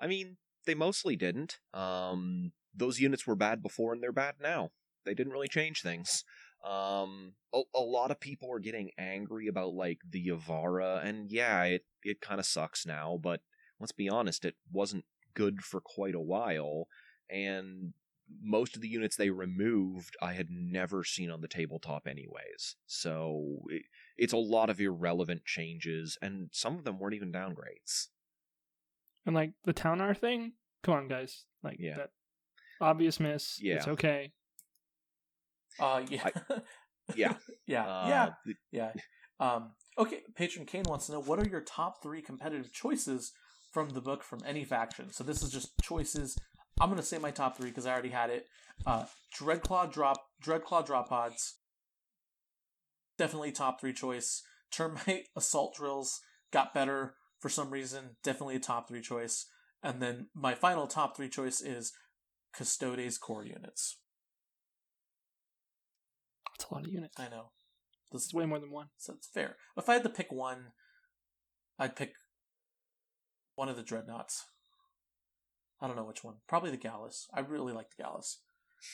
[0.00, 1.58] I mean, they mostly didn't.
[1.74, 4.70] Um, those units were bad before and they're bad now.
[5.04, 6.24] they didn't really change things.
[6.64, 11.64] Um, a, a lot of people are getting angry about like the Y'vahra, and yeah,
[11.64, 13.18] it it kind of sucks now.
[13.22, 13.40] But
[13.78, 15.04] let's be honest, it wasn't
[15.34, 16.86] good for quite a while,
[17.30, 17.94] and
[18.42, 22.76] most of the units they removed I had never seen on the tabletop anyways.
[22.86, 23.82] So it,
[24.16, 28.08] it's a lot of irrelevant changes, and some of them weren't even downgrades.
[29.26, 31.44] And like the Ta'unar thing, come on, guys.
[31.62, 31.96] Like Yeah.
[31.96, 32.10] that
[32.80, 33.58] obvious miss.
[33.60, 33.76] Yeah.
[33.76, 34.32] It's okay.
[35.78, 36.28] Uh, yeah,
[37.16, 37.34] Yeah,
[37.66, 38.92] yeah, uh, yeah, yeah.
[39.38, 43.32] Um, okay, patron Kane wants to know what are your top three competitive choices
[43.72, 45.12] from the book from any faction.
[45.12, 46.36] So this is just choices.
[46.80, 48.46] I'm gonna say my top three because I already had it.
[48.86, 49.04] Uh,
[49.38, 51.56] Dreadclaw drop, Dreadclaw drop pods.
[53.18, 54.42] Definitely top three choice.
[54.70, 56.20] Termite assault drills
[56.52, 58.16] got better for some reason.
[58.22, 59.46] Definitely a top three choice.
[59.82, 61.92] And then my final top three choice is
[62.52, 63.98] Custodes core units.
[66.60, 67.18] That's a lot of units.
[67.18, 67.52] I know.
[68.12, 68.88] This is way more than one.
[68.98, 69.56] so it's fair.
[69.76, 70.72] If I had to pick one,
[71.78, 72.12] I'd pick
[73.54, 74.44] one of the dreadnoughts.
[75.80, 76.36] I don't know which one.
[76.48, 77.28] Probably the Gallus.
[77.34, 78.40] I really like the Gallus.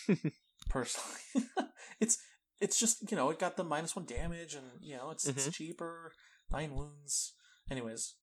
[0.69, 1.49] Personally,
[2.01, 2.19] it's
[2.61, 5.49] it's just you know it got the minus one damage and you know it's it's
[5.49, 5.53] Mhm.
[5.55, 6.13] cheaper,
[6.51, 7.35] nine wounds.
[7.71, 8.15] Anyways,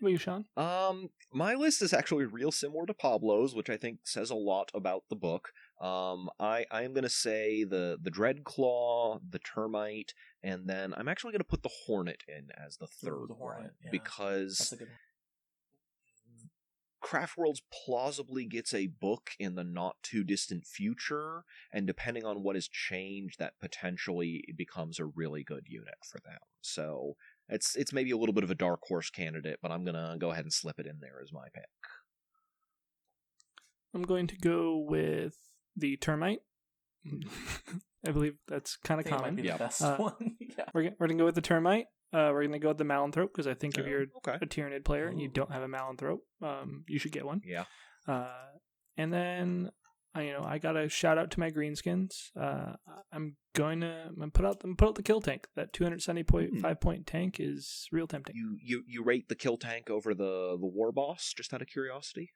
[0.00, 0.44] What about you, Sean?
[0.56, 4.70] Um, my list is actually real similar to Pablo's, which I think says a lot
[4.74, 5.50] about the book.
[5.82, 11.32] Um, I I am gonna say the the Dreadclaw, the Termite, and then I'm actually
[11.32, 13.90] gonna put the Hornet in as the third the Hornet, one yeah.
[13.90, 14.98] because that's a good one.
[17.00, 21.42] Craft Worlds plausibly gets a book in the not too distant future,
[21.72, 26.38] and depending on what has changed, that potentially becomes a really good unit for them.
[26.60, 27.16] So
[27.48, 30.30] it's it's maybe a little bit of a dark horse candidate, but I'm gonna go
[30.30, 31.64] ahead and slip it in there as my pick.
[33.94, 35.34] I'm going to go with
[35.76, 36.40] the termite.
[38.06, 39.36] I believe that's kind of think might common.
[39.36, 39.56] be Yeah.
[39.58, 40.36] best Uh, one.
[40.40, 40.64] yeah.
[40.74, 41.86] We're, go- we're going to go with the termite.
[42.12, 44.36] Uh, we're going to go with the Malanthrope because I think if you're okay.
[44.40, 47.40] a Tyranid player and you don't have a Malanthrope, um, you should get one.
[47.44, 47.64] Yeah.
[48.06, 48.28] Uh,
[48.98, 49.70] and then
[50.14, 52.30] I, you know, I got a shout out to my greenskins.
[52.38, 52.74] Uh,
[53.12, 55.46] I'm going to I'm gonna put out I'm put out the kill tank.
[55.56, 56.72] That 270 point Hmm.
[56.82, 58.36] point tank is real tempting.
[58.36, 61.68] You you you rate the kill tank over the the war boss just out of
[61.68, 62.32] curiosity?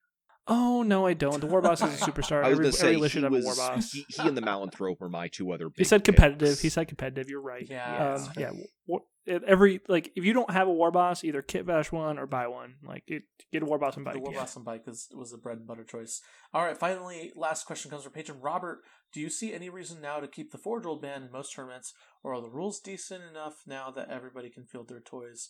[0.48, 1.40] Oh no, I don't.
[1.40, 2.42] The war boss is a superstar.
[2.44, 3.90] I was every gonna say every should he have was a war boss.
[3.92, 5.68] he, he and the Malanthrope are my two other.
[5.68, 6.48] Big He said competitive.
[6.50, 6.60] picks.
[6.60, 7.28] He said competitive.
[7.28, 7.66] You're right.
[7.68, 8.50] Yeah, Um, yeah.
[8.50, 9.40] fair.
[9.44, 12.46] Every like, if you don't have a war boss, either kit bash one or buy
[12.46, 12.76] one.
[12.86, 14.12] Like, it, get a war boss and buy.
[14.12, 14.24] The it.
[14.24, 16.20] Warboss and Bike was, was a bread and butter choice.
[16.54, 18.82] All right, finally, last question comes from patron Robert.
[19.12, 21.92] Do you see any reason now to keep the Forge World ban in most tournaments,
[22.22, 25.48] or are the rules decent enough now that everybody can field their toys?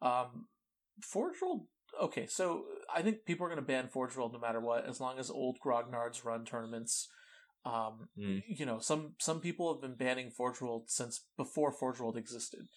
[0.00, 0.46] Um,
[1.02, 1.66] Forge World,
[2.02, 2.64] okay, so
[2.94, 5.30] I think people are going to ban Forge World no matter what, as long as
[5.30, 7.08] old Grognards run tournaments.
[7.64, 8.42] Um, Mm.
[8.48, 12.68] You know, some some people have been banning Forge World since before Forge World existed,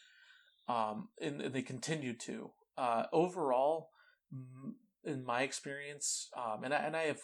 [0.68, 2.52] um, and, and they continue to.
[2.78, 3.90] Uh, overall,
[4.32, 4.76] m-
[5.06, 7.20] in my experience, um, and I, and I have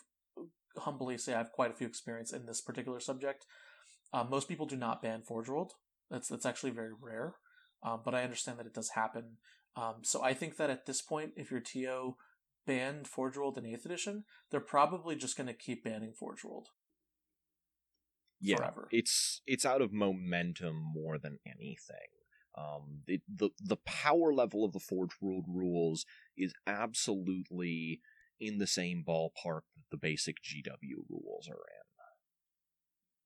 [0.78, 3.46] humbly say I have quite a few experience in this particular subject.
[4.14, 5.74] Uh, most people do not ban Forge World.
[6.10, 7.36] That's that's actually very rare,
[7.84, 9.38] um, but I understand that it does happen.
[9.76, 12.16] Um, so I think that at this point, if your TO
[12.66, 16.70] banned Forge World in Eighth Edition, they're probably just going to keep banning Forge World.
[18.42, 18.88] yeah, forever.
[18.92, 21.98] It's it's out of momentum more than anything.
[22.58, 26.06] Um, it, the the power level of the Forge World rules
[26.38, 28.02] is absolutely
[28.40, 31.90] in the same ballpark that the basic GW rules are in.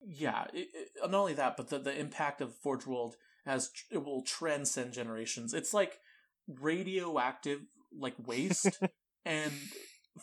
[0.06, 3.16] Yeah, it, it, not only that, but the, the impact of Forge World
[3.46, 5.54] as it will transcend generations.
[5.54, 5.98] It's like
[6.46, 7.60] radioactive,
[7.96, 8.78] like waste,
[9.24, 9.52] and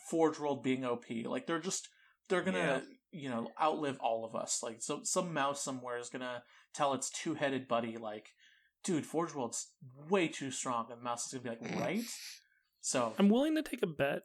[0.10, 1.06] Forge World being OP.
[1.26, 1.90] Like they're just
[2.30, 2.82] they're gonna Yeah.
[3.12, 4.62] you know outlive all of us.
[4.64, 6.44] Like so, some mouse somewhere is gonna
[6.74, 8.30] tell its two headed buddy like,
[8.84, 9.74] "Dude, Forge World's
[10.10, 11.80] way too strong," and the mouse is gonna be like, mm.
[11.80, 12.04] "Right."
[12.82, 14.24] So I'm willing to take a bet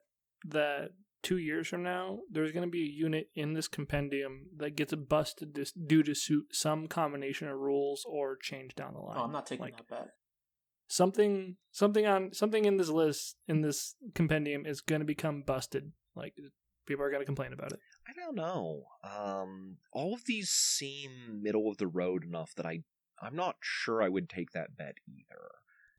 [0.49, 0.91] that
[1.23, 4.95] two years from now, there's going to be a unit in this compendium that gets
[4.95, 9.17] busted this due to suit some combination of rules or change down the line.
[9.19, 10.09] oh, I'm not taking Like, that bet.
[10.89, 15.93] Something, something on something in this list in this compendium is going to become busted.
[16.15, 16.35] Like
[16.87, 17.81] people are going to complain about it.
[18.09, 18.85] I don't know.
[19.03, 22.81] Um, all of these seem middle of the road enough that I
[23.21, 25.41] I'm not sure I would take that bet either.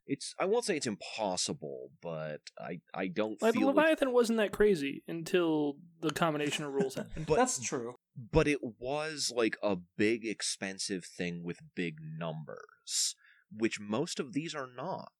[0.06, 4.38] It's I won't say it's impossible, but I I don't Like feel like, Leviathan wasn't
[4.38, 7.26] that crazy until the combination of rules happened.
[7.28, 7.96] but That's true.
[8.32, 13.14] but it was like a big expensive thing with big numbers,
[13.56, 15.12] which most of these are not.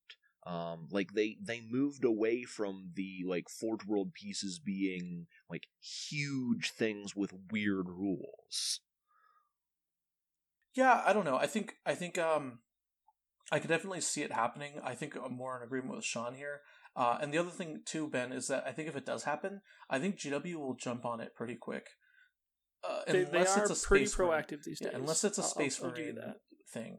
[0.46, 6.70] Um, like they they moved away from the like Forge World pieces being like huge
[6.70, 8.80] things with weird rules.
[10.74, 11.36] Yeah, I don't know.
[11.36, 12.60] I think I think um
[13.50, 14.80] I could definitely see it happening.
[14.82, 16.60] I think I'm more in agreement with Sean here.
[16.96, 19.60] Uh, and the other thing too, Ben, is that I think if it does happen,
[19.88, 21.86] I think GW will jump on it pretty quick.
[22.88, 24.98] Uh, They, they unless are it's a pretty space marine- proactive these yeah, days.
[24.98, 26.36] unless it's a I'll- space I'll, I'll marine that.
[26.72, 26.98] thing,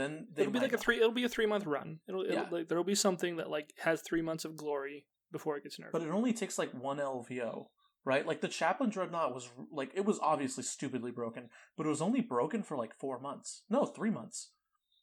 [0.00, 0.96] then they It'll be might like a three.
[0.96, 2.00] It'll be a three month run.
[2.08, 2.48] It'll, it'll Yeah.
[2.50, 5.92] like there'll be something that like has three months of glory before it gets nerfed.
[5.92, 7.66] But it only takes like one LVO,
[8.04, 8.26] right?
[8.26, 12.20] Like the Chaplain Dreadnought was like it was obviously stupidly broken, but it was only
[12.20, 13.62] broken for like four months.
[13.70, 14.50] No, three months.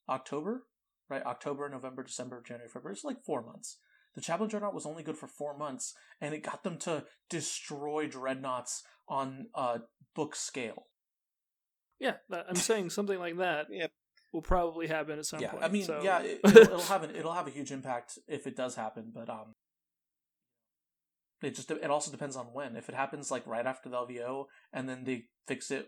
[0.10, 0.64] October,
[1.10, 1.24] right?
[1.26, 2.94] October, November, December, January, February.
[2.94, 3.78] It's like four months.
[4.16, 8.08] The Chaplain Dreadnought was only good for four months, and it got them to destroy
[8.08, 9.80] dreadnoughts on uh
[10.16, 10.88] book scale.
[12.00, 13.92] yeah, I'm saying something like that Yep.
[14.34, 15.64] Will probably happen at some yeah, point.
[15.64, 18.48] I mean, so- yeah, it, it'll, it'll have an it'll have a huge impact if
[18.48, 19.56] it does happen, but um,
[21.42, 22.76] it just it also depends on when.
[22.76, 25.88] If it happens like right after the LVO and then they fix it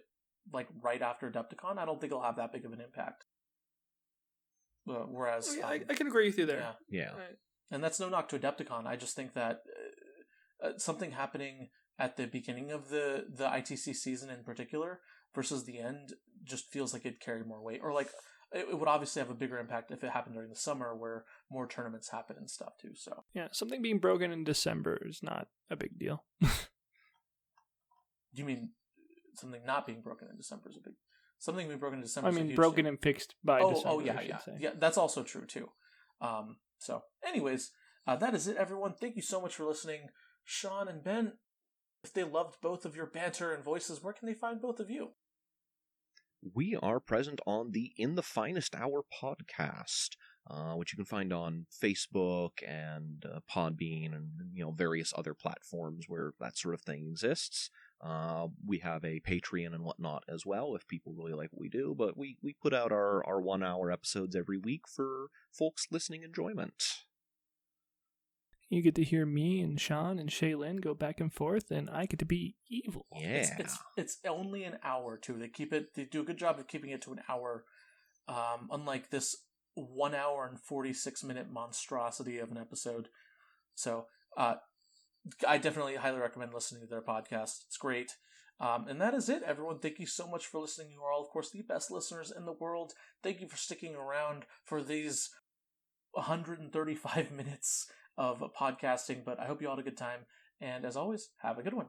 [0.54, 3.26] like right after Adepticon, I don't think it'll have that big of an impact.
[4.90, 6.76] Uh, whereas, Yeah, I, um, I can agree with you there.
[6.90, 7.12] yeah, Yeah.
[7.12, 7.38] Right.
[7.70, 8.88] and that's no knock to Adepticon.
[8.88, 9.60] I just think that
[10.64, 15.02] uh, uh, something happening at the beginning of the the ITC season in particular
[15.34, 18.10] versus the end just feels like it carried more weight, or like
[18.52, 21.68] it, would obviously have a bigger impact if it happened during the summer where more
[21.68, 22.92] tournaments happen and stuff too.
[22.96, 26.24] So Yeah, something being broken in December is not a big deal.
[28.34, 28.72] you mean
[29.36, 30.94] something not being broken in December is a big
[31.40, 32.30] something being broken in December?
[32.30, 32.88] I mean, broken thing.
[32.88, 33.90] and fixed by oh, December.
[33.90, 34.58] oh yeah, yeah, say.
[34.60, 34.72] yeah.
[34.78, 35.70] That's also true too.
[36.22, 37.72] Um, so, anyways,
[38.06, 38.94] uh, that is it, everyone.
[39.00, 40.10] Thank you so much for listening,
[40.44, 41.34] Sean and Ben.
[42.04, 44.90] If they loved both of your banter and voices, where can they find both of
[44.90, 45.10] you?
[46.54, 50.12] we are present on the In the Finest Hour podcast,
[50.50, 55.34] uh, which you can find on Facebook and uh, Podbean and you know various other
[55.34, 57.70] platforms where that sort of thing exists.
[58.02, 61.70] Uh, we have a Patreon and whatnot as well if people really like what we
[61.70, 65.88] do, but we, we put out our, our one hour episodes every week for folks
[65.92, 66.82] listening enjoyment.
[68.70, 72.06] You get to hear me and Sean and Shaylin go back and forth, and I
[72.06, 73.06] get to be evil.
[73.20, 73.42] Yeah.
[73.42, 75.38] It's, it's it's only an hour too.
[75.38, 75.96] They keep it.
[75.96, 77.66] They do a good job of keeping it to an hour.
[78.28, 79.36] Um, unlike this
[79.74, 83.10] one hour and forty six minute monstrosity of an episode.
[83.76, 84.06] So,
[84.38, 84.56] uh,
[85.48, 87.64] I definitely highly recommend listening to their podcast.
[87.68, 88.14] It's great.
[88.62, 89.80] Um, and that is it, everyone.
[89.80, 90.92] Thank you so much for listening.
[90.92, 92.94] You are all, of course, the best listeners in the world.
[93.24, 95.30] Thank you for sticking around for these
[96.12, 97.88] 135 minutes
[98.20, 99.24] of podcasting.
[99.26, 100.20] But I hope you all had a good time.
[100.62, 101.88] And as always, have a good one.